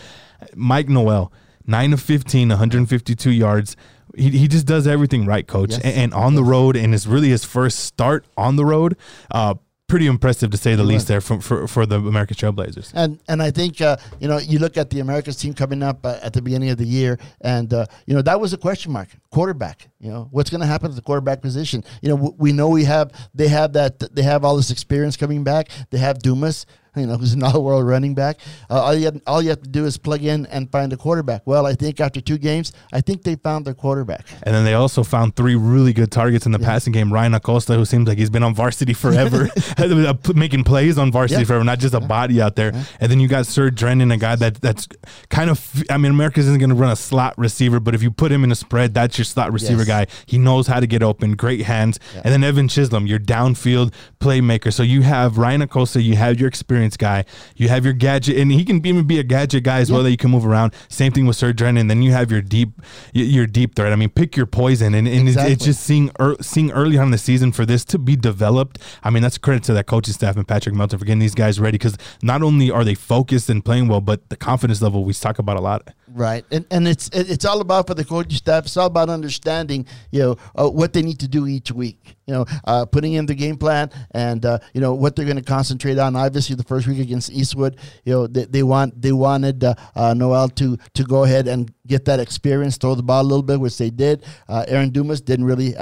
Mike 0.54 0.88
Noel, 0.88 1.32
nine 1.66 1.92
of 1.92 2.00
15, 2.00 2.49
152 2.49 3.30
yards 3.30 3.76
he, 4.14 4.30
he 4.30 4.49
just 4.49 4.66
does 4.66 4.87
everything 4.87 5.26
right, 5.26 5.46
coach. 5.46 5.70
Yes. 5.70 5.80
And, 5.82 5.94
and, 5.94 6.14
on 6.14 6.34
the 6.34 6.44
road, 6.44 6.76
and 6.76 6.94
it's 6.94 7.06
really 7.06 7.28
his 7.30 7.44
first 7.44 7.80
start 7.80 8.26
on 8.37 8.56
the 8.56 8.64
road. 8.64 8.96
Uh, 9.30 9.54
pretty 9.92 10.06
impressive 10.06 10.49
to 10.49 10.56
say 10.56 10.75
the 10.75 10.82
least 10.82 11.06
there 11.06 11.20
for, 11.20 11.38
for, 11.42 11.68
for 11.68 11.84
the 11.84 11.96
American 11.96 12.34
Trailblazers. 12.34 12.90
And 12.94 13.20
and 13.28 13.42
I 13.42 13.50
think 13.50 13.82
uh, 13.82 13.99
you 14.20 14.26
know 14.26 14.38
you 14.38 14.58
look 14.58 14.78
at 14.78 14.88
the 14.88 15.00
Americas 15.00 15.37
team 15.37 15.52
coming 15.52 15.82
up 15.82 16.06
uh, 16.06 16.18
at 16.22 16.32
the 16.32 16.40
beginning 16.40 16.70
of 16.70 16.78
the 16.78 16.87
year, 16.87 17.18
and 17.42 17.70
uh, 17.75 17.84
you 18.06 18.14
know 18.14 18.22
that 18.22 18.40
was 18.40 18.54
a 18.54 18.56
question 18.56 18.90
mark. 18.90 19.08
Quarterback, 19.30 19.88
you 20.00 20.11
know 20.11 20.28
what's 20.30 20.49
going 20.49 20.62
to 20.62 20.66
happen 20.66 20.88
to 20.88 20.96
the 20.96 21.02
quarterback 21.02 21.42
position. 21.42 21.84
You 22.00 22.08
know 22.08 22.16
w- 22.16 22.34
we 22.38 22.52
know 22.52 22.70
we 22.70 22.84
have 22.84 23.12
they 23.34 23.49
have 23.49 23.75
that 23.75 23.99
they 24.16 24.22
have 24.22 24.46
all 24.46 24.56
this 24.56 24.70
experience 24.70 25.18
coming 25.18 25.44
back. 25.44 25.68
They 25.90 25.99
have 25.99 26.20
Dumas, 26.20 26.64
you 26.96 27.06
know, 27.06 27.16
who's 27.16 27.32
an 27.32 27.42
all-world 27.42 27.87
running 27.87 28.14
back. 28.14 28.38
Uh, 28.68 28.82
all 28.82 28.94
you 28.94 29.06
have, 29.06 29.20
all 29.26 29.42
you 29.42 29.50
have 29.50 29.62
to 29.62 29.68
do 29.68 29.87
is 29.87 29.96
plug 29.96 30.22
in 30.22 30.46
and 30.46 30.70
find 30.70 30.92
a 30.92 30.96
quarterback. 30.96 31.42
Well, 31.46 31.66
I 31.66 31.75
think 31.75 32.00
after 32.00 32.20
two 32.20 32.38
games, 32.38 32.72
I 32.92 33.00
think 33.00 33.22
they 33.22 33.37
found 33.37 33.64
their 33.64 33.75
quarterback. 33.75 34.26
And 34.42 34.54
then 34.54 34.64
they 34.64 34.75
also 34.75 35.02
found 35.02 35.34
three 35.34 35.54
really 35.54 35.92
good 35.92 36.11
targets 36.11 36.44
in 36.44 36.52
the 36.52 36.58
yeah. 36.58 36.66
passing 36.66 36.92
game. 36.92 37.12
Ryan 37.12 37.34
Acosta, 37.34 37.75
who 37.75 37.84
seems 37.84 38.06
like 38.08 38.18
he's 38.18 38.30
been 38.30 38.42
on 38.42 38.54
varsity 38.54 38.92
forever, 38.92 39.49
making 40.34 40.64
plays 40.64 40.99
on 40.99 41.11
varsity 41.11 41.40
yeah. 41.40 41.46
forever, 41.46 41.64
not 41.64 41.78
just 41.78 41.94
a 41.94 42.00
yeah. 42.00 42.06
body 42.06 42.42
out 42.42 42.56
there. 42.56 42.72
And 43.00 43.11
then 43.11 43.20
you 43.20 43.28
got 43.28 43.46
Sir 43.46 43.70
Drennan, 43.70 44.11
a 44.11 44.18
guy 44.18 44.37
that 44.37 44.56
that's 44.56 44.87
kind 45.30 45.50
of. 45.50 45.82
I 45.88 45.96
mean, 45.96 46.12
America 46.12 46.40
isn't 46.40 46.58
going 46.58 46.70
to 46.70 46.76
run 46.76 46.90
a 46.90 46.96
slot 46.96 47.37
receiver, 47.38 47.80
but 47.80 47.94
if 47.94 48.02
you 48.02 48.11
put 48.11 48.30
him 48.30 48.44
in 48.44 48.52
a 48.52 48.54
spread, 48.54 48.94
that's 48.94 49.18
your 49.18 49.25
slot 49.25 49.52
receiver 49.52 49.82
yes. 49.82 49.88
guy. 49.88 50.06
He 50.26 50.38
knows 50.38 50.66
how 50.66 50.80
to 50.80 50.87
get 50.87 51.02
open, 51.02 51.37
great 51.37 51.62
hands. 51.62 51.99
And 52.14 52.26
then 52.26 52.44
Evan 52.44 52.68
Chisholm, 52.68 53.06
your 53.06 53.18
downfield 53.18 53.94
playmaker. 54.20 54.72
So 54.72 54.82
you 54.82 55.02
have 55.02 55.38
Ryan 55.38 55.62
Acosta, 55.62 56.02
you 56.02 56.16
have 56.16 56.38
your 56.38 56.49
guy. 56.91 57.25
You 57.57 57.69
have 57.69 57.85
your 57.85 57.95
gadget, 57.95 58.37
and 58.37 58.53
he 58.53 58.65
can 58.65 58.85
even 58.87 59.07
be 59.07 59.19
a 59.19 59.23
gadget 59.23 59.65
guy 59.65 59.79
as 59.79 59.89
yeah. 59.89 59.95
well 59.97 60.05
that 60.05 60.11
you 60.11 60.17
can 60.17 60.31
move 60.31 60.47
around. 60.47 60.75
Same 60.89 61.12
thing 61.12 61.27
with 61.27 61.37
Sir 61.37 61.53
Drennan. 61.53 61.87
Then 61.87 62.03
you 62.03 62.12
have 62.12 62.31
your 62.31 62.43
deep, 62.43 62.71
your 63.12 63.47
deep 63.47 63.75
threat. 63.75 63.93
I 63.93 63.97
mean, 63.97 64.11
pick 64.11 64.37
your 64.37 64.47
poison, 64.47 64.95
and, 64.95 65.07
and 65.07 65.29
exactly. 65.29 65.53
it's, 65.53 65.65
just 65.65 65.83
seeing 65.83 66.11
er, 66.21 66.37
seeing 66.41 66.71
early 66.73 66.99
on 66.99 67.07
in 67.07 67.11
the 67.11 67.19
season 67.19 67.53
for 67.53 67.65
this 67.67 67.85
to 67.87 67.99
be 67.99 68.17
developed. 68.17 68.79
I 69.03 69.11
mean, 69.11 69.23
that's 69.23 69.39
credit 69.39 69.65
to 69.65 69.73
that 69.75 69.87
coaching 69.87 70.15
staff 70.15 70.37
and 70.37 70.47
Patrick 70.47 70.75
Melton 70.75 70.99
for 70.99 71.05
getting 71.05 71.21
these 71.21 71.35
guys 71.35 71.61
ready 71.61 71.79
because 71.79 71.97
not 72.23 72.43
only 72.43 72.71
are 72.71 72.85
they 72.85 72.95
focused 72.95 73.49
and 73.49 73.65
playing 73.65 73.89
well, 73.89 74.01
but 74.01 74.29
the 74.29 74.37
confidence 74.37 74.83
level 74.83 75.05
we 75.05 75.12
talk 75.12 75.39
about 75.39 75.57
a 75.57 75.61
lot. 75.61 75.89
Right, 76.14 76.45
and 76.50 76.66
and 76.71 76.87
it's 76.87 77.09
it's 77.14 77.47
all 77.47 77.62
about 77.62 77.87
for 77.87 77.95
the 77.95 78.04
coaching 78.04 78.37
staff. 78.37 78.66
It's 78.66 78.76
all 78.76 78.87
about 78.87 79.09
understanding, 79.09 79.87
you 80.11 80.21
know, 80.21 80.37
uh, 80.54 80.69
what 80.69 80.92
they 80.92 81.00
need 81.00 81.21
to 81.21 81.28
do 81.28 81.47
each 81.47 81.73
week. 81.73 82.16
You 82.26 82.35
know, 82.35 82.47
uh, 82.64 82.85
putting 82.85 83.14
in 83.14 83.25
the 83.25 83.35
game 83.35 83.57
plan 83.57 83.90
and 84.11 84.45
uh, 84.45 84.59
you 84.75 84.81
know 84.83 84.92
what 84.92 85.16
they're 85.16 85.25
going 85.25 85.38
to 85.38 85.42
concentrate 85.42 85.99
on. 85.99 86.14
Obviously, 86.14 86.54
the 86.54 86.64
first 86.64 86.87
week 86.87 86.99
against 86.99 87.31
Eastwood, 87.31 87.78
you 88.04 88.12
know, 88.12 88.26
they, 88.26 88.45
they 88.45 88.62
want 88.62 89.00
they 89.00 89.12
wanted 89.12 89.64
uh, 89.64 89.75
uh, 89.95 90.12
Noel 90.12 90.50
to 90.50 90.76
to 90.95 91.04
go 91.04 91.25
ahead 91.25 91.49
and 91.49 91.73
get 91.87 92.04
that 92.04 92.21
experience, 92.21 92.76
throw 92.76 92.95
the 92.95 93.02
ball 93.02 93.23
a 93.23 93.25
little 93.25 93.42
bit, 93.42 93.59
which 93.59 93.78
they 93.78 93.90
did. 93.90 94.23
Uh, 94.49 94.64
Aaron 94.69 94.90
Dumas 94.90 95.23
didn't 95.23 95.47
really 95.47 95.75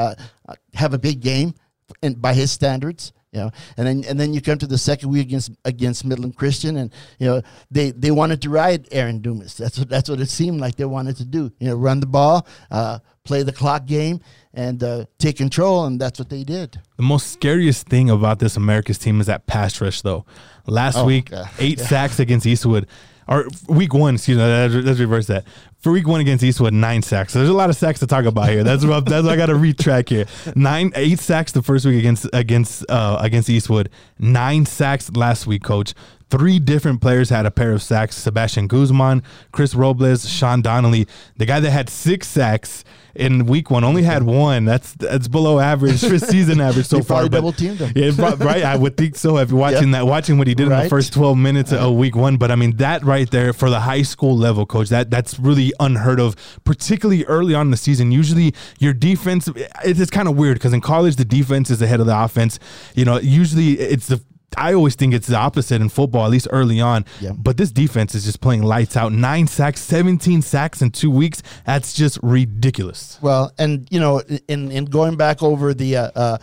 have 0.75 0.95
a 0.95 0.99
big 0.99 1.21
game, 1.21 1.55
in, 2.03 2.15
by 2.15 2.35
his 2.35 2.53
standards 2.53 3.13
you 3.33 3.41
know? 3.41 3.51
And 3.77 3.87
then 3.87 4.05
and 4.09 4.19
then 4.19 4.35
you 4.35 4.41
come 4.41 4.59
to 4.59 4.67
the 4.67 4.79
second 4.79 5.11
week 5.11 5.29
against 5.29 5.51
against 5.65 6.05
Midland 6.05 6.37
Christian 6.37 6.77
and 6.77 6.93
you 7.19 7.27
know 7.27 7.43
they 7.71 7.91
they 7.91 8.11
wanted 8.11 8.43
to 8.43 8.51
ride 8.51 8.89
Aaron 8.93 9.21
Dumas. 9.21 9.57
That's 9.57 9.79
what 9.79 9.89
that's 9.89 10.09
what 10.09 10.21
it 10.21 10.29
seemed 10.29 10.61
like 10.61 10.77
they 10.77 10.85
wanted 10.85 11.17
to 11.17 11.25
do 11.25 11.53
you 11.61 11.69
know 11.69 11.77
run 11.77 12.01
the 12.01 12.07
ball 12.07 12.47
uh, 12.71 12.99
play 13.25 13.43
the 13.43 13.53
clock 13.53 13.87
game 13.87 14.21
and 14.53 14.83
uh, 14.83 15.05
take 15.19 15.37
control 15.37 15.85
and 15.85 16.01
that's 16.01 16.19
what 16.19 16.29
they 16.29 16.45
did. 16.45 16.81
The 16.97 17.03
most 17.03 17.33
scariest 17.33 17.89
thing 17.89 18.11
about 18.11 18.39
this 18.39 18.57
America's 18.57 18.99
team 18.99 19.21
is 19.21 19.27
that 19.27 19.47
pass 19.47 19.81
rush 19.81 20.03
though. 20.03 20.25
Last 20.67 20.99
oh, 20.99 21.05
week 21.05 21.31
eight 21.59 21.79
yeah. 21.81 21.87
sacks 21.87 22.19
against 22.21 22.47
Eastwood. 22.47 22.87
Or 23.29 23.47
week 23.69 23.95
one, 23.95 24.17
excuse 24.17 24.39
me, 24.39 24.43
let's 24.43 24.99
reverse 24.99 25.29
that. 25.29 25.45
For 25.81 25.91
week 25.91 26.07
one 26.07 26.21
against 26.21 26.45
Eastwood, 26.45 26.75
nine 26.75 27.01
sacks. 27.01 27.33
So 27.33 27.39
there's 27.39 27.49
a 27.49 27.55
lot 27.55 27.71
of 27.71 27.77
sacks 27.77 28.01
to 28.01 28.07
talk 28.07 28.27
about 28.27 28.51
here. 28.51 28.63
That's 28.63 28.85
rough. 28.85 29.07
That's 29.07 29.25
what 29.25 29.33
I 29.33 29.37
got 29.37 29.47
to 29.47 29.55
retrack 29.55 30.11
here. 30.11 30.27
Nine, 30.55 30.93
eight 30.95 31.19
sacks 31.21 31.53
the 31.53 31.63
first 31.63 31.87
week 31.87 31.99
against 31.99 32.27
against 32.35 32.85
uh, 32.91 33.17
against 33.19 33.49
Eastwood. 33.49 33.89
Nine 34.19 34.67
sacks 34.67 35.11
last 35.13 35.47
week, 35.47 35.63
coach. 35.63 35.95
Three 36.31 36.59
different 36.59 37.01
players 37.01 37.31
had 37.31 37.45
a 37.45 37.51
pair 37.51 37.73
of 37.73 37.83
sacks: 37.83 38.17
Sebastian 38.17 38.69
Guzman, 38.69 39.23
Chris 39.53 39.75
Robles, 39.75 40.29
Sean 40.29 40.63
Donnelly. 40.63 41.07
The 41.37 41.47
guy 41.47 41.61
that 41.61 41.71
had 41.71 41.89
six 41.91 42.29
sacks 42.29 42.85
in 43.15 43.47
week 43.47 43.71
one 43.71 43.85
only 43.85 44.03
had 44.03 44.23
one. 44.23 44.65
That's 44.65 44.93
that's 44.95 45.29
below 45.29 45.59
average 45.59 46.01
for 46.01 46.19
season 46.19 46.61
average 46.61 46.87
so 46.87 47.03
far. 47.03 47.29
double 47.29 47.53
teamed 47.53 47.79
him. 47.79 47.93
Yeah, 47.95 48.13
right. 48.19 48.63
I 48.63 48.77
would 48.77 48.97
think 48.97 49.17
so. 49.17 49.39
If 49.39 49.51
you're 49.51 49.59
watching 49.59 49.91
that, 49.93 50.07
watching 50.07 50.39
what 50.39 50.47
he 50.47 50.55
did 50.55 50.69
right. 50.69 50.79
in 50.79 50.85
the 50.85 50.91
first 50.91 51.13
12 51.13 51.37
minutes 51.37 51.73
of 51.73 51.95
week 51.95 52.17
one, 52.17 52.37
but 52.37 52.51
I 52.51 52.57
mean 52.57 52.77
that 52.77 53.03
right 53.05 53.31
there 53.31 53.53
for 53.53 53.71
the 53.71 53.81
high 53.81 54.03
school 54.03 54.37
level 54.37 54.67
coach, 54.67 54.89
that 54.89 55.11
that's 55.11 55.39
really 55.39 55.73
unheard 55.81 56.21
of, 56.21 56.37
particularly 56.65 57.25
early 57.25 57.55
on 57.55 57.67
in 57.67 57.71
the 57.71 57.77
season. 57.77 58.13
Usually 58.13 58.55
your 58.79 58.93
defense, 58.93 59.49
it's, 59.85 60.01
it's 60.01 60.11
kind 60.11 60.29
of 60.29 60.37
weird 60.37 60.55
because 60.55 60.73
in 60.73 60.81
college 60.81 61.17
the 61.17 61.25
defense 61.25 61.71
is 61.71 61.83
ahead 61.83 62.01
of 62.01 62.07
the 62.07 62.19
offense. 62.19 62.59
You 62.95 63.05
know, 63.05 63.19
usually 63.19 63.73
it's 63.73 64.07
the 64.07 64.23
I 64.57 64.75
always 64.75 64.95
think 64.95 65.15
it's 65.15 65.27
the 65.27 65.37
opposite 65.37 65.81
in 65.81 65.89
football, 65.89 66.25
at 66.25 66.31
least 66.31 66.49
early 66.51 66.81
on. 66.81 67.05
Yeah. 67.21 67.33
But 67.33 67.57
this 67.57 67.71
defense 67.71 68.15
is 68.15 68.25
just 68.25 68.41
playing 68.41 68.63
lights 68.63 68.97
out. 68.97 69.13
Nine 69.13 69.47
sacks, 69.47 69.81
17 69.81 70.43
sacks 70.43 70.83
in 70.83 70.91
two 70.91 71.11
weeks. 71.11 71.43
That's 71.65 71.95
just 71.95 72.19
ridiculous. 72.23 73.19
Well, 73.23 73.53
and, 73.59 73.87
you 73.91 74.01
know, 74.01 74.21
in, 74.49 74.71
in 74.71 74.87
going 74.87 75.17
back 75.17 75.43
over 75.43 75.73
the, 75.73 75.97
uh, 75.97 76.11
uh, 76.15 76.39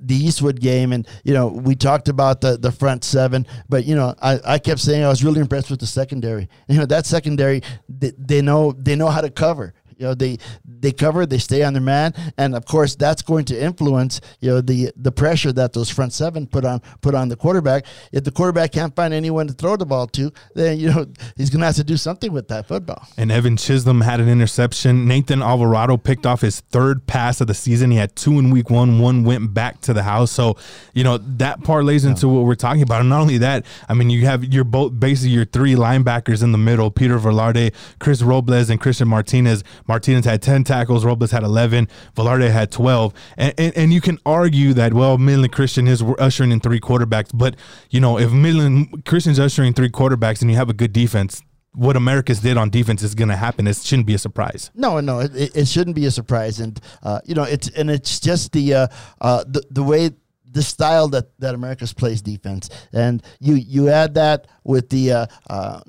the 0.00 0.14
Eastwood 0.14 0.60
game, 0.60 0.92
and 0.92 1.06
you 1.24 1.34
know 1.34 1.48
we 1.48 1.74
talked 1.74 2.08
about 2.08 2.40
the 2.40 2.56
the 2.56 2.70
front 2.70 3.04
seven, 3.04 3.46
but 3.68 3.84
you 3.84 3.94
know 3.94 4.14
I, 4.20 4.38
I 4.44 4.58
kept 4.58 4.80
saying 4.80 5.02
I 5.02 5.08
was 5.08 5.24
really 5.24 5.40
impressed 5.40 5.70
with 5.70 5.80
the 5.80 5.86
secondary. 5.86 6.48
You 6.70 6.78
know 6.78 6.86
that 6.86 7.04
secondary, 7.04 7.62
they, 7.88 8.12
they 8.16 8.42
know 8.42 8.72
they 8.72 8.94
know 8.94 9.08
how 9.08 9.20
to 9.20 9.30
cover. 9.30 9.74
You 10.00 10.06
know, 10.06 10.14
they 10.14 10.38
they 10.64 10.92
cover, 10.92 11.26
they 11.26 11.36
stay 11.36 11.62
on 11.62 11.74
their 11.74 11.82
man, 11.82 12.14
and 12.38 12.54
of 12.54 12.64
course 12.64 12.96
that's 12.96 13.20
going 13.20 13.44
to 13.46 13.62
influence 13.62 14.22
you 14.40 14.48
know 14.48 14.62
the 14.62 14.90
the 14.96 15.12
pressure 15.12 15.52
that 15.52 15.74
those 15.74 15.90
front 15.90 16.14
seven 16.14 16.46
put 16.46 16.64
on 16.64 16.80
put 17.02 17.14
on 17.14 17.28
the 17.28 17.36
quarterback. 17.36 17.84
If 18.10 18.24
the 18.24 18.30
quarterback 18.30 18.72
can't 18.72 18.96
find 18.96 19.12
anyone 19.12 19.46
to 19.48 19.52
throw 19.52 19.76
the 19.76 19.84
ball 19.84 20.06
to, 20.06 20.32
then 20.54 20.78
you 20.78 20.90
know 20.90 21.04
he's 21.36 21.50
going 21.50 21.60
to 21.60 21.66
have 21.66 21.74
to 21.74 21.84
do 21.84 21.98
something 21.98 22.32
with 22.32 22.48
that 22.48 22.66
football. 22.66 23.06
And 23.18 23.30
Evan 23.30 23.58
Chisholm 23.58 24.00
had 24.00 24.20
an 24.20 24.28
interception. 24.30 25.06
Nathan 25.06 25.42
Alvarado 25.42 25.98
picked 25.98 26.24
off 26.24 26.40
his 26.40 26.60
third 26.60 27.06
pass 27.06 27.42
of 27.42 27.46
the 27.46 27.54
season. 27.54 27.90
He 27.90 27.98
had 27.98 28.16
two 28.16 28.38
in 28.38 28.48
week 28.48 28.70
one. 28.70 29.00
One 29.00 29.24
went 29.24 29.52
back 29.52 29.82
to 29.82 29.92
the 29.92 30.04
house. 30.04 30.30
So 30.30 30.56
you 30.94 31.04
know 31.04 31.18
that 31.18 31.60
parlays 31.60 32.06
into 32.06 32.26
what 32.26 32.46
we're 32.46 32.54
talking 32.54 32.82
about. 32.82 33.00
And 33.00 33.10
not 33.10 33.20
only 33.20 33.36
that, 33.36 33.66
I 33.86 33.92
mean 33.92 34.08
you 34.08 34.24
have 34.24 34.44
your 34.44 34.64
both 34.64 34.98
basically 34.98 35.32
your 35.32 35.44
three 35.44 35.74
linebackers 35.74 36.42
in 36.42 36.52
the 36.52 36.58
middle: 36.58 36.90
Peter 36.90 37.18
Velarde, 37.18 37.74
Chris 37.98 38.22
Robles, 38.22 38.70
and 38.70 38.80
Christian 38.80 39.06
Martinez. 39.06 39.62
Martinez 39.90 40.24
had 40.24 40.40
10 40.40 40.62
tackles, 40.62 41.04
Robles 41.04 41.32
had 41.32 41.42
11, 41.42 41.88
Velarde 42.14 42.48
had 42.48 42.70
12. 42.70 43.12
And, 43.36 43.54
and, 43.58 43.76
and, 43.76 43.92
you 43.92 44.00
can 44.00 44.18
argue 44.24 44.72
that, 44.74 44.94
well, 44.94 45.18
Midland 45.18 45.52
Christian 45.52 45.88
is 45.88 46.00
ushering 46.20 46.52
in 46.52 46.60
three 46.60 46.78
quarterbacks. 46.78 47.30
But, 47.34 47.56
you 47.90 47.98
know, 47.98 48.16
if 48.16 48.30
Midland 48.30 49.04
Christian's 49.04 49.40
ushering 49.40 49.74
three 49.74 49.90
quarterbacks 49.90 50.42
and 50.42 50.50
you 50.50 50.56
have 50.56 50.70
a 50.70 50.72
good 50.72 50.92
defense, 50.92 51.42
what 51.74 51.96
America's 51.96 52.38
did 52.38 52.56
on 52.56 52.70
defense 52.70 53.02
is 53.02 53.16
going 53.16 53.30
to 53.30 53.36
happen. 53.36 53.66
It 53.66 53.78
shouldn't 53.78 54.06
be 54.06 54.14
a 54.14 54.18
surprise. 54.18 54.70
No, 54.76 55.00
no, 55.00 55.18
it, 55.18 55.56
it 55.56 55.66
shouldn't 55.66 55.96
be 55.96 56.06
a 56.06 56.12
surprise. 56.12 56.60
And, 56.60 56.80
uh, 57.02 57.20
you 57.24 57.34
know, 57.34 57.42
it's, 57.42 57.68
and 57.70 57.90
it's 57.90 58.20
just 58.20 58.52
the, 58.52 58.74
uh, 58.74 58.86
uh, 59.20 59.42
the, 59.44 59.64
the 59.72 59.82
way 59.82 60.10
the 60.52 60.62
style 60.62 61.08
that, 61.08 61.36
that 61.40 61.56
America's 61.56 61.92
plays 61.92 62.22
defense. 62.22 62.70
And 62.92 63.24
you, 63.40 63.54
you 63.54 63.88
add 63.88 64.14
that 64.14 64.46
with 64.62 64.88
the, 64.88 65.12
uh, 65.12 65.26
uh, 65.48 65.80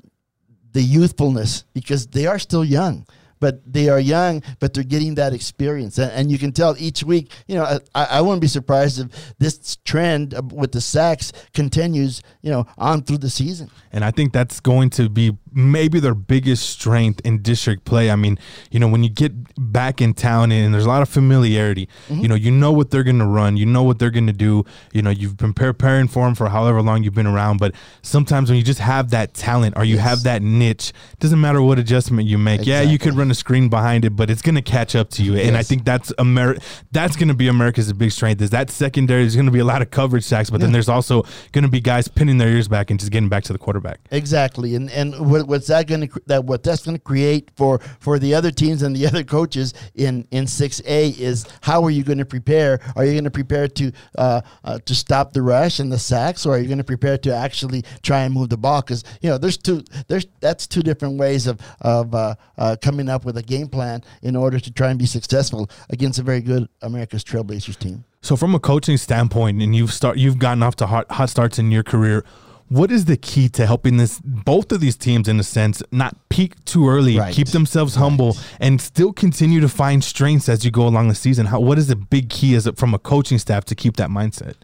the 0.72 0.82
youthfulness 0.82 1.64
because 1.72 2.08
they 2.08 2.26
are 2.26 2.40
still 2.40 2.64
young 2.64 3.06
but 3.42 3.60
they 3.66 3.88
are 3.88 3.98
young, 3.98 4.40
but 4.60 4.72
they're 4.72 4.84
getting 4.84 5.16
that 5.16 5.34
experience. 5.34 5.98
And, 5.98 6.12
and 6.12 6.30
you 6.30 6.38
can 6.38 6.52
tell 6.52 6.76
each 6.78 7.02
week, 7.02 7.32
you 7.48 7.56
know, 7.56 7.80
I, 7.92 8.04
I 8.04 8.20
wouldn't 8.20 8.40
be 8.40 8.46
surprised 8.46 9.00
if 9.00 9.34
this 9.40 9.76
trend 9.84 10.52
with 10.52 10.70
the 10.70 10.80
sacks 10.80 11.32
continues, 11.52 12.22
you 12.40 12.52
know, 12.52 12.68
on 12.78 13.02
through 13.02 13.18
the 13.18 13.30
season. 13.30 13.68
And 13.90 14.04
I 14.04 14.12
think 14.12 14.32
that's 14.32 14.60
going 14.60 14.90
to 14.90 15.08
be 15.08 15.36
maybe 15.54 16.00
their 16.00 16.14
biggest 16.14 16.68
strength 16.68 17.20
in 17.24 17.42
district 17.42 17.84
play. 17.84 18.10
I 18.10 18.16
mean, 18.16 18.38
you 18.70 18.78
know, 18.78 18.88
when 18.88 19.02
you 19.02 19.10
get 19.10 19.32
back 19.56 20.00
in 20.00 20.14
town 20.14 20.52
and 20.52 20.74
there's 20.74 20.84
a 20.84 20.88
lot 20.88 21.02
of 21.02 21.08
familiarity, 21.08 21.88
mm-hmm. 22.08 22.20
you 22.20 22.28
know, 22.28 22.34
you 22.34 22.50
know 22.50 22.72
what 22.72 22.90
they're 22.90 23.02
going 23.02 23.18
to 23.18 23.26
run, 23.26 23.56
you 23.56 23.66
know 23.66 23.82
what 23.82 23.98
they're 23.98 24.10
going 24.10 24.26
to 24.26 24.32
do. 24.32 24.64
You 24.92 25.02
know, 25.02 25.10
you've 25.10 25.36
been 25.36 25.54
preparing 25.54 26.08
for 26.08 26.24
them 26.24 26.34
for 26.34 26.48
however 26.48 26.82
long 26.82 27.02
you've 27.02 27.14
been 27.14 27.26
around. 27.26 27.58
But 27.58 27.74
sometimes 28.02 28.50
when 28.50 28.58
you 28.58 28.64
just 28.64 28.80
have 28.80 29.10
that 29.10 29.34
talent 29.34 29.76
or 29.76 29.84
you 29.84 29.96
yes. 29.96 30.04
have 30.04 30.22
that 30.24 30.42
niche, 30.42 30.92
doesn't 31.20 31.40
matter 31.40 31.62
what 31.62 31.78
adjustment 31.78 32.28
you 32.28 32.38
make. 32.38 32.60
Exactly. 32.60 32.72
Yeah, 32.72 32.82
you 32.82 32.98
could 32.98 33.14
run 33.14 33.30
a 33.30 33.34
screen 33.34 33.68
behind 33.68 34.04
it, 34.04 34.10
but 34.10 34.30
it's 34.30 34.42
going 34.42 34.56
to 34.56 34.62
catch 34.62 34.94
up 34.94 35.10
to 35.10 35.22
you. 35.22 35.36
Yes. 35.36 35.48
And 35.48 35.56
I 35.56 35.62
think 35.62 35.84
that's 35.84 36.12
Amer- 36.18 36.58
That's 36.92 37.16
going 37.16 37.28
to 37.28 37.34
be 37.34 37.48
America's 37.48 37.92
big 37.92 38.12
strength. 38.12 38.42
Is 38.42 38.50
that 38.50 38.70
secondary? 38.70 39.22
is 39.24 39.34
going 39.34 39.46
to 39.46 39.52
be 39.52 39.58
a 39.58 39.64
lot 39.64 39.82
of 39.82 39.90
coverage 39.90 40.24
sacks, 40.24 40.50
but 40.50 40.60
yeah. 40.60 40.66
then 40.66 40.72
there's 40.72 40.88
also 40.88 41.22
going 41.52 41.62
to 41.62 41.70
be 41.70 41.80
guys 41.80 42.08
pinning 42.08 42.38
their 42.38 42.48
ears 42.48 42.68
back 42.68 42.90
and 42.90 42.98
just 42.98 43.12
getting 43.12 43.28
back 43.28 43.44
to 43.44 43.52
the 43.52 43.58
quarterback. 43.58 44.00
Exactly, 44.10 44.74
and 44.74 44.90
and 44.90 45.30
what, 45.30 45.41
what's 45.46 45.66
that 45.68 45.86
going 45.86 46.08
to 46.08 46.22
that 46.26 46.44
what 46.44 46.62
that's 46.62 46.84
going 46.84 46.96
to 46.96 47.02
create 47.02 47.50
for 47.56 47.78
for 48.00 48.18
the 48.18 48.34
other 48.34 48.50
teams 48.50 48.82
and 48.82 48.94
the 48.94 49.06
other 49.10 49.24
coaches 49.24 49.74
in 49.94 50.26
in 50.30 50.46
six 50.46 50.80
A 50.86 51.10
is 51.10 51.46
how 51.62 51.84
are 51.84 51.90
you 51.90 52.04
going 52.04 52.18
to 52.18 52.24
prepare? 52.24 52.80
Are 52.96 53.04
you 53.04 53.12
going 53.12 53.24
to 53.24 53.30
prepare 53.30 53.68
to 53.68 53.92
uh, 54.18 54.40
uh, 54.64 54.78
to 54.78 54.94
stop 54.94 55.32
the 55.32 55.42
rush 55.42 55.78
and 55.78 55.90
the 55.92 55.98
sacks, 55.98 56.46
or 56.46 56.54
are 56.54 56.58
you 56.58 56.66
going 56.66 56.78
to 56.78 56.84
prepare 56.84 57.18
to 57.18 57.34
actually 57.34 57.84
try 58.02 58.20
and 58.22 58.34
move 58.34 58.48
the 58.48 58.56
ball? 58.56 58.82
Because 58.82 59.04
you 59.20 59.30
know 59.30 59.38
there's 59.38 59.56
two 59.56 59.84
there's 60.08 60.26
that's 60.40 60.66
two 60.66 60.82
different 60.82 61.18
ways 61.18 61.46
of 61.46 61.60
of 61.80 62.14
uh, 62.14 62.34
uh, 62.58 62.76
coming 62.80 63.08
up 63.08 63.24
with 63.24 63.36
a 63.36 63.42
game 63.42 63.68
plan 63.68 64.02
in 64.22 64.36
order 64.36 64.58
to 64.58 64.72
try 64.72 64.90
and 64.90 64.98
be 64.98 65.06
successful 65.06 65.68
against 65.90 66.18
a 66.18 66.22
very 66.22 66.40
good 66.40 66.68
America's 66.82 67.24
Trailblazers 67.24 67.78
team. 67.78 68.04
So 68.20 68.36
from 68.36 68.54
a 68.54 68.60
coaching 68.60 68.96
standpoint, 68.96 69.60
and 69.62 69.74
you've 69.74 69.92
start 69.92 70.16
you've 70.16 70.38
gotten 70.38 70.62
off 70.62 70.76
to 70.76 70.86
hot, 70.86 71.10
hot 71.10 71.28
starts 71.28 71.58
in 71.58 71.70
your 71.70 71.82
career 71.82 72.24
what 72.72 72.90
is 72.90 73.04
the 73.04 73.16
key 73.16 73.48
to 73.50 73.66
helping 73.66 73.98
this 73.98 74.20
both 74.20 74.72
of 74.72 74.80
these 74.80 74.96
teams 74.96 75.28
in 75.28 75.38
a 75.38 75.42
sense 75.42 75.82
not 75.92 76.16
peak 76.30 76.62
too 76.64 76.88
early 76.88 77.18
right. 77.18 77.34
keep 77.34 77.48
themselves 77.48 77.96
humble 77.96 78.32
right. 78.32 78.56
and 78.60 78.80
still 78.80 79.12
continue 79.12 79.60
to 79.60 79.68
find 79.68 80.02
strengths 80.02 80.48
as 80.48 80.64
you 80.64 80.70
go 80.70 80.86
along 80.86 81.08
the 81.08 81.14
season 81.14 81.46
how 81.46 81.60
what 81.60 81.78
is 81.78 81.88
the 81.88 81.96
big 81.96 82.30
key 82.30 82.54
is 82.54 82.66
it 82.66 82.78
from 82.78 82.94
a 82.94 82.98
coaching 82.98 83.38
staff 83.38 83.64
to 83.64 83.74
keep 83.74 83.96
that 83.96 84.08
mindset 84.08 84.54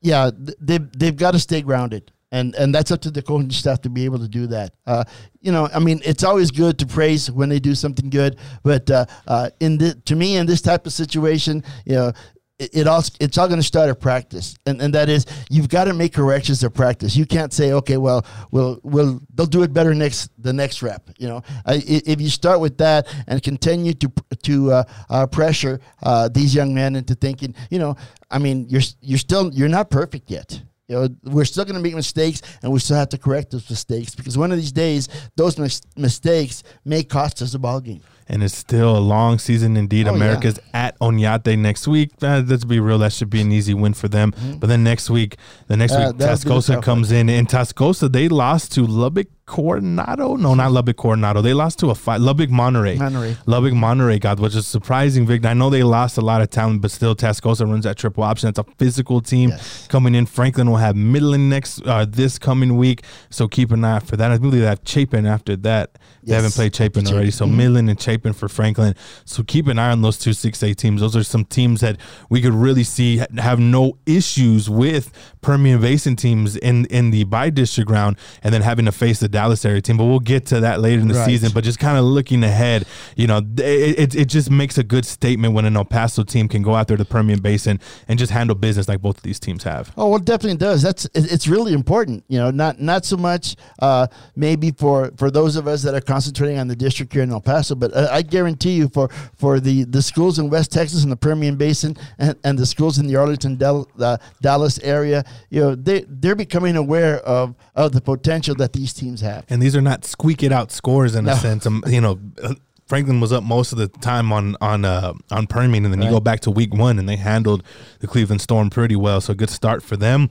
yeah 0.00 0.30
they've, 0.60 0.90
they've 0.98 1.16
got 1.16 1.32
to 1.32 1.38
stay 1.38 1.60
grounded 1.60 2.10
and 2.30 2.54
and 2.56 2.74
that's 2.74 2.90
up 2.90 3.00
to 3.02 3.10
the 3.10 3.22
coaching 3.22 3.50
staff 3.50 3.80
to 3.82 3.88
be 3.88 4.04
able 4.04 4.18
to 4.18 4.28
do 4.28 4.46
that. 4.48 4.74
Uh, 4.86 5.04
you 5.40 5.50
know, 5.50 5.68
I 5.72 5.78
mean, 5.78 6.00
it's 6.04 6.22
always 6.22 6.50
good 6.50 6.78
to 6.80 6.86
praise 6.86 7.30
when 7.30 7.48
they 7.48 7.58
do 7.58 7.74
something 7.74 8.10
good, 8.10 8.38
but 8.62 8.90
uh, 8.90 9.06
uh, 9.26 9.50
in 9.60 9.78
the, 9.78 9.94
to 10.04 10.14
me, 10.14 10.36
in 10.36 10.46
this 10.46 10.60
type 10.60 10.86
of 10.86 10.92
situation, 10.92 11.64
you 11.86 11.94
know, 11.94 12.12
it, 12.58 12.86
all 12.88 13.02
it's 13.20 13.38
all 13.38 13.46
going 13.46 13.60
to 13.60 13.66
start 13.66 13.88
at 13.88 14.00
practice, 14.00 14.56
and 14.66 14.80
and 14.82 14.92
that 14.94 15.08
is 15.08 15.26
you've 15.48 15.68
got 15.68 15.84
to 15.84 15.94
make 15.94 16.12
corrections 16.12 16.62
at 16.64 16.74
practice. 16.74 17.16
You 17.16 17.24
can't 17.24 17.52
say, 17.52 17.72
okay, 17.72 17.96
well, 17.96 18.26
we'll 18.50 18.80
we'll 18.82 19.20
they'll 19.34 19.46
do 19.46 19.62
it 19.62 19.72
better 19.72 19.94
next 19.94 20.30
the 20.42 20.52
next 20.52 20.82
rep. 20.82 21.08
You 21.18 21.28
know, 21.28 21.42
I, 21.64 21.82
if 21.86 22.20
you 22.20 22.28
start 22.28 22.60
with 22.60 22.78
that 22.78 23.06
and 23.28 23.42
continue 23.42 23.94
to 23.94 24.12
to 24.42 24.72
uh, 24.72 24.84
uh, 25.08 25.26
pressure 25.26 25.80
uh, 26.02 26.28
these 26.28 26.54
young 26.54 26.74
men 26.74 26.96
into 26.96 27.14
thinking, 27.14 27.54
you 27.70 27.78
know, 27.78 27.96
I 28.30 28.38
mean, 28.38 28.66
you're 28.68 28.82
you're 29.00 29.18
still 29.18 29.52
you're 29.52 29.68
not 29.68 29.90
perfect 29.90 30.30
yet. 30.30 30.60
You 30.88 30.96
know, 30.96 31.08
we're 31.24 31.44
still 31.44 31.64
going 31.64 31.76
to 31.76 31.82
make 31.82 31.94
mistakes, 31.94 32.40
and 32.62 32.72
we 32.72 32.80
still 32.80 32.96
have 32.96 33.10
to 33.10 33.18
correct 33.18 33.50
those 33.50 33.68
mistakes 33.68 34.14
because 34.14 34.38
one 34.38 34.50
of 34.50 34.58
these 34.58 34.72
days, 34.72 35.08
those 35.36 35.58
mis- 35.58 35.82
mistakes 35.96 36.62
may 36.84 37.04
cost 37.04 37.42
us 37.42 37.52
a 37.54 37.58
ball 37.58 37.80
game 37.80 38.00
and 38.28 38.42
it's 38.42 38.56
still 38.56 38.96
a 38.96 39.00
long 39.00 39.38
season 39.38 39.76
indeed. 39.76 40.06
Oh, 40.06 40.14
America's 40.14 40.58
yeah. 40.72 40.86
at 40.86 40.98
Oñate 41.00 41.58
next 41.58 41.88
week. 41.88 42.10
Uh, 42.22 42.42
let's 42.46 42.64
be 42.64 42.80
real, 42.80 42.98
that 42.98 43.12
should 43.12 43.30
be 43.30 43.40
an 43.40 43.50
easy 43.50 43.74
win 43.74 43.94
for 43.94 44.08
them. 44.08 44.32
Mm-hmm. 44.32 44.58
But 44.58 44.68
then 44.68 44.84
next 44.84 45.10
week, 45.10 45.36
the 45.66 45.76
next 45.76 45.92
uh, 45.92 46.12
week, 46.12 46.26
Tascosa 46.26 46.82
comes 46.82 47.10
in. 47.10 47.28
In 47.28 47.46
Tascosa, 47.46 48.10
they 48.10 48.28
lost 48.28 48.72
to 48.72 48.86
Lubbock 48.86 49.28
Coronado? 49.48 50.36
No, 50.36 50.54
not 50.54 50.72
Lubbock 50.72 50.98
Coronado. 50.98 51.40
They 51.40 51.54
lost 51.54 51.78
to 51.78 51.88
a 51.88 51.94
fight. 51.94 52.20
Lubbock 52.20 52.50
Monterey. 52.50 52.96
Monterey. 52.96 53.36
Lubbock 53.46 53.72
Monterey, 53.72 54.18
God, 54.18 54.38
which 54.40 54.54
is 54.54 54.66
surprising, 54.66 55.26
Vic. 55.26 55.44
I 55.46 55.54
know 55.54 55.70
they 55.70 55.82
lost 55.82 56.18
a 56.18 56.20
lot 56.20 56.42
of 56.42 56.50
talent, 56.50 56.82
but 56.82 56.90
still, 56.90 57.16
Tascosa 57.16 57.68
runs 57.68 57.84
that 57.84 57.96
triple 57.96 58.24
option. 58.24 58.50
It's 58.50 58.58
a 58.58 58.64
physical 58.76 59.22
team 59.22 59.48
yes. 59.48 59.86
coming 59.88 60.14
in. 60.14 60.26
Franklin 60.26 60.68
will 60.68 60.76
have 60.76 60.96
Midland 60.96 61.48
next 61.48 61.80
uh, 61.86 62.04
this 62.04 62.38
coming 62.38 62.76
week, 62.76 63.04
so 63.30 63.48
keep 63.48 63.72
an 63.72 63.84
eye 63.84 64.00
for 64.00 64.18
that. 64.18 64.30
I 64.30 64.36
believe 64.36 64.60
they 64.60 64.66
have 64.66 64.82
Chapin 64.84 65.24
after 65.24 65.56
that. 65.56 65.98
They 66.22 66.34
haven't 66.34 66.52
played 66.52 66.76
Chapin 66.76 67.06
already, 67.06 67.30
so 67.30 67.46
mm-hmm. 67.46 67.56
Midland 67.56 67.90
and 67.90 67.98
Chapin 67.98 68.17
for 68.22 68.48
Franklin. 68.48 68.94
So 69.24 69.42
keep 69.42 69.66
an 69.66 69.78
eye 69.78 69.90
on 69.90 70.02
those 70.02 70.18
two 70.18 70.30
6A 70.30 70.76
teams. 70.76 71.00
Those 71.00 71.16
are 71.16 71.22
some 71.22 71.44
teams 71.44 71.80
that 71.80 71.98
we 72.28 72.40
could 72.40 72.54
really 72.54 72.84
see 72.84 73.22
have 73.36 73.58
no 73.58 73.98
issues 74.06 74.68
with 74.68 75.12
Permian 75.40 75.80
Basin 75.80 76.16
teams 76.16 76.56
in 76.56 76.84
in 76.86 77.10
the 77.10 77.24
bi-district 77.24 77.90
round, 77.90 78.16
and 78.42 78.52
then 78.52 78.62
having 78.62 78.84
to 78.86 78.92
face 78.92 79.20
the 79.20 79.28
Dallas 79.28 79.64
area 79.64 79.80
team, 79.80 79.96
but 79.96 80.04
we'll 80.04 80.20
get 80.20 80.46
to 80.46 80.60
that 80.60 80.80
later 80.80 81.00
in 81.00 81.08
the 81.08 81.14
right. 81.14 81.26
season. 81.26 81.50
But 81.54 81.64
just 81.64 81.78
kind 81.78 81.98
of 81.98 82.04
looking 82.04 82.42
ahead, 82.44 82.86
you 83.16 83.26
know, 83.26 83.38
it, 83.38 83.98
it, 83.98 84.14
it, 84.14 84.28
just 84.28 84.50
makes 84.50 84.78
a 84.78 84.82
good 84.82 85.04
statement 85.04 85.54
when 85.54 85.64
an 85.64 85.76
El 85.76 85.84
Paso 85.84 86.22
team 86.22 86.48
can 86.48 86.62
go 86.62 86.74
out 86.74 86.88
there 86.88 86.96
to 86.96 87.04
the 87.04 87.08
Permian 87.08 87.40
Basin 87.40 87.80
and 88.08 88.18
just 88.18 88.32
handle 88.32 88.54
business 88.54 88.88
like 88.88 89.00
both 89.00 89.16
of 89.16 89.22
these 89.22 89.40
teams 89.40 89.62
have. 89.64 89.92
Oh, 89.96 90.08
well, 90.08 90.18
it 90.18 90.24
definitely 90.24 90.58
does. 90.58 90.82
That's 90.82 91.08
it's 91.14 91.46
really 91.46 91.72
important. 91.72 92.24
You 92.28 92.38
know, 92.38 92.50
not 92.50 92.80
not 92.80 93.04
so 93.04 93.16
much 93.16 93.56
uh, 93.80 94.08
maybe 94.36 94.72
for 94.72 95.12
for 95.16 95.30
those 95.30 95.56
of 95.56 95.66
us 95.66 95.82
that 95.82 95.94
are 95.94 96.00
concentrating 96.00 96.58
on 96.58 96.68
the 96.68 96.76
district 96.76 97.12
here 97.12 97.22
in 97.22 97.30
El 97.30 97.40
Paso, 97.40 97.74
but 97.74 97.94
uh, 97.94 98.07
I 98.08 98.22
guarantee 98.22 98.72
you 98.72 98.88
for 98.88 99.08
for 99.36 99.60
the 99.60 99.84
the 99.84 100.02
schools 100.02 100.38
in 100.38 100.50
West 100.50 100.72
Texas 100.72 101.02
and 101.02 101.12
the 101.12 101.16
Permian 101.16 101.56
Basin 101.56 101.96
and, 102.18 102.36
and 102.44 102.58
the 102.58 102.66
schools 102.66 102.98
in 102.98 103.06
the 103.06 103.16
Arlington 103.16 103.56
Del, 103.56 103.88
uh, 103.98 104.18
Dallas 104.40 104.78
area, 104.80 105.24
you 105.50 105.60
know, 105.60 105.74
they 105.74 106.04
they're 106.08 106.34
becoming 106.36 106.76
aware 106.76 107.18
of 107.20 107.54
of 107.74 107.92
the 107.92 108.00
potential 108.00 108.54
that 108.56 108.72
these 108.72 108.92
teams 108.92 109.20
have. 109.20 109.44
And 109.48 109.62
these 109.62 109.76
are 109.76 109.82
not 109.82 110.04
squeak 110.04 110.42
it 110.42 110.52
out 110.52 110.72
scores 110.72 111.14
in 111.14 111.24
no. 111.24 111.32
a 111.32 111.36
sense. 111.36 111.66
Um, 111.66 111.82
you 111.86 112.00
know, 112.00 112.18
uh, 112.42 112.54
Franklin 112.86 113.20
was 113.20 113.32
up 113.32 113.44
most 113.44 113.72
of 113.72 113.78
the 113.78 113.88
time 113.88 114.32
on 114.32 114.56
on 114.60 114.84
uh, 114.84 115.12
on 115.30 115.46
Permian, 115.46 115.84
and 115.84 115.92
then 115.92 116.00
right. 116.00 116.06
you 116.06 116.12
go 116.12 116.20
back 116.20 116.40
to 116.40 116.50
week 116.50 116.74
one, 116.74 116.98
and 116.98 117.08
they 117.08 117.16
handled 117.16 117.62
the 118.00 118.06
Cleveland 118.06 118.40
Storm 118.40 118.70
pretty 118.70 118.96
well. 118.96 119.20
So 119.20 119.34
good 119.34 119.50
start 119.50 119.82
for 119.82 119.96
them. 119.96 120.30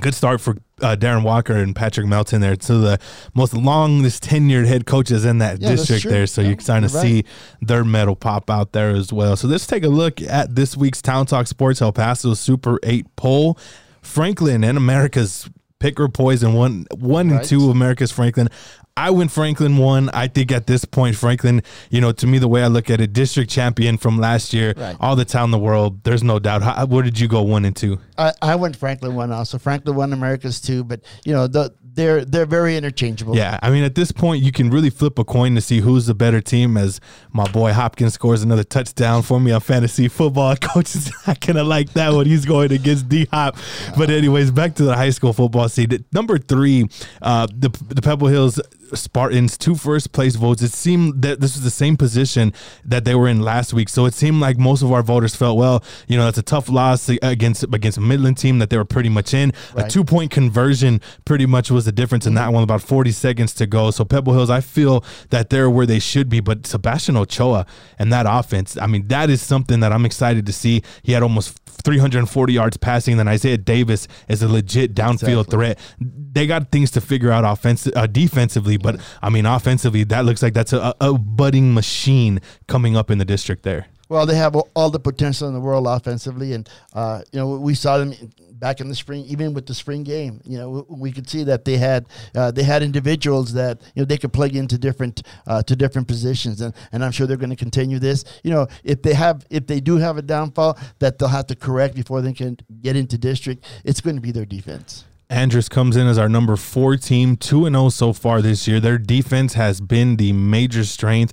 Good 0.00 0.14
start 0.14 0.40
for 0.40 0.56
uh, 0.80 0.96
Darren 0.96 1.22
Walker 1.22 1.54
and 1.54 1.76
Patrick 1.76 2.06
Melton 2.06 2.40
there, 2.40 2.56
two 2.56 2.76
of 2.76 2.82
the 2.82 2.98
most 3.34 3.54
longest 3.54 4.24
tenured 4.24 4.66
head 4.66 4.86
coaches 4.86 5.24
in 5.24 5.38
that 5.38 5.60
yeah, 5.60 5.70
district 5.70 6.04
there. 6.04 6.26
So 6.26 6.40
yeah, 6.40 6.48
you're 6.48 6.60
starting 6.60 6.88
to 6.88 6.94
right. 6.94 7.02
see 7.02 7.24
their 7.60 7.84
medal 7.84 8.16
pop 8.16 8.50
out 8.50 8.72
there 8.72 8.90
as 8.90 9.12
well. 9.12 9.36
So 9.36 9.48
let's 9.48 9.66
take 9.66 9.84
a 9.84 9.88
look 9.88 10.20
at 10.22 10.54
this 10.54 10.76
week's 10.76 11.02
Town 11.02 11.26
Talk 11.26 11.46
Sports 11.46 11.82
El 11.82 11.92
Paso 11.92 12.34
Super 12.34 12.78
8 12.82 13.16
poll. 13.16 13.58
Franklin 14.02 14.64
and 14.64 14.76
America's 14.76 15.48
pick 15.78 15.98
or 15.98 16.08
poison 16.08 16.54
one 16.54 16.86
one 16.94 17.30
right. 17.30 17.40
and 17.40 17.48
two 17.48 17.70
America's 17.70 18.12
Franklin. 18.12 18.48
I 18.96 19.10
went 19.10 19.30
Franklin 19.30 19.78
one. 19.78 20.10
I 20.10 20.28
think 20.28 20.52
at 20.52 20.66
this 20.66 20.84
point, 20.84 21.16
Franklin, 21.16 21.62
you 21.90 22.00
know, 22.00 22.12
to 22.12 22.26
me, 22.26 22.38
the 22.38 22.48
way 22.48 22.62
I 22.62 22.66
look 22.66 22.90
at 22.90 23.00
it, 23.00 23.12
district 23.12 23.50
champion 23.50 23.96
from 23.96 24.18
last 24.18 24.52
year, 24.52 24.74
right. 24.76 24.96
all 25.00 25.16
the 25.16 25.24
town 25.24 25.46
in 25.46 25.50
the 25.50 25.58
world, 25.58 26.04
there's 26.04 26.22
no 26.22 26.38
doubt. 26.38 26.62
How, 26.62 26.84
where 26.86 27.02
did 27.02 27.18
you 27.18 27.26
go 27.28 27.42
one 27.42 27.64
and 27.64 27.74
two? 27.74 27.98
I, 28.18 28.32
I 28.42 28.54
went 28.56 28.76
Franklin 28.76 29.14
one 29.14 29.32
also. 29.32 29.58
Franklin 29.58 29.96
one, 29.96 30.12
America's 30.12 30.60
two, 30.60 30.84
but 30.84 31.00
you 31.24 31.32
know, 31.32 31.46
the 31.46 31.74
they're 31.94 32.24
they're 32.24 32.46
very 32.46 32.76
interchangeable. 32.76 33.36
Yeah, 33.36 33.58
I 33.62 33.70
mean, 33.70 33.84
at 33.84 33.94
this 33.94 34.12
point, 34.12 34.42
you 34.42 34.52
can 34.52 34.70
really 34.70 34.90
flip 34.90 35.18
a 35.18 35.24
coin 35.24 35.54
to 35.54 35.60
see 35.60 35.80
who's 35.80 36.06
the 36.06 36.14
better 36.14 36.40
team. 36.40 36.76
As 36.76 37.00
my 37.32 37.50
boy 37.50 37.72
Hopkins 37.72 38.14
scores 38.14 38.42
another 38.42 38.64
touchdown 38.64 39.22
for 39.22 39.40
me 39.40 39.52
on 39.52 39.60
fantasy 39.60 40.08
football, 40.08 40.56
coach 40.60 40.94
is 40.94 41.10
not 41.26 41.40
gonna 41.40 41.64
like 41.64 41.92
that 41.94 42.12
when 42.12 42.26
he's 42.26 42.44
going 42.44 42.72
against 42.72 43.08
D 43.08 43.26
Hop. 43.32 43.56
But 43.96 44.10
anyways, 44.10 44.50
back 44.50 44.74
to 44.76 44.84
the 44.84 44.96
high 44.96 45.10
school 45.10 45.32
football 45.32 45.68
seed. 45.68 46.04
Number 46.12 46.38
three, 46.38 46.88
uh, 47.20 47.46
the 47.46 47.68
the 47.88 48.02
Pebble 48.02 48.28
Hills 48.28 48.60
Spartans 48.94 49.56
two 49.58 49.74
first 49.74 50.12
place 50.12 50.36
votes. 50.36 50.62
It 50.62 50.72
seemed 50.72 51.22
that 51.22 51.40
this 51.40 51.54
was 51.54 51.62
the 51.62 51.70
same 51.70 51.96
position 51.96 52.52
that 52.84 53.04
they 53.04 53.14
were 53.14 53.28
in 53.28 53.40
last 53.40 53.72
week. 53.72 53.88
So 53.88 54.06
it 54.06 54.14
seemed 54.14 54.40
like 54.40 54.58
most 54.58 54.82
of 54.82 54.92
our 54.92 55.02
voters 55.02 55.34
felt, 55.34 55.56
well, 55.56 55.82
you 56.08 56.16
know, 56.16 56.24
that's 56.24 56.38
a 56.38 56.42
tough 56.42 56.68
loss 56.68 57.08
against 57.08 57.62
against 57.64 57.98
a 57.98 58.00
Midland 58.00 58.38
team 58.38 58.58
that 58.58 58.70
they 58.70 58.76
were 58.76 58.84
pretty 58.84 59.08
much 59.08 59.34
in. 59.34 59.52
Right. 59.74 59.86
A 59.86 59.88
two 59.88 60.04
point 60.04 60.30
conversion 60.30 61.00
pretty 61.24 61.46
much 61.46 61.70
was 61.70 61.84
the 61.84 61.92
difference 61.92 62.26
in 62.26 62.34
that 62.34 62.46
mm-hmm. 62.46 62.54
one. 62.54 62.62
About 62.62 62.82
40 62.82 63.10
seconds 63.12 63.54
to 63.54 63.66
go. 63.66 63.90
So 63.90 64.04
Pebble 64.04 64.32
Hills, 64.32 64.50
I 64.50 64.60
feel 64.60 65.04
that 65.30 65.50
they're 65.50 65.70
where 65.70 65.86
they 65.86 65.98
should 65.98 66.28
be. 66.28 66.40
But 66.40 66.66
Sebastian 66.66 67.16
Ochoa 67.16 67.66
and 67.98 68.12
that 68.12 68.26
offense, 68.28 68.76
I 68.76 68.86
mean, 68.86 69.08
that 69.08 69.30
is 69.30 69.42
something 69.42 69.80
that 69.80 69.92
I'm 69.92 70.04
excited 70.04 70.46
to 70.46 70.52
see. 70.52 70.82
He 71.02 71.12
had 71.12 71.22
almost 71.22 71.61
340 71.82 72.52
yards 72.52 72.76
passing. 72.76 73.16
Then 73.16 73.28
Isaiah 73.28 73.58
Davis 73.58 74.08
is 74.28 74.42
a 74.42 74.48
legit 74.48 74.94
downfield 74.94 75.40
exactly. 75.40 75.44
threat. 75.44 75.78
They 75.98 76.46
got 76.46 76.70
things 76.70 76.90
to 76.92 77.00
figure 77.00 77.30
out 77.30 77.44
offense, 77.44 77.88
uh, 77.94 78.06
defensively, 78.06 78.76
but 78.76 79.00
I 79.20 79.28
mean 79.30 79.46
offensively, 79.46 80.04
that 80.04 80.24
looks 80.24 80.42
like 80.42 80.54
that's 80.54 80.72
a, 80.72 80.94
a 81.00 81.18
budding 81.18 81.74
machine 81.74 82.40
coming 82.68 82.96
up 82.96 83.10
in 83.10 83.18
the 83.18 83.24
district 83.24 83.62
there. 83.62 83.86
Well, 84.12 84.26
they 84.26 84.36
have 84.36 84.54
all 84.54 84.90
the 84.90 85.00
potential 85.00 85.48
in 85.48 85.54
the 85.54 85.60
world 85.60 85.86
offensively, 85.86 86.52
and 86.52 86.68
uh, 86.92 87.22
you 87.32 87.38
know 87.38 87.56
we 87.56 87.74
saw 87.74 87.96
them 87.96 88.12
back 88.50 88.82
in 88.82 88.90
the 88.90 88.94
spring, 88.94 89.24
even 89.24 89.54
with 89.54 89.64
the 89.64 89.72
spring 89.72 90.02
game. 90.02 90.42
You 90.44 90.58
know, 90.58 90.86
we 90.86 91.12
could 91.12 91.30
see 91.30 91.44
that 91.44 91.64
they 91.64 91.78
had 91.78 92.04
uh, 92.34 92.50
they 92.50 92.62
had 92.62 92.82
individuals 92.82 93.54
that 93.54 93.80
you 93.94 94.02
know 94.02 94.04
they 94.04 94.18
could 94.18 94.34
plug 94.34 94.54
into 94.54 94.76
different 94.76 95.22
uh, 95.46 95.62
to 95.62 95.74
different 95.74 96.08
positions, 96.08 96.60
and 96.60 96.74
and 96.92 97.02
I'm 97.02 97.10
sure 97.10 97.26
they're 97.26 97.38
going 97.38 97.56
to 97.56 97.56
continue 97.56 97.98
this. 97.98 98.26
You 98.44 98.50
know, 98.50 98.66
if 98.84 99.00
they 99.00 99.14
have 99.14 99.46
if 99.48 99.66
they 99.66 99.80
do 99.80 99.96
have 99.96 100.18
a 100.18 100.22
downfall 100.22 100.78
that 100.98 101.18
they'll 101.18 101.28
have 101.28 101.46
to 101.46 101.56
correct 101.56 101.94
before 101.94 102.20
they 102.20 102.34
can 102.34 102.58
get 102.82 102.96
into 102.96 103.16
district, 103.16 103.64
it's 103.82 104.02
going 104.02 104.16
to 104.16 104.22
be 104.22 104.30
their 104.30 104.44
defense. 104.44 105.06
Andress 105.30 105.70
comes 105.70 105.96
in 105.96 106.06
as 106.06 106.18
our 106.18 106.28
number 106.28 106.56
four 106.56 106.98
team, 106.98 107.38
2 107.38 107.70
0 107.70 107.88
so 107.88 108.12
far 108.12 108.42
this 108.42 108.68
year. 108.68 108.78
Their 108.78 108.98
defense 108.98 109.54
has 109.54 109.80
been 109.80 110.16
the 110.16 110.34
major 110.34 110.84
strength 110.84 111.32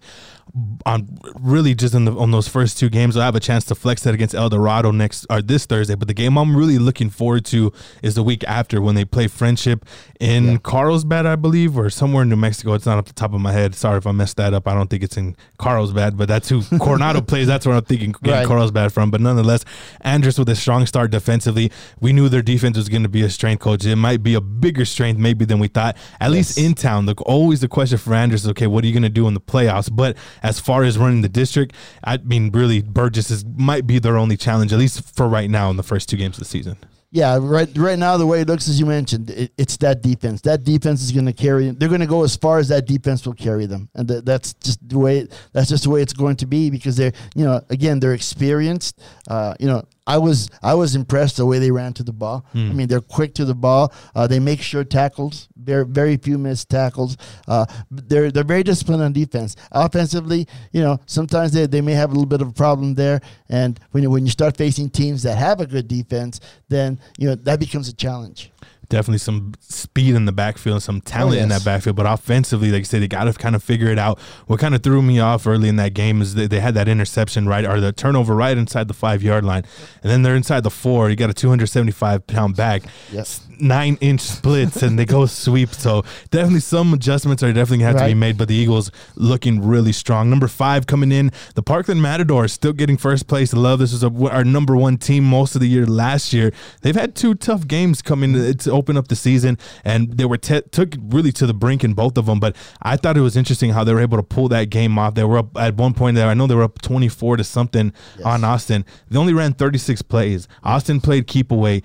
on 0.85 1.17
really 1.39 1.75
just 1.75 1.93
in 1.93 2.05
the, 2.05 2.13
on 2.13 2.31
those 2.31 2.47
first 2.47 2.77
two 2.77 2.89
games. 2.89 3.15
I 3.15 3.25
have 3.25 3.35
a 3.35 3.39
chance 3.39 3.65
to 3.65 3.75
flex 3.75 4.03
that 4.03 4.13
against 4.13 4.33
El 4.33 4.49
Dorado 4.49 4.91
next 4.91 5.25
or 5.29 5.41
this 5.41 5.65
Thursday. 5.65 5.95
But 5.95 6.07
the 6.07 6.13
game 6.13 6.37
I'm 6.37 6.55
really 6.55 6.79
looking 6.79 7.09
forward 7.09 7.45
to 7.45 7.71
is 8.01 8.15
the 8.15 8.23
week 8.23 8.43
after 8.45 8.81
when 8.81 8.95
they 8.95 9.05
play 9.05 9.27
Friendship 9.27 9.85
in 10.19 10.45
yeah. 10.45 10.57
Carlsbad, 10.57 11.25
I 11.25 11.35
believe, 11.35 11.77
or 11.77 11.89
somewhere 11.89 12.23
in 12.23 12.29
New 12.29 12.35
Mexico. 12.35 12.73
It's 12.73 12.85
not 12.85 12.97
off 12.97 13.05
the 13.05 13.13
top 13.13 13.33
of 13.33 13.41
my 13.41 13.51
head. 13.51 13.75
Sorry 13.75 13.97
if 13.97 14.07
I 14.07 14.11
messed 14.11 14.37
that 14.37 14.53
up. 14.53 14.67
I 14.67 14.73
don't 14.73 14.89
think 14.89 15.03
it's 15.03 15.17
in 15.17 15.35
Carlsbad, 15.57 16.17
but 16.17 16.27
that's 16.27 16.49
who 16.49 16.63
Coronado 16.79 17.21
plays. 17.21 17.47
That's 17.47 17.65
where 17.65 17.75
I'm 17.75 17.85
thinking 17.85 18.15
right. 18.23 18.45
Carlsbad 18.45 18.91
from. 18.91 19.11
But 19.11 19.21
nonetheless, 19.21 19.65
Andress 20.03 20.39
with 20.39 20.49
a 20.49 20.55
strong 20.55 20.85
start 20.85 21.11
defensively. 21.11 21.71
We 21.99 22.13
knew 22.13 22.29
their 22.29 22.41
defense 22.41 22.77
was 22.77 22.89
going 22.89 23.03
to 23.03 23.09
be 23.09 23.21
a 23.21 23.29
strength, 23.29 23.61
coach. 23.61 23.85
It 23.85 23.95
might 23.95 24.23
be 24.23 24.33
a 24.33 24.41
bigger 24.41 24.85
strength 24.85 25.19
maybe 25.19 25.45
than 25.45 25.59
we 25.59 25.67
thought. 25.67 25.95
At 26.19 26.31
yes. 26.31 26.57
least 26.57 26.57
in 26.57 26.73
town. 26.73 27.05
The, 27.05 27.13
always 27.25 27.61
the 27.61 27.67
question 27.67 27.97
for 27.97 28.11
Andress 28.11 28.33
is 28.33 28.47
okay, 28.49 28.67
what 28.67 28.83
are 28.83 28.87
you 28.87 28.93
going 28.93 29.03
to 29.03 29.09
do 29.09 29.27
in 29.27 29.33
the 29.33 29.41
playoffs? 29.41 29.89
But 29.93 30.17
as 30.43 30.59
far 30.59 30.83
as 30.83 30.97
running 30.97 31.21
the 31.21 31.29
district, 31.29 31.75
I 32.03 32.17
mean, 32.17 32.51
really, 32.51 32.81
Burgess 32.81 33.31
is 33.31 33.45
might 33.45 33.87
be 33.87 33.99
their 33.99 34.17
only 34.17 34.37
challenge, 34.37 34.73
at 34.73 34.79
least 34.79 35.15
for 35.15 35.27
right 35.27 35.49
now 35.49 35.69
in 35.69 35.77
the 35.77 35.83
first 35.83 36.09
two 36.09 36.17
games 36.17 36.37
of 36.37 36.39
the 36.39 36.45
season. 36.45 36.77
Yeah, 37.11 37.39
right. 37.41 37.67
Right 37.75 37.97
now, 37.97 38.17
the 38.17 38.27
way 38.27 38.41
it 38.41 38.47
looks, 38.47 38.69
as 38.69 38.79
you 38.79 38.85
mentioned, 38.85 39.31
it, 39.31 39.51
it's 39.57 39.77
that 39.77 40.03
defense. 40.03 40.41
That 40.41 40.63
defense 40.63 41.01
is 41.01 41.11
going 41.11 41.25
to 41.25 41.33
carry. 41.33 41.71
They're 41.71 41.89
going 41.89 42.01
to 42.01 42.07
go 42.07 42.23
as 42.23 42.35
far 42.35 42.59
as 42.59 42.67
that 42.67 42.85
defense 42.85 43.25
will 43.25 43.33
carry 43.33 43.65
them, 43.65 43.89
and 43.95 44.07
th- 44.07 44.23
that's 44.25 44.53
just 44.53 44.87
the 44.87 44.99
way. 44.99 45.27
That's 45.51 45.69
just 45.69 45.85
the 45.85 45.89
way 45.89 46.03
it's 46.03 46.13
going 46.13 46.35
to 46.35 46.45
be 46.45 46.69
because 46.69 46.97
they're, 46.97 47.13
you 47.33 47.45
know, 47.45 47.61
again, 47.71 47.99
they're 47.99 48.13
experienced. 48.13 49.01
Uh, 49.27 49.55
you 49.59 49.65
know, 49.65 49.83
I 50.09 50.17
was 50.17 50.49
I 50.63 50.73
was 50.73 50.95
impressed 50.95 51.37
the 51.37 51.45
way 51.45 51.59
they 51.59 51.69
ran 51.69 51.93
to 51.93 52.03
the 52.03 52.11
ball. 52.11 52.43
Mm. 52.55 52.69
I 52.71 52.73
mean, 52.73 52.87
they're 52.87 52.99
quick 52.99 53.35
to 53.35 53.45
the 53.45 53.53
ball. 53.53 53.93
Uh, 54.15 54.25
they 54.25 54.39
make 54.39 54.59
sure 54.59 54.83
tackles. 54.83 55.47
Very 55.55 55.85
very 55.85 56.17
few 56.17 56.39
missed 56.39 56.67
tackles. 56.67 57.15
Uh, 57.47 57.67
they're 57.91 58.31
they're 58.31 58.43
very 58.43 58.63
disciplined 58.63 59.03
on 59.03 59.13
defense. 59.13 59.55
Offensively, 59.71 60.47
you 60.71 60.81
know, 60.81 60.99
sometimes 61.05 61.51
they, 61.53 61.67
they 61.67 61.81
may 61.81 61.93
have 61.93 62.09
a 62.09 62.13
little 62.13 62.25
bit 62.25 62.41
of 62.41 62.47
a 62.47 62.53
problem 62.53 62.95
there. 62.95 63.21
And 63.49 63.79
when 63.91 64.01
you, 64.01 64.09
when 64.09 64.25
you 64.25 64.31
start 64.31 64.57
facing 64.57 64.89
teams 64.89 65.21
that 65.23 65.37
have 65.37 65.61
a 65.61 65.67
good 65.67 65.87
defense, 65.87 66.39
then 66.69 66.99
you 67.19 67.27
know 67.27 67.35
that 67.35 67.59
becomes 67.59 67.87
a 67.87 67.93
challenge 67.93 68.51
definitely 68.89 69.19
some 69.19 69.53
speed 69.59 70.15
in 70.15 70.25
the 70.25 70.31
backfield 70.31 70.75
and 70.75 70.83
some 70.83 71.01
talent 71.01 71.33
oh, 71.33 71.35
yes. 71.35 71.43
in 71.43 71.49
that 71.49 71.63
backfield. 71.63 71.95
But 71.95 72.05
offensively, 72.05 72.71
like 72.71 72.81
I 72.81 72.83
said, 72.83 73.01
they 73.01 73.07
got 73.07 73.25
to 73.25 73.33
kind 73.33 73.55
of 73.55 73.63
figure 73.63 73.87
it 73.87 73.99
out. 73.99 74.19
What 74.47 74.59
kind 74.59 74.75
of 74.75 74.83
threw 74.83 75.01
me 75.01 75.19
off 75.19 75.47
early 75.47 75.69
in 75.69 75.77
that 75.77 75.93
game 75.93 76.21
is 76.21 76.35
that 76.35 76.49
they 76.49 76.59
had 76.59 76.73
that 76.73 76.87
interception 76.87 77.47
right 77.47 77.65
or 77.65 77.79
the 77.79 77.91
turnover 77.91 78.35
right 78.35 78.57
inside 78.57 78.87
the 78.87 78.93
five 78.93 79.23
yard 79.23 79.45
line, 79.45 79.63
and 80.03 80.11
then 80.11 80.23
they're 80.23 80.35
inside 80.35 80.63
the 80.63 80.71
four. 80.71 81.09
You 81.09 81.15
got 81.15 81.29
a 81.29 81.33
275 81.33 82.27
pound 82.27 82.55
back. 82.55 82.83
Yes 83.11 83.41
nine 83.61 83.97
inch 84.01 84.21
splits 84.21 84.81
and 84.81 84.97
they 84.97 85.05
go 85.05 85.25
sweep. 85.25 85.69
So 85.69 86.03
definitely 86.31 86.61
some 86.61 86.93
adjustments 86.93 87.43
are 87.43 87.51
definitely 87.51 87.85
have 87.85 87.95
right. 87.95 88.07
to 88.07 88.07
be 88.09 88.13
made. 88.13 88.37
But 88.37 88.47
the 88.47 88.55
Eagles 88.55 88.91
looking 89.15 89.65
really 89.65 89.91
strong. 89.91 90.29
Number 90.29 90.47
five 90.47 90.87
coming 90.87 91.11
in, 91.11 91.31
the 91.55 91.63
Parkland 91.63 92.01
Matadors 92.01 92.53
still 92.53 92.73
getting 92.73 92.97
first 92.97 93.27
place. 93.27 93.53
Love 93.53 93.79
this 93.79 93.91
was 93.91 94.03
a, 94.03 94.11
our 94.31 94.43
number 94.43 94.75
one 94.75 94.97
team 94.97 95.23
most 95.23 95.55
of 95.55 95.61
the 95.61 95.67
year 95.67 95.85
last 95.85 96.33
year. 96.33 96.51
They've 96.81 96.95
had 96.95 97.15
two 97.15 97.35
tough 97.35 97.67
games 97.67 98.01
coming 98.01 98.33
to 98.33 98.71
open 98.79 98.97
up 98.97 99.07
the 99.09 99.15
season, 99.15 99.57
and 99.83 100.17
they 100.17 100.25
were 100.25 100.37
te- 100.37 100.61
took 100.71 100.95
really 100.99 101.31
to 101.33 101.45
the 101.45 101.53
brink 101.53 101.83
in 101.83 101.93
both 101.93 102.17
of 102.17 102.25
them. 102.25 102.39
But 102.39 102.55
I 102.81 102.95
thought 102.95 103.17
it 103.17 103.21
was 103.21 103.37
interesting 103.37 103.71
how 103.71 103.83
they 103.83 103.93
were 103.93 104.01
able 104.01 104.17
to 104.17 104.23
pull 104.23 104.47
that 104.49 104.71
game 104.71 104.97
off. 104.97 105.13
They 105.13 105.23
were 105.23 105.39
up 105.39 105.55
at 105.57 105.75
one 105.75 105.93
point 105.93 106.15
there. 106.15 106.27
I 106.27 106.33
know 106.33 106.47
they 106.47 106.55
were 106.55 106.63
up 106.63 106.81
twenty 106.81 107.09
four 107.09 107.37
to 107.37 107.43
something 107.43 107.93
yes. 108.17 108.25
on 108.25 108.43
Austin. 108.43 108.85
They 109.09 109.19
only 109.19 109.33
ran 109.33 109.53
thirty 109.53 109.77
six 109.77 110.01
plays. 110.01 110.47
Austin 110.63 111.01
played 111.01 111.27
keep 111.27 111.51
away, 111.51 111.83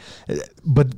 but 0.64 0.94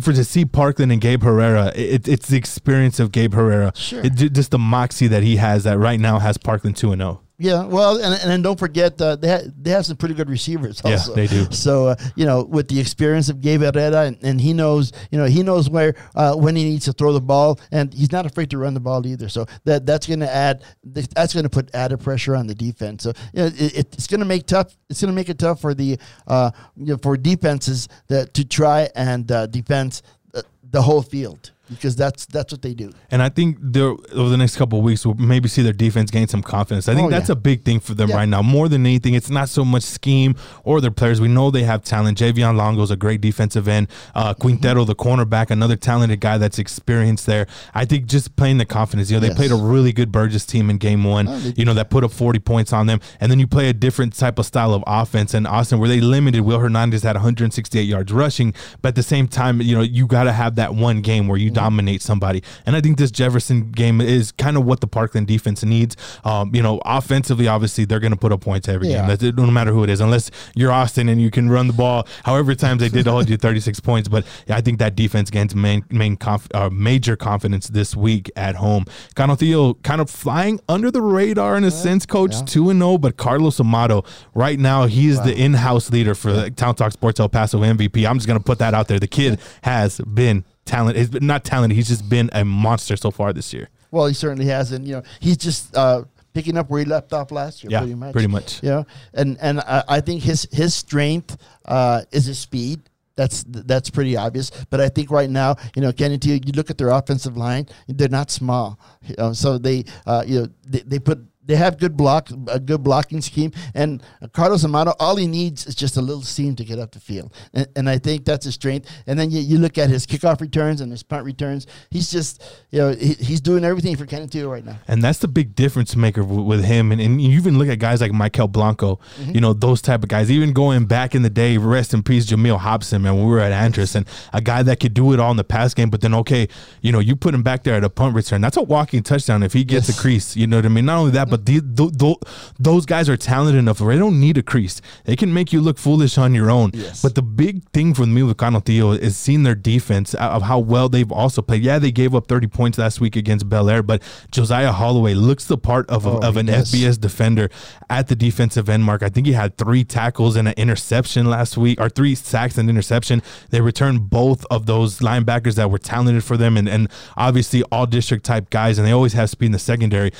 for 0.00 0.12
to 0.12 0.24
see 0.24 0.44
Parkland 0.44 0.90
and 0.90 1.00
Gabe 1.00 1.22
Herrera, 1.22 1.72
it, 1.74 2.08
it's 2.08 2.28
the 2.28 2.36
experience 2.36 2.98
of 2.98 3.12
Gabe 3.12 3.34
Herrera. 3.34 3.72
Sure. 3.74 4.04
It, 4.04 4.14
just 4.14 4.50
the 4.50 4.58
moxie 4.58 5.08
that 5.08 5.22
he 5.22 5.36
has 5.36 5.64
that 5.64 5.78
right 5.78 6.00
now 6.00 6.18
has 6.18 6.38
Parkland 6.38 6.76
2 6.76 6.92
and 6.92 7.00
0. 7.00 7.20
Yeah, 7.38 7.66
well, 7.66 8.02
and, 8.02 8.14
and 8.30 8.42
don't 8.42 8.58
forget 8.58 8.98
uh, 9.00 9.16
they 9.16 9.28
ha- 9.28 9.48
they 9.60 9.70
have 9.70 9.84
some 9.84 9.98
pretty 9.98 10.14
good 10.14 10.30
receivers. 10.30 10.80
Also. 10.82 11.10
Yeah, 11.10 11.16
they 11.16 11.26
do. 11.26 11.52
So 11.52 11.88
uh, 11.88 11.96
you 12.14 12.24
know, 12.24 12.42
with 12.44 12.68
the 12.68 12.80
experience 12.80 13.28
of 13.28 13.42
Gabe 13.42 13.60
Herrera, 13.60 14.06
and, 14.06 14.16
and 14.22 14.40
he 14.40 14.54
knows 14.54 14.92
you 15.10 15.18
know 15.18 15.26
he 15.26 15.42
knows 15.42 15.68
where 15.68 15.94
uh, 16.14 16.34
when 16.34 16.56
he 16.56 16.64
needs 16.64 16.86
to 16.86 16.92
throw 16.94 17.12
the 17.12 17.20
ball, 17.20 17.60
and 17.70 17.92
he's 17.92 18.10
not 18.10 18.24
afraid 18.24 18.48
to 18.50 18.58
run 18.58 18.72
the 18.72 18.80
ball 18.80 19.06
either. 19.06 19.28
So 19.28 19.44
that 19.64 19.84
that's 19.84 20.06
going 20.06 20.20
to 20.20 20.34
add 20.34 20.64
that's 20.82 21.34
going 21.34 21.44
to 21.44 21.50
put 21.50 21.74
added 21.74 21.98
pressure 21.98 22.34
on 22.34 22.46
the 22.46 22.54
defense. 22.54 23.02
So 23.02 23.12
you 23.34 23.42
know, 23.42 23.46
it, 23.46 23.92
it's 23.92 24.06
going 24.06 24.20
to 24.20 24.26
make 24.26 24.46
tough. 24.46 24.74
It's 24.88 25.02
going 25.02 25.12
to 25.12 25.16
make 25.16 25.28
it 25.28 25.38
tough 25.38 25.60
for 25.60 25.74
the 25.74 25.98
uh, 26.26 26.52
you 26.76 26.86
know, 26.86 26.98
for 27.02 27.18
defenses 27.18 27.88
that 28.08 28.32
to 28.34 28.46
try 28.46 28.88
and 28.94 29.30
uh, 29.30 29.46
defend 29.46 30.00
uh, 30.34 30.40
the 30.70 30.80
whole 30.80 31.02
field 31.02 31.52
because 31.68 31.96
that's 31.96 32.26
that's 32.26 32.52
what 32.52 32.62
they 32.62 32.74
do. 32.74 32.92
And 33.10 33.22
I 33.22 33.28
think 33.28 33.58
over 33.76 34.28
the 34.28 34.36
next 34.36 34.56
couple 34.56 34.80
weeks, 34.82 35.04
we'll 35.04 35.14
maybe 35.14 35.48
see 35.48 35.62
their 35.62 35.72
defense 35.72 36.10
gain 36.10 36.28
some 36.28 36.42
confidence. 36.42 36.88
I 36.88 36.94
think 36.94 37.08
oh, 37.08 37.10
that's 37.10 37.28
yeah. 37.28 37.34
a 37.34 37.36
big 37.36 37.64
thing 37.64 37.80
for 37.80 37.94
them 37.94 38.10
yeah. 38.10 38.16
right 38.16 38.28
now. 38.28 38.42
More 38.42 38.68
than 38.68 38.86
anything, 38.86 39.14
it's 39.14 39.30
not 39.30 39.48
so 39.48 39.64
much 39.64 39.82
scheme 39.82 40.36
or 40.64 40.80
their 40.80 40.90
players. 40.90 41.20
We 41.20 41.28
know 41.28 41.50
they 41.50 41.64
have 41.64 41.82
talent. 41.82 42.18
Javion 42.18 42.56
Longo 42.56 42.82
is 42.82 42.90
a 42.90 42.96
great 42.96 43.20
defensive 43.20 43.66
end. 43.68 43.88
Uh, 44.14 44.34
Quintero, 44.34 44.84
the 44.84 44.94
cornerback, 44.94 45.50
another 45.50 45.76
talented 45.76 46.20
guy 46.20 46.38
that's 46.38 46.58
experienced 46.58 47.26
there. 47.26 47.46
I 47.74 47.84
think 47.84 48.06
just 48.06 48.36
playing 48.36 48.58
the 48.58 48.66
confidence. 48.66 49.10
You 49.10 49.16
know, 49.16 49.20
they 49.20 49.28
yes. 49.28 49.36
played 49.36 49.50
a 49.50 49.56
really 49.56 49.92
good 49.92 50.12
Burgess 50.12 50.46
team 50.46 50.70
in 50.70 50.78
game 50.78 51.04
one. 51.04 51.28
Oh, 51.28 51.52
you 51.56 51.64
know, 51.64 51.74
that 51.74 51.90
put 51.90 52.04
up 52.04 52.12
40 52.12 52.38
points 52.40 52.72
on 52.72 52.86
them. 52.86 53.00
And 53.20 53.30
then 53.30 53.40
you 53.40 53.46
play 53.46 53.68
a 53.68 53.72
different 53.72 54.14
type 54.14 54.38
of 54.38 54.46
style 54.46 54.72
of 54.72 54.84
offense. 54.86 55.34
And 55.34 55.46
Austin, 55.46 55.78
where 55.78 55.88
they 55.88 56.00
limited, 56.00 56.42
Will 56.42 56.60
Hernandez 56.60 57.02
had 57.02 57.16
168 57.16 57.82
yards 57.82 58.12
rushing. 58.12 58.54
But 58.82 58.90
at 58.90 58.94
the 58.94 59.02
same 59.02 59.26
time, 59.26 59.60
you 59.60 59.74
know, 59.74 59.82
you 59.82 60.06
got 60.06 60.24
to 60.24 60.32
have 60.32 60.54
that 60.56 60.74
one 60.74 61.00
game 61.00 61.26
where 61.26 61.38
you. 61.38 61.55
Dominate 61.56 62.02
somebody. 62.02 62.42
And 62.66 62.76
I 62.76 62.82
think 62.82 62.98
this 62.98 63.10
Jefferson 63.10 63.70
game 63.70 64.02
is 64.02 64.30
kind 64.30 64.58
of 64.58 64.66
what 64.66 64.80
the 64.80 64.86
Parkland 64.86 65.26
defense 65.26 65.64
needs. 65.64 65.96
Um, 66.22 66.54
you 66.54 66.62
know, 66.62 66.82
offensively, 66.84 67.48
obviously, 67.48 67.86
they're 67.86 67.98
going 67.98 68.12
to 68.12 68.18
put 68.18 68.30
up 68.30 68.42
points 68.42 68.68
every 68.68 68.88
yeah. 68.88 69.16
game. 69.16 69.34
no 69.36 69.50
matter 69.50 69.72
who 69.72 69.82
it 69.82 69.88
is, 69.88 70.00
unless 70.00 70.30
you're 70.54 70.70
Austin 70.70 71.08
and 71.08 71.20
you 71.20 71.30
can 71.30 71.48
run 71.48 71.66
the 71.66 71.72
ball. 71.72 72.06
However 72.24 72.54
times 72.54 72.80
they 72.80 72.90
did 72.90 73.06
hold 73.06 73.30
you 73.30 73.36
36 73.46 73.80
points, 73.80 74.06
but 74.06 74.26
I 74.50 74.60
think 74.60 74.78
that 74.80 74.96
defense 74.96 75.30
gains 75.30 75.54
main 75.54 75.82
main 75.90 76.16
conf, 76.16 76.46
uh, 76.52 76.68
major 76.70 77.16
confidence 77.16 77.68
this 77.68 77.96
week 77.96 78.30
at 78.36 78.56
home. 78.56 78.84
Canutillo 79.14 79.82
kind 79.82 80.02
of 80.02 80.10
flying 80.10 80.60
under 80.68 80.90
the 80.90 81.00
radar 81.00 81.56
in 81.56 81.64
a 81.64 81.68
yeah. 81.68 81.72
sense, 81.72 82.04
coach 82.04 82.34
two 82.44 82.68
and 82.68 82.80
zero, 82.80 82.92
oh, 82.92 82.98
but 82.98 83.16
Carlos 83.16 83.58
Amato 83.60 84.04
right 84.34 84.58
now 84.58 84.84
he 84.86 85.08
is 85.08 85.18
wow. 85.18 85.24
the 85.24 85.34
in-house 85.34 85.90
leader 85.90 86.14
for 86.14 86.32
the 86.32 86.50
Town 86.50 86.74
Talk 86.74 86.92
Sports 86.92 87.18
El 87.18 87.30
Paso 87.30 87.60
MVP. 87.60 88.06
I'm 88.06 88.18
just 88.18 88.26
going 88.26 88.38
to 88.38 88.44
put 88.44 88.58
that 88.58 88.74
out 88.74 88.88
there. 88.88 89.00
The 89.00 89.08
kid 89.08 89.40
has 89.62 90.00
been 90.00 90.44
talent. 90.66 90.96
He's 90.96 91.12
not 91.20 91.44
talented. 91.44 91.76
He's 91.76 91.88
just 91.88 92.08
been 92.08 92.28
a 92.32 92.44
monster 92.44 92.96
so 92.96 93.10
far 93.10 93.32
this 93.32 93.52
year. 93.52 93.68
Well, 93.90 94.06
he 94.06 94.14
certainly 94.14 94.46
has, 94.46 94.72
and 94.72 94.86
you 94.86 94.96
know, 94.96 95.02
he's 95.20 95.38
just 95.38 95.74
uh, 95.76 96.04
picking 96.34 96.58
up 96.58 96.68
where 96.68 96.80
he 96.80 96.84
left 96.84 97.12
off 97.12 97.30
last 97.30 97.64
year. 97.64 97.70
Yeah, 97.70 97.80
pretty 97.80 97.94
much. 97.94 98.12
Pretty 98.12 98.28
much. 98.28 98.62
Yeah, 98.62 98.82
and 99.14 99.38
and 99.40 99.60
I, 99.60 99.82
I 99.88 100.00
think 100.00 100.22
his 100.22 100.46
his 100.52 100.74
strength 100.74 101.36
uh, 101.64 102.02
is 102.12 102.26
his 102.26 102.38
speed. 102.38 102.82
That's 103.16 103.44
that's 103.48 103.88
pretty 103.88 104.16
obvious. 104.16 104.50
But 104.68 104.82
I 104.82 104.90
think 104.90 105.10
right 105.10 105.30
now, 105.30 105.56
you 105.74 105.80
know, 105.80 105.92
Kennedy, 105.92 106.40
you 106.44 106.52
look 106.52 106.68
at 106.68 106.76
their 106.76 106.90
offensive 106.90 107.36
line; 107.36 107.66
they're 107.88 108.10
not 108.10 108.30
small. 108.30 108.78
You 109.02 109.14
know, 109.16 109.32
so 109.32 109.56
they, 109.56 109.84
uh, 110.04 110.24
you 110.26 110.40
know, 110.40 110.48
they, 110.66 110.80
they 110.80 110.98
put 110.98 111.20
they 111.46 111.56
have 111.56 111.78
good 111.78 111.96
block, 111.96 112.28
a 112.48 112.60
good 112.60 112.82
blocking 112.82 113.20
scheme, 113.20 113.52
and 113.74 114.02
Carlos 114.32 114.64
Amato, 114.64 114.94
all 114.98 115.16
he 115.16 115.26
needs 115.26 115.66
is 115.66 115.74
just 115.74 115.96
a 115.96 116.02
little 116.02 116.22
seam 116.22 116.56
to 116.56 116.64
get 116.64 116.78
up 116.78 116.92
the 116.92 117.00
field, 117.00 117.32
and, 117.54 117.66
and 117.76 117.88
I 117.88 117.98
think 117.98 118.24
that's 118.24 118.46
a 118.46 118.52
strength. 118.52 118.90
And 119.06 119.18
then 119.18 119.30
you, 119.30 119.40
you 119.40 119.58
look 119.58 119.78
at 119.78 119.88
his 119.88 120.06
kickoff 120.06 120.40
returns 120.40 120.80
and 120.80 120.90
his 120.90 121.02
punt 121.02 121.24
returns. 121.24 121.66
He's 121.90 122.10
just, 122.10 122.42
you 122.70 122.78
know, 122.78 122.92
he, 122.92 123.14
he's 123.14 123.40
doing 123.40 123.64
everything 123.64 123.96
for 123.96 124.06
Canutillo 124.06 124.50
right 124.50 124.64
now. 124.64 124.78
And 124.88 125.02
that's 125.02 125.18
the 125.18 125.28
big 125.28 125.54
difference 125.54 125.94
maker 125.96 126.22
w- 126.22 126.42
with 126.42 126.64
him. 126.64 126.92
And, 126.92 127.00
and 127.00 127.20
you 127.20 127.30
even 127.36 127.58
look 127.58 127.68
at 127.68 127.78
guys 127.78 128.00
like 128.00 128.12
Michael 128.12 128.48
Blanco, 128.48 128.98
mm-hmm. 129.18 129.32
you 129.32 129.40
know, 129.40 129.52
those 129.52 129.82
type 129.82 130.02
of 130.02 130.08
guys. 130.08 130.30
Even 130.30 130.52
going 130.52 130.86
back 130.86 131.14
in 131.14 131.22
the 131.22 131.30
day, 131.30 131.56
rest 131.58 131.94
in 131.94 132.02
peace, 132.02 132.26
Jameel 132.26 132.58
Hobson, 132.58 133.02
man, 133.02 133.16
when 133.16 133.26
we 133.26 133.30
were 133.30 133.40
at 133.40 133.52
Andress, 133.52 133.94
and 133.94 134.06
a 134.32 134.40
guy 134.40 134.62
that 134.62 134.80
could 134.80 134.94
do 134.94 135.12
it 135.12 135.20
all 135.20 135.30
in 135.30 135.36
the 135.36 135.44
pass 135.44 135.74
game. 135.74 135.90
But 135.90 136.00
then, 136.00 136.14
okay, 136.14 136.48
you 136.80 136.92
know, 136.92 136.98
you 136.98 137.16
put 137.16 137.34
him 137.34 137.42
back 137.42 137.64
there 137.64 137.74
at 137.74 137.84
a 137.84 137.90
punt 137.90 138.14
return. 138.14 138.40
That's 138.40 138.56
a 138.56 138.62
walking 138.62 139.02
touchdown 139.02 139.42
if 139.42 139.52
he 139.52 139.64
gets 139.64 139.88
yes. 139.88 139.98
a 139.98 140.00
crease. 140.00 140.36
You 140.36 140.46
know 140.46 140.56
what 140.56 140.66
I 140.66 140.68
mean? 140.68 140.86
Not 140.86 140.98
only 140.98 141.12
that, 141.12 141.28
but 141.28 141.35
the, 141.36 141.60
the, 141.60 141.86
the 141.86 142.16
those 142.58 142.86
guys 142.86 143.08
are 143.08 143.16
talented 143.16 143.58
enough 143.58 143.80
where 143.80 143.94
they 143.94 143.98
don't 143.98 144.18
need 144.20 144.38
a 144.38 144.42
crease. 144.42 144.80
They 145.04 145.16
can 145.16 145.32
make 145.32 145.52
you 145.52 145.60
look 145.60 145.78
foolish 145.78 146.18
on 146.18 146.34
your 146.34 146.50
own. 146.50 146.70
Yes. 146.74 147.02
But 147.02 147.14
the 147.14 147.22
big 147.22 147.68
thing 147.70 147.94
for 147.94 148.06
me 148.06 148.22
with 148.22 148.36
Canutillo 148.36 148.98
is 148.98 149.16
seeing 149.16 149.42
their 149.42 149.54
defense 149.54 150.14
of 150.14 150.42
how 150.42 150.58
well 150.58 150.88
they've 150.88 151.10
also 151.10 151.42
played. 151.42 151.62
Yeah, 151.62 151.78
they 151.78 151.92
gave 151.92 152.14
up 152.14 152.28
30 152.28 152.46
points 152.48 152.78
last 152.78 153.00
week 153.00 153.16
against 153.16 153.48
Bel 153.48 153.68
Air, 153.68 153.82
but 153.82 154.02
Josiah 154.30 154.72
Holloway 154.72 155.14
looks 155.14 155.44
the 155.44 155.58
part 155.58 155.88
of, 155.90 156.06
oh, 156.06 156.18
of 156.18 156.36
an 156.36 156.46
yes. 156.46 156.70
FBS 156.70 157.00
defender 157.00 157.50
at 157.90 158.08
the 158.08 158.16
defensive 158.16 158.68
end 158.68 158.84
mark. 158.84 159.02
I 159.02 159.08
think 159.08 159.26
he 159.26 159.32
had 159.32 159.56
three 159.56 159.84
tackles 159.84 160.36
and 160.36 160.48
an 160.48 160.54
interception 160.56 161.26
last 161.26 161.56
week, 161.56 161.80
or 161.80 161.88
three 161.88 162.14
sacks 162.14 162.58
and 162.58 162.68
interception. 162.68 163.22
They 163.50 163.60
returned 163.60 164.10
both 164.10 164.44
of 164.50 164.66
those 164.66 165.00
linebackers 165.00 165.54
that 165.56 165.70
were 165.70 165.78
talented 165.78 166.24
for 166.24 166.36
them 166.36 166.56
and, 166.56 166.68
and 166.68 166.88
obviously 167.16 167.62
all 167.64 167.86
district 167.86 168.24
type 168.24 168.50
guys, 168.50 168.78
and 168.78 168.86
they 168.86 168.92
always 168.92 169.12
have 169.14 169.30
speed 169.30 169.46
in 169.46 169.52
the 169.52 169.58
secondary. 169.58 170.12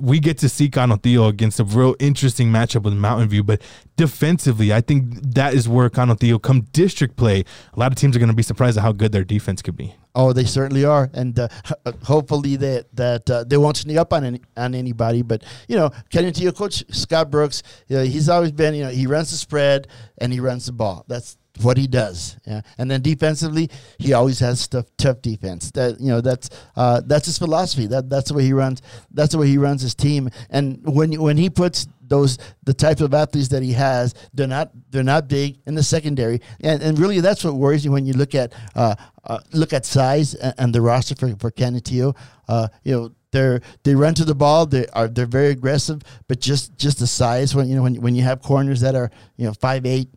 We 0.00 0.20
get 0.20 0.38
to 0.38 0.48
see 0.48 0.59
see 0.60 0.68
Canutillo 0.68 1.28
against 1.28 1.58
a 1.58 1.64
real 1.64 1.96
interesting 1.98 2.48
matchup 2.48 2.82
with 2.82 2.92
Mountain 2.92 3.28
View. 3.28 3.42
But 3.42 3.62
defensively, 3.96 4.72
I 4.72 4.82
think 4.82 5.14
that 5.34 5.54
is 5.54 5.68
where 5.68 5.88
Canutillo 5.88 6.40
come 6.40 6.62
district 6.72 7.16
play. 7.16 7.44
A 7.72 7.78
lot 7.78 7.92
of 7.92 7.96
teams 7.96 8.14
are 8.14 8.18
going 8.18 8.28
to 8.28 8.36
be 8.36 8.42
surprised 8.42 8.76
at 8.76 8.82
how 8.82 8.92
good 8.92 9.12
their 9.12 9.24
defense 9.24 9.62
could 9.62 9.76
be. 9.76 9.94
Oh, 10.14 10.32
they 10.32 10.44
certainly 10.44 10.84
are, 10.84 11.08
and 11.14 11.38
uh, 11.38 11.48
hopefully 12.02 12.56
that 12.56 12.94
that 12.96 13.30
uh, 13.30 13.44
they 13.44 13.56
won't 13.56 13.76
sneak 13.76 13.96
up 13.96 14.12
on 14.12 14.24
any, 14.24 14.40
on 14.56 14.74
anybody. 14.74 15.22
But 15.22 15.44
you 15.68 15.76
know, 15.76 15.90
Canutillo 16.10 16.54
coach 16.54 16.84
Scott 16.90 17.30
Brooks, 17.30 17.62
you 17.88 17.96
know, 17.96 18.04
he's 18.04 18.28
always 18.28 18.52
been 18.52 18.74
you 18.74 18.84
know 18.84 18.90
he 18.90 19.06
runs 19.06 19.30
the 19.30 19.36
spread 19.36 19.86
and 20.18 20.32
he 20.32 20.40
runs 20.40 20.66
the 20.66 20.72
ball. 20.72 21.04
That's 21.08 21.38
what 21.64 21.76
he 21.76 21.86
does. 21.86 22.36
Yeah. 22.46 22.62
And 22.78 22.90
then 22.90 23.02
defensively, 23.02 23.70
he 23.98 24.12
always 24.12 24.38
has 24.40 24.66
tough, 24.68 24.86
tough 24.96 25.22
defense. 25.22 25.70
That 25.72 26.00
you 26.00 26.08
know, 26.08 26.20
that's 26.20 26.50
uh, 26.76 27.00
that's 27.04 27.26
his 27.26 27.38
philosophy. 27.38 27.86
That 27.86 28.08
that's 28.08 28.28
the 28.28 28.34
way 28.34 28.44
he 28.44 28.52
runs. 28.52 28.82
That's 29.10 29.32
the 29.32 29.38
way 29.38 29.48
he 29.48 29.58
runs 29.58 29.82
his 29.82 29.94
team. 29.94 30.30
And 30.50 30.80
when 30.84 31.12
when 31.20 31.36
he 31.36 31.50
puts 31.50 31.86
those 32.10 32.38
the 32.64 32.74
types 32.74 33.00
of 33.00 33.14
athletes 33.14 33.48
that 33.48 33.62
he 33.62 33.72
has, 33.72 34.14
they're 34.34 34.46
not 34.46 34.70
they're 34.90 35.02
not 35.02 35.28
big 35.28 35.58
in 35.66 35.74
the 35.74 35.82
secondary. 35.82 36.40
And 36.60 36.82
and 36.82 36.98
really, 36.98 37.20
that's 37.20 37.42
what 37.42 37.54
worries 37.54 37.84
you 37.84 37.92
when 37.92 38.04
you 38.04 38.12
look 38.12 38.34
at 38.34 38.52
uh, 38.74 38.96
uh, 39.24 39.38
look 39.52 39.72
at 39.72 39.86
size 39.86 40.34
and, 40.34 40.54
and, 40.58 40.74
the 40.74 40.80
roster 40.82 41.14
for 41.14 41.34
for 41.36 41.50
Canutillo. 41.50 42.14
Uh, 42.48 42.68
you 42.84 42.92
know. 42.92 43.12
They're 43.32 43.60
they 43.84 43.94
run 43.94 44.14
to 44.14 44.24
the 44.24 44.34
ball. 44.34 44.66
They 44.66 44.86
are 44.88 45.06
they're 45.06 45.24
very 45.24 45.50
aggressive, 45.50 46.02
but 46.26 46.40
just 46.40 46.76
just 46.76 46.98
the 46.98 47.06
size 47.06 47.54
when 47.54 47.68
you 47.68 47.76
know 47.76 47.82
when 47.84 47.94
when 48.00 48.16
you 48.16 48.24
have 48.24 48.42
corners 48.42 48.80
that 48.80 48.96
are 48.96 49.08
you 49.36 49.46
know 49.46 49.52
five 49.52 49.86
eight, 49.86 50.08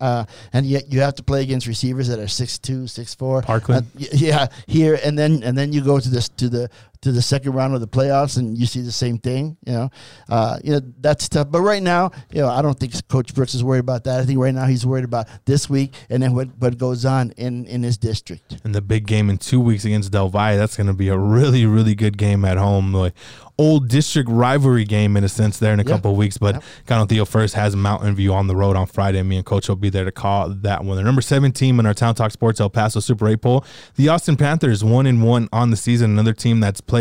uh, 0.00 0.24
and 0.52 0.66
yet 0.66 0.92
you 0.92 1.00
have 1.00 1.14
to 1.16 1.22
play 1.22 1.42
against 1.42 1.66
receivers 1.66 2.08
that 2.08 2.18
are 2.18 2.28
six 2.28 2.58
two, 2.58 2.86
six 2.86 3.14
four. 3.14 3.42
Parkland, 3.42 3.86
uh, 3.96 4.04
yeah, 4.12 4.46
here 4.66 4.98
and 5.04 5.18
then 5.18 5.42
and 5.42 5.56
then 5.56 5.72
you 5.72 5.82
go 5.82 5.98
to 5.98 6.08
this 6.08 6.28
to 6.30 6.48
the 6.48 6.70
to 7.02 7.12
the 7.12 7.22
second 7.22 7.52
round 7.52 7.74
of 7.74 7.80
the 7.80 7.88
playoffs 7.88 8.36
and 8.36 8.56
you 8.56 8.66
see 8.66 8.80
the 8.80 8.92
same 8.92 9.18
thing. 9.18 9.56
You 9.66 9.72
know, 9.72 9.90
uh, 10.28 10.58
you 10.62 10.72
know 10.72 10.80
that's 11.00 11.28
tough. 11.28 11.50
But 11.50 11.60
right 11.60 11.82
now, 11.82 12.10
you 12.30 12.40
know, 12.40 12.48
I 12.48 12.62
don't 12.62 12.78
think 12.78 12.92
Coach 13.08 13.34
Brooks 13.34 13.54
is 13.54 13.64
worried 13.64 13.80
about 13.80 14.04
that. 14.04 14.20
I 14.20 14.24
think 14.24 14.38
right 14.38 14.54
now 14.54 14.66
he's 14.66 14.86
worried 14.86 15.04
about 15.04 15.28
this 15.44 15.68
week 15.68 15.94
and 16.10 16.22
then 16.22 16.34
what 16.34 16.48
what 16.58 16.78
goes 16.78 17.04
on 17.04 17.32
in 17.32 17.66
in 17.66 17.82
his 17.82 17.98
district. 17.98 18.60
And 18.64 18.74
the 18.74 18.82
big 18.82 19.06
game 19.06 19.30
in 19.30 19.38
two 19.38 19.60
weeks 19.60 19.84
against 19.84 20.12
Del 20.12 20.28
Valle, 20.28 20.56
that's 20.56 20.76
going 20.76 20.88
to 20.88 20.94
be 20.94 21.08
a 21.08 21.18
really 21.18 21.66
really 21.66 21.94
good 21.94 22.18
game 22.18 22.44
at 22.44 22.58
home. 22.58 22.92
Like 22.92 23.14
old 23.58 23.88
district 23.88 24.28
rivalry 24.28 24.84
game 24.84 25.16
in 25.16 25.24
a 25.24 25.28
sense 25.28 25.58
there 25.58 25.72
in 25.72 25.80
a 25.80 25.82
yeah. 25.82 25.90
couple 25.90 26.10
of 26.10 26.16
weeks. 26.16 26.38
But 26.38 26.62
yep. 26.88 27.08
Theo 27.08 27.24
first 27.24 27.54
has 27.54 27.74
Mountain 27.74 28.14
View 28.14 28.32
on 28.32 28.46
the 28.46 28.56
road 28.56 28.76
on 28.76 28.86
Friday. 28.86 29.22
Me 29.22 29.36
and 29.36 29.46
Coach 29.46 29.68
will 29.68 29.76
be 29.76 29.90
there 29.90 30.04
to 30.04 30.12
call 30.12 30.48
that 30.48 30.84
one. 30.84 30.96
The 30.96 31.02
number 31.02 31.22
seven 31.22 31.52
team 31.52 31.80
in 31.80 31.86
our 31.86 31.94
Town 31.94 32.14
Talk 32.14 32.32
Sports 32.32 32.60
El 32.60 32.70
Paso 32.70 33.00
Super 33.00 33.28
8 33.28 33.40
poll, 33.40 33.64
the 33.96 34.08
Austin 34.08 34.36
Panthers, 34.36 34.84
one 34.84 35.06
and 35.06 35.22
one 35.22 35.48
on 35.52 35.70
the 35.70 35.76
season. 35.76 36.10
Another 36.10 36.32
team 36.32 36.60
that's 36.60 36.80
played 36.80 36.95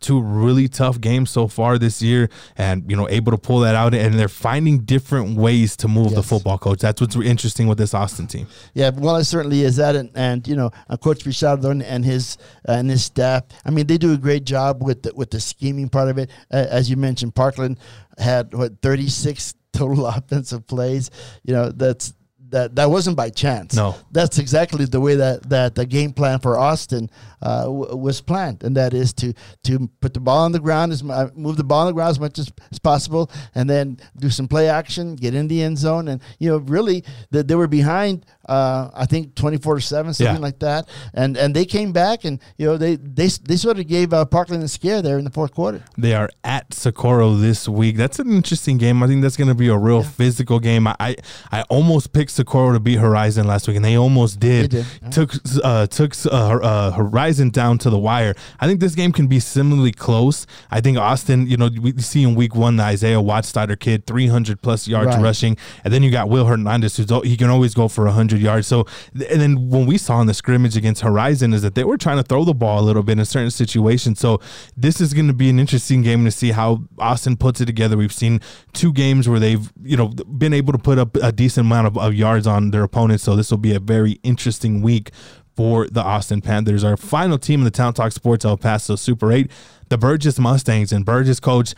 two 0.00 0.20
really 0.20 0.68
tough 0.68 1.00
games 1.00 1.30
so 1.30 1.48
far 1.48 1.78
this 1.78 2.02
year, 2.02 2.28
and 2.56 2.88
you 2.90 2.96
know 2.96 3.08
able 3.08 3.32
to 3.32 3.38
pull 3.38 3.60
that 3.60 3.74
out. 3.74 3.94
And 3.94 4.14
they're 4.14 4.28
finding 4.28 4.80
different 4.80 5.36
ways 5.36 5.76
to 5.78 5.88
move 5.88 6.08
yes. 6.08 6.14
the 6.14 6.22
football 6.22 6.58
coach. 6.58 6.80
That's 6.80 7.00
what's 7.00 7.16
interesting 7.16 7.66
with 7.66 7.78
this 7.78 7.94
Austin 7.94 8.26
team. 8.26 8.46
Yeah, 8.74 8.90
well, 8.94 9.16
it 9.16 9.24
certainly 9.24 9.62
is 9.62 9.76
that, 9.76 9.96
and, 9.96 10.10
and 10.14 10.46
you 10.46 10.56
know, 10.56 10.70
uh, 10.88 10.96
Coach 10.96 11.24
Richardo 11.24 11.70
and 11.70 12.04
his 12.04 12.38
uh, 12.68 12.72
and 12.72 12.90
his 12.90 13.04
staff. 13.04 13.44
I 13.64 13.70
mean, 13.70 13.86
they 13.86 13.98
do 13.98 14.12
a 14.12 14.18
great 14.18 14.44
job 14.44 14.82
with 14.82 15.02
the, 15.02 15.12
with 15.14 15.30
the 15.30 15.40
scheming 15.40 15.88
part 15.88 16.08
of 16.08 16.18
it. 16.18 16.30
Uh, 16.52 16.66
as 16.68 16.90
you 16.90 16.96
mentioned, 16.96 17.34
Parkland 17.34 17.78
had 18.18 18.54
what 18.54 18.80
36 18.82 19.54
total 19.72 20.06
offensive 20.06 20.66
plays. 20.66 21.10
You 21.44 21.54
know, 21.54 21.70
that's 21.70 22.14
that 22.50 22.76
that 22.76 22.90
wasn't 22.90 23.16
by 23.16 23.30
chance. 23.30 23.74
No, 23.74 23.96
that's 24.10 24.38
exactly 24.38 24.84
the 24.84 25.00
way 25.00 25.16
that 25.16 25.48
that 25.50 25.74
the 25.74 25.86
game 25.86 26.12
plan 26.12 26.38
for 26.38 26.58
Austin 26.58 27.10
uh, 27.42 27.64
w- 27.64 27.96
was 27.96 28.20
planned, 28.20 28.62
and 28.62 28.76
that 28.76 28.94
is 28.94 29.12
to 29.14 29.32
to 29.64 29.88
put 30.00 30.14
the 30.14 30.20
ball 30.20 30.44
on 30.44 30.52
the 30.52 30.60
ground, 30.60 30.92
as 30.92 31.02
uh, 31.02 31.30
move 31.34 31.56
the 31.56 31.64
ball 31.64 31.80
on 31.80 31.86
the 31.86 31.92
ground 31.92 32.10
as 32.10 32.20
much 32.20 32.38
as, 32.38 32.50
as 32.70 32.78
possible, 32.78 33.30
and 33.54 33.68
then 33.68 33.98
do 34.18 34.30
some 34.30 34.48
play 34.48 34.68
action, 34.68 35.16
get 35.16 35.34
in 35.34 35.48
the 35.48 35.62
end 35.62 35.78
zone, 35.78 36.08
and 36.08 36.20
you 36.38 36.48
know 36.48 36.58
really 36.58 37.04
the, 37.30 37.42
they 37.42 37.54
were 37.54 37.68
behind. 37.68 38.24
Uh, 38.48 38.90
I 38.94 39.06
think 39.06 39.34
twenty 39.34 39.58
four 39.58 39.76
to 39.76 39.80
seven, 39.80 40.14
something 40.14 40.36
yeah. 40.36 40.40
like 40.40 40.58
that, 40.60 40.88
and 41.14 41.36
and 41.36 41.54
they 41.54 41.64
came 41.64 41.92
back, 41.92 42.24
and 42.24 42.40
you 42.56 42.66
know 42.66 42.76
they 42.76 42.96
they 42.96 43.28
they 43.28 43.56
sort 43.56 43.78
of 43.78 43.86
gave 43.86 44.12
uh, 44.12 44.24
Parkland 44.24 44.62
a 44.62 44.68
scare 44.68 45.02
there 45.02 45.18
in 45.18 45.24
the 45.24 45.30
fourth 45.30 45.54
quarter. 45.54 45.82
They 45.96 46.14
are 46.14 46.30
at 46.44 46.72
Socorro 46.72 47.34
this 47.34 47.68
week. 47.68 47.96
That's 47.96 48.18
an 48.18 48.30
interesting 48.30 48.78
game. 48.78 49.02
I 49.02 49.06
think 49.06 49.22
that's 49.22 49.36
going 49.36 49.48
to 49.48 49.54
be 49.54 49.68
a 49.68 49.76
real 49.76 50.02
yeah. 50.02 50.08
physical 50.08 50.60
game. 50.60 50.86
I, 50.86 50.96
I 50.98 51.16
I 51.52 51.62
almost 51.62 52.12
picked 52.12 52.30
Socorro 52.30 52.72
to 52.72 52.80
beat 52.80 52.98
Horizon 52.98 53.46
last 53.46 53.66
week, 53.68 53.76
and 53.76 53.84
they 53.84 53.96
almost 53.96 54.40
did. 54.40 54.70
They 54.70 54.82
did. 54.82 55.12
Took 55.12 55.32
uh, 55.64 55.86
took 55.86 56.14
uh, 56.26 56.28
uh, 56.30 56.90
Horizon 56.92 57.50
down 57.50 57.78
to 57.78 57.90
the 57.90 57.98
wire. 57.98 58.34
I 58.60 58.66
think 58.66 58.80
this 58.80 58.94
game 58.94 59.12
can 59.12 59.26
be 59.26 59.40
similarly 59.40 59.92
close. 59.92 60.46
I 60.70 60.80
think 60.80 60.98
Austin, 60.98 61.46
you 61.46 61.56
know, 61.56 61.68
we 61.80 61.92
see 61.98 62.22
in 62.22 62.34
week 62.34 62.54
one 62.54 62.76
the 62.76 62.84
Isaiah 62.84 63.16
Wattstarter 63.16 63.78
kid, 63.78 64.06
300 64.06 64.62
plus 64.62 64.86
yards 64.88 65.16
right. 65.16 65.22
rushing, 65.22 65.56
and 65.84 65.92
then 65.92 66.02
you 66.02 66.10
got 66.10 66.28
Will 66.28 66.46
Hernandez, 66.46 66.96
who's 66.96 67.10
he 67.24 67.36
can 67.36 67.50
always 67.50 67.74
go 67.74 67.88
for 67.88 68.06
100 68.36 68.44
yards. 68.44 68.66
So, 68.66 68.86
and 69.12 69.40
then 69.40 69.68
when 69.68 69.86
we 69.86 69.98
saw 69.98 70.20
in 70.20 70.26
the 70.26 70.34
scrimmage 70.34 70.76
against 70.76 71.02
Horizon 71.02 71.52
is 71.52 71.62
that 71.62 71.74
they 71.74 71.84
were 71.84 71.96
trying 71.96 72.18
to 72.18 72.22
throw 72.22 72.44
the 72.44 72.54
ball 72.54 72.80
a 72.80 72.84
little 72.84 73.02
bit 73.02 73.12
in 73.12 73.20
a 73.20 73.24
certain 73.24 73.50
situations. 73.50 74.20
So 74.20 74.40
this 74.76 75.00
is 75.00 75.14
going 75.14 75.28
to 75.28 75.34
be 75.34 75.50
an 75.50 75.58
interesting 75.58 76.02
game 76.02 76.24
to 76.24 76.30
see 76.30 76.52
how 76.52 76.82
Austin 76.98 77.36
puts 77.36 77.60
it 77.60 77.66
together. 77.66 77.96
We've 77.96 78.12
seen 78.12 78.40
two 78.72 78.92
games 78.92 79.28
where 79.28 79.40
they've 79.40 79.72
you 79.82 79.96
know 79.96 80.08
been 80.08 80.52
able 80.52 80.72
to 80.72 80.78
put 80.78 80.98
up 80.98 81.16
a 81.16 81.32
decent 81.32 81.66
amount 81.66 81.86
of, 81.86 81.98
of 81.98 82.14
yards 82.14 82.46
on 82.46 82.70
their 82.70 82.82
opponents. 82.82 83.24
So 83.24 83.36
this 83.36 83.50
will 83.50 83.58
be 83.58 83.74
a 83.74 83.80
very 83.80 84.12
interesting 84.22 84.82
week 84.82 85.10
for 85.54 85.88
the 85.88 86.02
Austin 86.02 86.42
Panthers. 86.42 86.84
Our 86.84 86.96
final 86.96 87.38
team 87.38 87.60
in 87.60 87.64
the 87.64 87.70
Town 87.70 87.94
Talk 87.94 88.12
Sports 88.12 88.44
El 88.44 88.58
Paso 88.58 88.94
Super 88.94 89.32
8, 89.32 89.50
the 89.88 89.96
Burgess 89.96 90.38
Mustangs. 90.38 90.92
And 90.92 91.04
Burgess 91.04 91.40
coach 91.40 91.74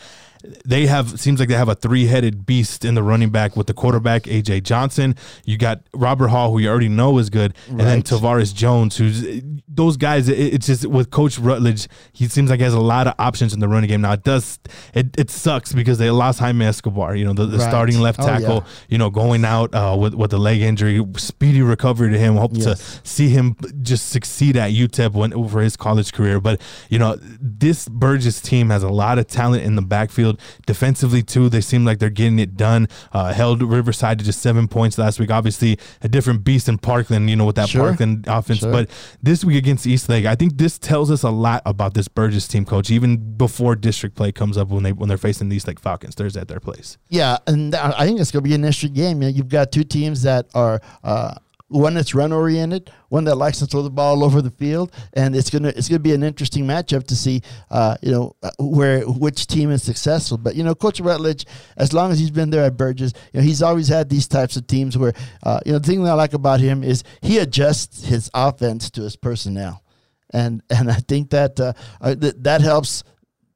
they 0.65 0.85
have 0.85 1.19
seems 1.19 1.39
like 1.39 1.49
they 1.49 1.55
have 1.55 1.69
a 1.69 1.75
three-headed 1.75 2.45
beast 2.45 2.85
in 2.85 2.95
the 2.95 3.03
running 3.03 3.29
back 3.29 3.57
with 3.57 3.67
the 3.67 3.73
quarterback 3.73 4.23
AJ 4.23 4.63
Johnson. 4.63 5.15
You 5.43 5.57
got 5.57 5.81
Robert 5.93 6.29
Hall, 6.29 6.51
who 6.51 6.59
you 6.59 6.69
already 6.69 6.87
know 6.87 7.17
is 7.17 7.29
good, 7.29 7.53
and 7.67 7.79
then 7.79 8.01
Tavares 8.03 8.53
Jones, 8.53 8.95
who's 8.95 9.41
those 9.67 9.97
guys. 9.97 10.29
It, 10.29 10.53
it's 10.53 10.67
just 10.67 10.85
with 10.85 11.11
Coach 11.11 11.37
Rutledge, 11.37 11.87
he 12.13 12.27
seems 12.27 12.49
like 12.49 12.59
he 12.59 12.63
has 12.63 12.73
a 12.73 12.79
lot 12.79 13.07
of 13.07 13.15
options 13.19 13.53
in 13.53 13.59
the 13.59 13.67
running 13.67 13.89
game. 13.89 14.01
Now 14.01 14.13
it 14.13 14.23
does 14.23 14.59
it, 14.93 15.17
it 15.17 15.29
sucks 15.29 15.73
because 15.73 15.97
they 15.97 16.09
lost 16.09 16.39
Jaime 16.39 16.65
Escobar, 16.65 17.15
you 17.15 17.25
know, 17.25 17.33
the, 17.33 17.45
the 17.45 17.57
right. 17.57 17.69
starting 17.69 17.99
left 17.99 18.19
tackle, 18.19 18.51
oh, 18.51 18.55
yeah. 18.55 18.85
you 18.87 18.97
know, 18.97 19.09
going 19.09 19.43
out 19.43 19.73
uh, 19.75 19.95
with 19.99 20.13
with 20.13 20.31
the 20.31 20.39
leg 20.39 20.61
injury. 20.61 21.05
Speedy 21.17 21.61
recovery 21.61 22.11
to 22.11 22.17
him. 22.17 22.35
Hope 22.35 22.51
yes. 22.53 23.01
to 23.01 23.07
see 23.07 23.29
him 23.29 23.57
just 23.81 24.09
succeed 24.09 24.55
at 24.55 24.71
UTEP 24.71 25.13
when, 25.13 25.49
for 25.49 25.61
his 25.61 25.75
college 25.75 26.13
career. 26.13 26.39
But 26.39 26.61
you 26.89 26.97
know, 26.97 27.17
this 27.19 27.89
Burgess 27.89 28.41
team 28.41 28.69
has 28.69 28.83
a 28.83 28.89
lot 28.89 29.19
of 29.19 29.27
talent 29.27 29.63
in 29.63 29.75
the 29.75 29.81
backfield 29.81 30.28
Defensively, 30.65 31.23
too, 31.23 31.49
they 31.49 31.61
seem 31.61 31.85
like 31.85 31.99
they're 31.99 32.09
getting 32.09 32.39
it 32.39 32.57
done. 32.57 32.87
Uh, 33.11 33.33
held 33.33 33.61
Riverside 33.61 34.19
to 34.19 34.25
just 34.25 34.41
seven 34.41 34.67
points 34.67 34.97
last 34.97 35.19
week. 35.19 35.31
Obviously, 35.31 35.77
a 36.01 36.07
different 36.07 36.43
beast 36.43 36.67
in 36.69 36.77
Parkland, 36.77 37.29
you 37.29 37.35
know, 37.35 37.45
with 37.45 37.55
that 37.55 37.69
sure. 37.69 37.87
Parkland 37.87 38.25
offense. 38.27 38.59
Sure. 38.59 38.71
But 38.71 38.89
this 39.21 39.43
week 39.43 39.57
against 39.57 39.87
Eastlake, 39.87 40.25
I 40.25 40.35
think 40.35 40.57
this 40.57 40.77
tells 40.77 41.11
us 41.11 41.23
a 41.23 41.29
lot 41.29 41.61
about 41.65 41.93
this 41.93 42.07
Burgess 42.07 42.47
team, 42.47 42.65
coach, 42.65 42.89
even 42.89 43.37
before 43.37 43.75
district 43.75 44.15
play 44.15 44.31
comes 44.31 44.57
up 44.57 44.69
when, 44.69 44.83
they, 44.83 44.91
when 44.91 45.09
they're 45.09 45.17
facing 45.17 45.49
the 45.49 45.55
Eastlake 45.55 45.79
Falcons 45.79 46.15
Thursday 46.15 46.41
at 46.41 46.47
their 46.47 46.59
place. 46.59 46.97
Yeah, 47.09 47.37
and 47.47 47.75
I 47.75 48.05
think 48.05 48.19
it's 48.19 48.31
going 48.31 48.43
to 48.43 48.49
be 48.49 48.55
an 48.55 48.63
interesting 48.63 48.93
game. 48.93 49.21
You've 49.21 49.49
got 49.49 49.71
two 49.71 49.83
teams 49.83 50.23
that 50.23 50.47
are. 50.53 50.81
Uh, 51.03 51.35
one 51.69 51.93
that's 51.93 52.13
run 52.13 52.33
oriented, 52.33 52.91
one 53.09 53.23
that 53.25 53.35
likes 53.35 53.59
to 53.59 53.65
throw 53.65 53.81
the 53.81 53.89
ball 53.89 54.23
over 54.23 54.41
the 54.41 54.51
field, 54.51 54.91
and 55.13 55.35
it's 55.35 55.49
gonna 55.49 55.69
it's 55.69 55.87
gonna 55.87 55.99
be 55.99 56.13
an 56.13 56.23
interesting 56.23 56.65
matchup 56.65 57.05
to 57.07 57.15
see, 57.15 57.41
uh, 57.71 57.95
you 58.01 58.11
know, 58.11 58.35
uh, 58.43 58.49
where 58.59 59.01
which 59.01 59.47
team 59.47 59.71
is 59.71 59.83
successful. 59.83 60.37
But 60.37 60.55
you 60.55 60.63
know, 60.63 60.75
Coach 60.75 60.99
Rutledge, 60.99 61.45
as 61.77 61.93
long 61.93 62.11
as 62.11 62.19
he's 62.19 62.31
been 62.31 62.49
there 62.49 62.65
at 62.65 62.77
Burgess, 62.77 63.13
you 63.33 63.39
know, 63.39 63.45
he's 63.45 63.61
always 63.61 63.87
had 63.87 64.09
these 64.09 64.27
types 64.27 64.57
of 64.57 64.67
teams 64.67 64.97
where, 64.97 65.13
uh, 65.43 65.59
you 65.65 65.71
know, 65.71 65.79
the 65.79 65.87
thing 65.87 66.03
that 66.03 66.11
I 66.11 66.15
like 66.15 66.33
about 66.33 66.59
him 66.59 66.83
is 66.83 67.03
he 67.21 67.37
adjusts 67.37 68.05
his 68.05 68.29
offense 68.33 68.89
to 68.91 69.01
his 69.01 69.15
personnel 69.15 69.83
and 70.31 70.61
and 70.69 70.89
I 70.89 70.95
think 70.95 71.31
that 71.31 71.59
uh, 71.59 71.73
that 72.01 72.61
helps 72.61 73.03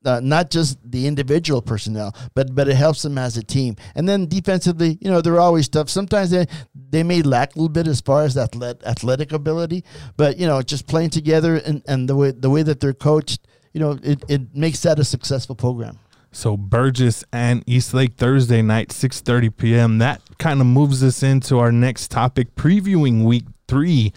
uh, 0.06 0.20
not 0.22 0.50
just 0.50 0.78
the 0.84 1.08
individual 1.08 1.62
personnel, 1.62 2.16
but 2.34 2.54
but 2.56 2.68
it 2.68 2.76
helps 2.76 3.02
them 3.02 3.18
as 3.18 3.38
a 3.38 3.44
team. 3.44 3.76
And 3.96 4.08
then 4.08 4.28
defensively, 4.28 4.98
you 5.02 5.10
know, 5.10 5.22
they're 5.22 5.39
always 5.39 5.70
tough. 5.70 5.89
Sometimes 5.89 6.32
they 6.32 6.46
they 6.89 7.04
may 7.04 7.22
lack 7.22 7.56
a 7.56 7.60
little 7.60 7.70
bit 7.70 7.88
as 7.88 8.02
far 8.02 8.24
as 8.24 8.38
athletic 8.38 8.84
athletic 8.86 9.32
ability, 9.32 9.84
but 10.18 10.38
you 10.38 10.48
know, 10.48 10.62
just 10.62 10.88
playing 10.88 11.10
together 11.10 11.58
and, 11.58 11.82
and 11.88 12.10
the 12.10 12.16
way 12.16 12.32
the 12.32 12.50
way 12.50 12.63
that 12.63 12.80
they're 12.80 12.94
coached, 12.94 13.42
you 13.74 13.80
know, 13.80 13.98
it, 14.04 14.24
it 14.28 14.56
makes 14.56 14.82
that 14.82 15.00
a 15.00 15.04
successful 15.04 15.56
program. 15.56 16.00
So 16.32 16.58
Burgess 16.58 17.24
and 17.32 17.63
Eastlake 17.68 18.16
Thursday 18.16 18.63
night, 18.63 18.89
6:30 18.89 19.56
p.m. 19.56 19.98
That 20.00 20.22
kind 20.39 20.62
of 20.62 20.68
moves 20.68 21.04
us 21.04 21.22
into 21.22 21.60
our 21.60 21.72
next 21.72 22.10
topic, 22.10 22.56
previewing 22.56 23.24
week 23.24 23.44
three 23.68 24.13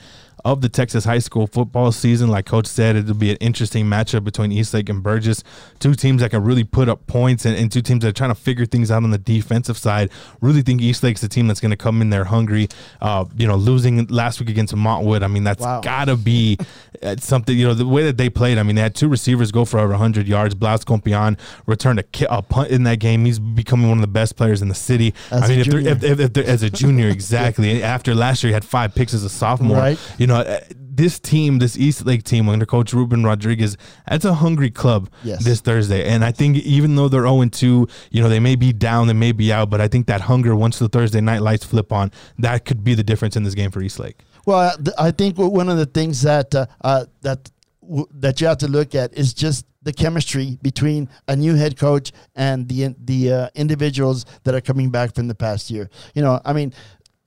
of 0.47 0.61
the 0.61 0.69
Texas 0.69 1.05
high 1.05 1.19
school 1.19 1.47
football 1.49 1.91
season. 1.91 2.29
Like 2.31 2.47
Coach 2.47 2.67
said, 2.67 2.95
it'll 2.95 3.15
be 3.15 3.31
an 3.33 3.37
interesting 3.39 3.85
matchup 3.87 4.23
between 4.23 4.53
Eastlake 4.53 4.89
and 4.89 5.03
Burgess. 5.03 5.43
Two 5.81 5.95
teams 5.95 6.23
that 6.23 6.31
can 6.31 6.45
really 6.45 6.63
put 6.63 6.89
up 6.89 7.07
points 7.09 7.45
and, 7.45 7.57
and 7.57 7.71
two 7.71 7.83
teams 7.83 8.03
that 8.03 8.09
are 8.11 8.13
trying 8.13 8.31
to 8.31 8.35
figure 8.41 8.65
things 8.65 8.91
out 8.91 9.03
on 9.03 9.11
the 9.11 9.19
defensive 9.19 9.77
side. 9.77 10.09
Really 10.41 10.63
think 10.63 10.81
Eastlake's 10.81 11.21
the 11.21 11.29
team 11.29 11.49
that's 11.49 11.59
going 11.61 11.71
to 11.73 11.77
come 11.77 12.01
in 12.01 12.11
there 12.11 12.25
hungry. 12.25 12.69
Uh, 13.01 13.25
you 13.37 13.47
know, 13.47 13.57
losing 13.57 14.07
last 14.07 14.39
week 14.39 14.49
against 14.49 14.73
Montwood. 14.75 15.23
I 15.23 15.27
mean, 15.27 15.43
that's 15.45 15.61
Wow. 15.63 15.81
got 15.81 16.05
to 16.05 16.17
be 16.17 16.59
uh, 17.03 17.17
something, 17.19 17.59
you 17.59 17.67
know, 17.67 17.75
the 17.75 17.87
way 17.87 18.05
that 18.05 18.17
they 18.17 18.31
played. 18.31 18.57
I 18.59 18.63
mean, 18.63 18.77
they 18.77 18.83
had 18.83 18.95
two 18.95 19.09
receivers 19.09 19.51
go 19.51 19.65
for 19.65 19.81
over 19.81 19.91
100 19.91 20.29
yards. 20.29 20.55
Blas 20.55 20.85
Compion 20.85 21.37
returned 21.67 21.99
a, 21.99 22.03
ki- 22.05 22.27
a 22.31 22.41
punt 22.41 22.71
in 22.71 22.85
that 22.85 23.01
game. 23.01 23.25
He's 23.25 23.41
becoming 23.41 23.89
one 23.89 23.99
of 23.99 24.03
the 24.03 24.07
best 24.07 24.37
players 24.37 24.63
in 24.63 24.69
the 24.69 24.75
city. 24.77 25.13
As 25.33 25.43
I 25.43 25.47
a 25.47 25.49
mean, 25.49 25.61
if 25.61 26.03
if, 26.05 26.21
if, 26.21 26.37
if 26.37 26.47
as 26.47 26.63
a 26.63 26.71
junior, 26.71 27.09
exactly. 27.17 27.83
After 27.83 28.15
last 28.15 28.45
year, 28.45 28.51
he 28.51 28.55
had 28.55 28.65
five 28.65 28.95
picks 28.95 29.13
as 29.13 29.25
a 29.25 29.29
sophomore. 29.29 29.77
Right. 29.79 29.99
You 30.19 30.27
know, 30.29 30.36
uh, 30.41 30.61
this 30.79 31.19
team, 31.21 31.59
this 31.59 31.77
East 31.79 32.07
Lake 32.07 32.23
team 32.25 32.49
under 32.49 32.65
Coach 32.67 32.93
Ruben 32.93 33.23
Rodriguez, 33.25 33.77
that's 34.09 34.25
a 34.25 34.35
hungry 34.35 34.71
club 34.71 35.11
Yes. 35.25 35.45
this 35.45 35.61
Thursday. 35.61 36.07
And 36.09 36.25
I 36.25 36.33
think 36.33 36.57
even 36.59 36.97
though 36.97 37.09
they're 37.09 37.27
0 37.27 37.45
2, 37.47 37.89
you 38.11 38.23
know, 38.23 38.29
they 38.29 38.41
may 38.41 38.57
be 38.57 38.73
down, 38.73 39.07
they 39.07 39.13
may 39.13 39.33
be 39.33 39.53
out, 39.53 39.69
but 39.71 39.81
I 39.81 39.89
think 39.89 40.07
that 40.07 40.23
hunger, 40.23 40.57
once 40.57 40.79
the 40.79 40.89
Thursday 40.89 41.21
night 41.21 41.43
lights 41.43 41.65
flip 41.65 41.93
on, 41.93 42.11
that 42.39 42.65
could 42.65 42.83
be 42.83 42.95
the 42.95 43.05
difference 43.05 43.37
in 43.37 43.43
this 43.43 43.55
game 43.55 43.71
for 43.71 43.83
East 43.83 43.99
Lake. 43.99 44.19
Well, 44.47 44.77
I 44.99 45.11
think 45.11 45.37
one 45.39 45.69
of 45.69 45.77
the 45.77 45.87
things 45.87 46.23
that 46.23 46.55
uh, 46.55 46.67
uh, 46.83 47.07
that 47.23 47.51
w- 47.83 48.07
that 48.13 48.41
you 48.41 48.47
have 48.47 48.59
to 48.59 48.69
look 48.69 48.95
at 48.95 49.13
is 49.15 49.35
just 49.35 49.67
the 49.83 49.93
chemistry 49.93 50.59
between 50.63 51.09
a 51.29 51.35
new 51.37 51.55
head 51.57 51.77
coach 51.77 52.13
and 52.37 52.69
the 52.69 52.95
the 53.05 53.33
uh, 53.33 53.49
individuals 53.57 54.25
that 54.45 54.55
are 54.55 54.61
coming 54.61 54.91
back 54.91 55.15
from 55.17 55.27
the 55.29 55.35
past 55.35 55.69
year. 55.71 55.91
You 56.15 56.23
know, 56.23 56.41
I 56.45 56.53
mean. 56.53 56.73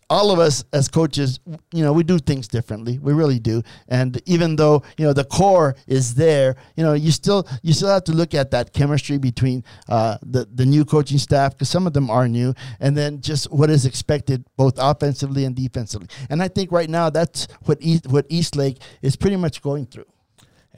All 0.09 0.31
of 0.31 0.39
us 0.39 0.63
as 0.73 0.87
coaches, 0.87 1.39
you 1.71 1.83
know, 1.83 1.93
we 1.93 2.03
do 2.03 2.17
things 2.17 2.47
differently. 2.47 2.97
We 2.99 3.13
really 3.13 3.39
do. 3.39 3.61
And 3.87 4.21
even 4.25 4.55
though 4.55 4.83
you 4.97 5.05
know 5.05 5.13
the 5.13 5.23
core 5.23 5.75
is 5.87 6.15
there, 6.15 6.55
you 6.75 6.83
know, 6.83 6.93
you 6.93 7.11
still 7.11 7.47
you 7.61 7.73
still 7.73 7.89
have 7.89 8.03
to 8.05 8.11
look 8.11 8.33
at 8.33 8.51
that 8.51 8.73
chemistry 8.73 9.17
between 9.17 9.63
uh, 9.87 10.17
the 10.21 10.47
the 10.51 10.65
new 10.65 10.85
coaching 10.85 11.17
staff 11.17 11.53
because 11.53 11.69
some 11.69 11.85
of 11.85 11.93
them 11.93 12.09
are 12.09 12.27
new, 12.27 12.53
and 12.79 12.97
then 12.97 13.21
just 13.21 13.51
what 13.51 13.69
is 13.69 13.85
expected 13.85 14.43
both 14.57 14.73
offensively 14.77 15.45
and 15.45 15.55
defensively. 15.55 16.07
And 16.29 16.41
I 16.41 16.47
think 16.47 16.71
right 16.71 16.89
now 16.89 17.09
that's 17.09 17.47
what 17.65 17.77
East, 17.81 18.07
what 18.07 18.25
East 18.29 18.55
Lake 18.55 18.81
is 19.01 19.15
pretty 19.15 19.35
much 19.35 19.61
going 19.61 19.85
through. 19.85 20.05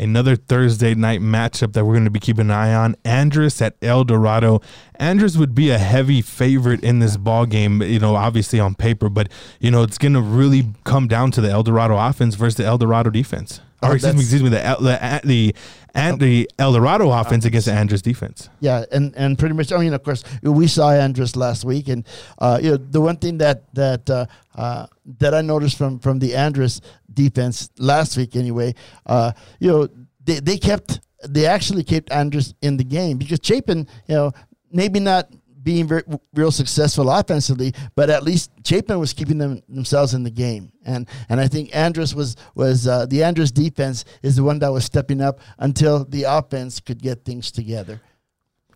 Another 0.02 0.36
Thursday 0.36 0.95
night 0.95 1.22
matchup 1.22 1.74
that 1.74 1.86
we're 1.86 1.93
going 1.93 2.06
to 2.06 2.12
be 2.12 2.20
keeping 2.20 2.47
an 2.47 2.52
eye 2.52 2.74
on. 2.74 2.95
Andress 3.06 3.62
at 3.62 3.76
El 3.84 4.04
Dorado. 4.04 4.60
Andress 4.99 5.38
would 5.38 5.54
be 5.54 5.70
a 5.70 5.78
heavy 5.78 6.22
favorite 6.22 6.84
in 6.84 6.99
this 6.99 7.18
ball 7.18 7.45
game, 7.45 7.84
you 7.84 7.99
know, 7.99 8.16
obviously 8.16 8.60
on 8.60 8.74
paper, 8.74 9.10
but 9.10 9.32
you 9.60 9.70
know, 9.70 9.84
it's 9.84 9.99
going 9.99 10.14
to 10.14 10.22
really 10.22 10.74
come 10.86 11.08
down 11.08 11.30
to 11.32 11.41
the 11.41 11.52
El 11.52 11.62
Dorado 11.62 11.97
offense 11.97 12.34
versus 12.34 12.56
the 12.56 12.66
El 12.66 12.80
Dorado 12.80 13.12
defense. 13.12 13.62
Or 13.84 13.96
excuse 13.96 14.14
me, 14.14 14.22
excuse 14.22 14.44
me, 14.44 14.50
the 14.50 14.78
the 14.80 15.22
the, 15.24 15.56
and 15.96 16.20
the 16.20 16.50
El 16.60 16.74
Dorado 16.74 17.12
offense 17.12 17.46
against 17.46 17.66
the 17.66 17.74
Andress 17.74 18.02
defense. 18.02 18.48
Yeah, 18.60 18.86
and 18.92 19.16
and 19.16 19.40
pretty 19.40 19.56
much. 19.56 19.72
I 19.72 19.78
mean, 19.78 19.94
of 19.94 20.04
course, 20.04 20.24
we 20.44 20.68
saw 20.68 20.90
Andress 20.92 21.36
last 21.36 21.66
week, 21.66 21.88
and 21.88 22.06
uh, 22.38 22.60
you 22.62 22.72
know 22.72 22.78
the 22.78 23.02
one 23.02 23.18
thing 23.18 23.40
that 23.40 23.74
that 23.74 24.08
uh, 24.10 24.26
uh, 24.56 24.86
that 25.20 25.34
I 25.34 25.42
noticed 25.42 25.78
from 25.78 26.00
from 26.00 26.20
the 26.20 26.32
Andress 26.32 26.80
defense 27.12 27.70
last 27.80 28.18
week, 28.18 28.36
anyway, 28.36 28.76
uh, 29.08 29.32
you 29.60 29.72
know 29.72 29.88
they 30.24 30.40
they 30.40 30.58
kept 30.58 31.00
they 31.28 31.46
actually 31.46 31.84
kept 31.84 32.10
Andress 32.10 32.54
in 32.62 32.78
the 32.78 32.84
game 32.84 33.18
because 33.18 33.40
Chapin, 33.42 33.88
you 34.08 34.16
know, 34.16 34.32
maybe 34.72 35.00
not 35.00 35.30
being 35.64 35.88
very, 35.88 36.03
real 36.34 36.51
successful 36.51 37.09
offensively, 37.09 37.74
but 37.95 38.09
at 38.09 38.24
least 38.24 38.51
Chapin 38.66 38.99
was 38.99 39.14
keeping 39.14 39.38
them 39.38 39.62
themselves 39.70 40.14
in 40.14 40.24
the 40.24 40.32
game, 40.32 40.72
and 40.86 41.07
and 41.30 41.39
I 41.39 41.47
think 41.47 41.72
Andress 41.72 42.14
was 42.14 42.36
was 42.55 42.88
uh, 42.88 43.05
the 43.05 43.20
Andress 43.20 43.53
defense 43.53 44.05
is 44.22 44.36
the 44.36 44.43
one 44.43 44.59
that 44.59 44.72
was 44.72 44.86
stepping 44.86 45.22
up 45.22 45.39
until 45.59 46.05
the 46.05 46.24
offense 46.24 46.80
could 46.80 47.01
get 47.01 47.26
things 47.26 47.51
together. 47.51 48.01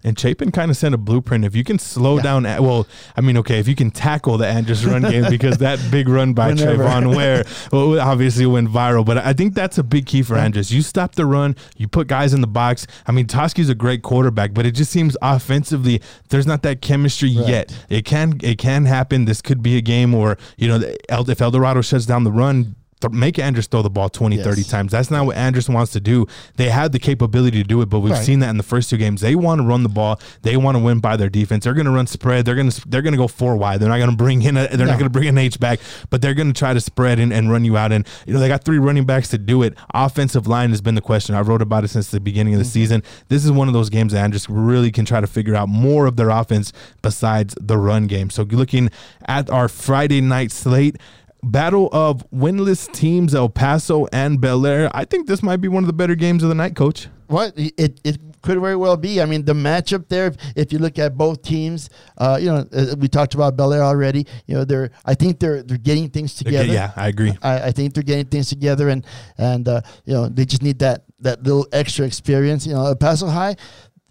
And 0.06 0.18
Chapin 0.18 0.52
kind 0.52 0.70
of 0.72 0.78
sent 0.78 0.94
a 0.96 0.98
blueprint. 0.98 1.44
If 1.44 1.56
you 1.56 1.64
can 1.66 1.80
slow 1.80 2.18
Yeah. 2.18 2.22
down, 2.22 2.44
well, 2.44 2.88
I 3.18 3.22
mean, 3.22 3.38
okay, 3.40 3.60
if 3.60 3.68
you 3.68 3.76
can 3.76 3.90
tackle 3.92 4.38
the 4.38 4.46
Andress 4.46 4.86
run 4.90 5.02
game 5.12 5.26
because 5.30 5.58
that 5.58 5.80
big 5.92 6.08
run 6.08 6.34
by 6.34 6.50
Whenever. 6.50 6.84
Trayvon 6.84 7.16
Ware 7.16 7.44
well, 7.72 8.00
obviously 8.00 8.46
went 8.46 8.70
viral. 8.70 9.04
But 9.04 9.18
I 9.18 9.34
think 9.34 9.56
that's 9.56 9.78
a 9.80 9.84
big 9.84 10.06
key 10.06 10.22
for 10.22 10.36
Andress. 10.36 10.72
You 10.72 10.84
stop 10.84 11.16
the 11.16 11.26
run, 11.26 11.56
you 11.76 11.88
put 11.88 12.08
guys 12.08 12.34
in 12.36 12.42
the 12.42 12.48
box. 12.48 12.86
I 13.08 13.12
mean, 13.12 13.26
Toski's 13.26 13.68
a 13.68 13.76
great 13.76 14.04
quarterback, 14.04 14.54
but 14.54 14.66
it 14.66 14.72
just 14.72 14.92
seems 14.92 15.18
offensively 15.22 16.02
there's 16.30 16.46
not 16.48 16.62
that 16.62 16.82
chemistry 16.82 17.36
Right. 17.36 17.48
yet. 17.48 17.76
It 17.90 18.06
can 18.06 18.40
it 18.44 18.60
can 18.60 18.86
happen. 18.86 19.26
This 19.26 19.42
could 19.42 19.64
be 19.64 19.76
a 19.76 19.82
game 19.82 20.12
where 20.12 20.38
you 20.58 20.68
know 20.68 20.80
if 21.28 21.42
El 21.42 21.50
Dorado 21.52 21.82
shuts 21.82 22.06
down 22.06 22.24
the 22.26 22.32
run. 22.32 22.76
Th- 23.02 23.12
Make 23.12 23.36
Andress 23.36 23.68
throw 23.68 23.82
the 23.82 23.90
ball 23.90 24.10
20, 24.10 24.38
30 24.42 24.64
times. 24.64 24.92
That's 24.92 25.12
not 25.12 25.26
what 25.26 25.36
Andress 25.36 25.68
wants 25.68 25.92
to 25.94 26.00
do. 26.00 26.28
They 26.56 26.70
had 26.70 26.92
the 26.92 27.00
capability 27.00 27.62
to 27.62 27.68
do 27.68 27.82
it, 27.82 27.90
but 27.90 28.00
we've 28.00 28.14
Right. 28.14 28.24
seen 28.26 28.40
that 28.40 28.50
in 28.50 28.58
the 28.58 28.64
first 28.64 28.90
two 28.90 28.98
games. 28.98 29.22
They 29.22 29.36
want 29.36 29.60
to 29.62 29.68
run 29.68 29.84
the 29.84 29.90
ball. 29.90 30.20
They 30.44 30.56
want 30.56 30.78
to 30.78 30.84
win 30.84 31.00
by 31.00 31.18
their 31.18 31.30
defense. 31.30 31.66
They're 31.66 31.74
going 31.74 31.86
to 31.86 31.92
run 31.92 32.08
spread. 32.08 32.46
They're 32.46 32.56
going 32.56 32.70
to 32.70 32.82
they're 32.88 33.02
going 33.02 33.14
to 33.14 33.18
go 33.18 33.28
four 33.28 33.58
wide. 33.58 33.80
They're 33.80 33.90
not 33.90 33.98
going 33.98 34.12
to 34.12 34.16
bring 34.16 34.42
in 34.42 34.56
a, 34.56 34.68
they're 34.68 34.78
No. 34.80 34.86
not 34.86 35.00
going 35.00 35.06
to 35.06 35.10
bring 35.10 35.28
an 35.28 35.38
H 35.38 35.60
back, 35.60 35.80
but 36.10 36.22
they're 36.22 36.34
going 36.34 36.48
to 36.48 36.58
try 36.58 36.74
to 36.74 36.80
spread 36.82 37.20
and, 37.20 37.34
and 37.34 37.52
run 37.52 37.66
you 37.66 37.76
out. 37.78 37.92
And 37.92 38.08
you 38.26 38.34
know 38.34 38.40
they 38.40 38.48
got 38.48 38.64
three 38.64 38.80
running 38.80 39.06
backs 39.06 39.28
to 39.30 39.38
do 39.38 39.62
it. 39.64 39.76
Offensive 39.94 40.48
line 40.48 40.70
has 40.70 40.82
been 40.82 40.96
the 40.96 41.02
question. 41.02 41.36
I 41.36 41.42
wrote 41.42 41.62
about 41.62 41.84
it 41.84 41.90
since 41.90 42.12
the 42.12 42.20
beginning 42.20 42.54
of 42.54 42.60
the 42.60 42.66
mm-hmm. 42.66 42.72
season. 42.72 43.04
This 43.28 43.44
is 43.44 43.52
one 43.52 43.68
of 43.68 43.74
those 43.74 43.90
games 43.90 44.14
that 44.14 44.30
Andress 44.30 44.48
really 44.50 44.92
can 44.92 45.06
try 45.06 45.20
to 45.20 45.28
figure 45.28 45.56
out 45.56 45.68
more 45.68 46.06
of 46.06 46.16
their 46.16 46.30
offense 46.30 46.72
besides 47.02 47.56
the 47.60 47.78
run 47.78 48.08
game. 48.08 48.30
So 48.30 48.44
looking 48.44 48.90
at 49.28 49.50
our 49.50 49.68
Friday 49.68 50.22
night 50.22 50.52
slate. 50.52 50.98
Battle 51.46 51.90
of 51.92 52.30
winless 52.32 52.92
teams, 52.92 53.36
El 53.36 53.50
Paso 53.50 54.08
and 54.12 54.42
Bel 54.42 54.66
Air. 54.66 54.90
I 54.94 55.06
think 55.06 55.28
this 55.28 55.44
might 55.44 55.58
be 55.58 55.68
one 55.68 55.84
of 55.84 55.88
the 55.88 55.94
better 55.94 56.16
games 56.16 56.42
of 56.42 56.50
the 56.50 56.56
night, 56.56 56.76
Coach. 56.76 57.08
What 57.28 57.54
it, 57.56 58.00
it 58.04 58.20
could 58.42 58.60
very 58.60 58.76
well 58.76 58.98
be. 58.98 59.22
I 59.22 59.26
mean, 59.26 59.46
the 59.46 59.54
matchup 59.54 60.08
there. 60.08 60.28
If, 60.28 60.36
if 60.56 60.74
you 60.74 60.80
look 60.80 60.98
at 61.00 61.18
both 61.18 61.42
teams, 61.42 61.90
uh, 62.18 62.38
you 62.40 62.48
know, 62.48 62.66
uh, 62.72 62.96
we 62.98 63.08
talked 63.08 63.34
about 63.34 63.58
Bel 63.58 63.74
Air 63.74 63.84
already. 63.84 64.26
You 64.48 64.56
know, 64.56 64.66
they're. 64.66 64.92
I 65.06 65.16
think 65.16 65.40
they're 65.40 65.62
they're 65.64 65.78
getting 65.78 66.10
things 66.10 66.36
together. 66.36 66.72
Yeah, 66.72 66.92
I 66.96 67.08
agree. 67.08 67.38
I, 67.42 67.68
I 67.68 67.72
think 67.72 67.94
they're 67.94 68.04
getting 68.04 68.26
things 68.26 68.50
together, 68.50 68.90
and 68.90 69.06
and 69.38 69.68
uh, 69.68 69.82
you 70.06 70.14
know 70.14 70.28
they 70.28 70.46
just 70.46 70.64
need 70.64 70.80
that 70.80 71.04
that 71.20 71.44
little 71.44 71.68
extra 71.72 72.06
experience. 72.06 72.66
You 72.66 72.74
know, 72.74 72.86
El 72.86 72.96
Paso 72.96 73.28
High, 73.28 73.56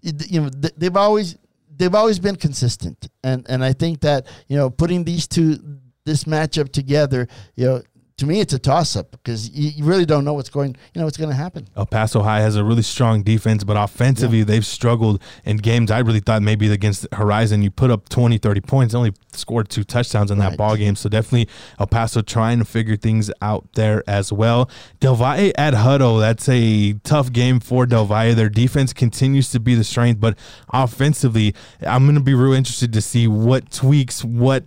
you 0.02 0.40
know, 0.40 0.50
they've 0.76 0.96
always 0.96 1.36
they've 1.76 1.94
always 1.94 2.18
been 2.18 2.36
consistent, 2.36 3.08
and 3.22 3.46
and 3.48 3.64
I 3.64 3.72
think 3.72 4.00
that 4.00 4.26
you 4.48 4.56
know 4.56 4.70
putting 4.70 5.04
these 5.04 5.26
two 5.26 5.58
this 6.04 6.24
matchup 6.24 6.70
together, 6.72 7.28
you 7.56 7.66
know. 7.66 7.82
To 8.18 8.26
me, 8.26 8.38
it's 8.38 8.52
a 8.52 8.60
toss-up 8.60 9.10
because 9.10 9.50
you, 9.50 9.70
you 9.70 9.84
really 9.84 10.06
don't 10.06 10.24
know 10.24 10.34
what's 10.34 10.48
going, 10.48 10.76
you 10.94 11.00
know, 11.00 11.04
what's 11.04 11.16
going 11.16 11.30
to 11.30 11.34
happen. 11.34 11.66
Oh, 11.74 11.80
El 11.80 11.86
Paso 11.86 12.22
High 12.22 12.42
has 12.42 12.54
a 12.54 12.62
really 12.62 12.82
strong 12.82 13.24
defense, 13.24 13.64
but 13.64 13.76
offensively, 13.76 14.44
they've 14.44 14.64
struggled 14.64 15.20
in 15.44 15.56
games. 15.56 15.90
I 15.90 15.98
really 15.98 16.20
thought 16.20 16.40
maybe 16.40 16.70
against 16.72 17.08
Horizon, 17.12 17.62
you 17.62 17.72
put 17.72 17.90
up 17.90 18.08
20, 18.08 18.38
30 18.38 18.60
points, 18.60 18.94
only 18.94 19.14
scored 19.32 19.68
two 19.68 19.82
touchdowns 19.82 20.30
in 20.30 20.38
that 20.38 20.50
Right. 20.50 20.56
ball 20.58 20.76
game. 20.76 20.94
So 20.94 21.08
definitely 21.08 21.48
El 21.80 21.88
Paso 21.88 22.22
trying 22.22 22.60
to 22.60 22.64
figure 22.64 22.94
things 22.96 23.32
out 23.42 23.66
there 23.72 24.04
as 24.06 24.32
well. 24.32 24.70
Del 25.00 25.16
Valle 25.16 25.50
at 25.58 25.74
Hutto, 25.74 26.20
that's 26.20 26.48
a 26.48 26.92
tough 27.02 27.32
game 27.32 27.58
for 27.58 27.84
Del 27.84 28.04
Valle. 28.06 28.36
Their 28.36 28.48
defense 28.48 28.92
continues 28.92 29.50
to 29.50 29.58
be 29.58 29.74
the 29.74 29.82
strength, 29.82 30.20
but 30.20 30.38
offensively, 30.72 31.52
I'm 31.84 32.04
going 32.04 32.14
to 32.14 32.20
be 32.20 32.34
real 32.34 32.52
interested 32.52 32.92
to 32.92 33.00
see 33.00 33.26
what 33.26 33.72
tweaks, 33.72 34.22
what 34.22 34.62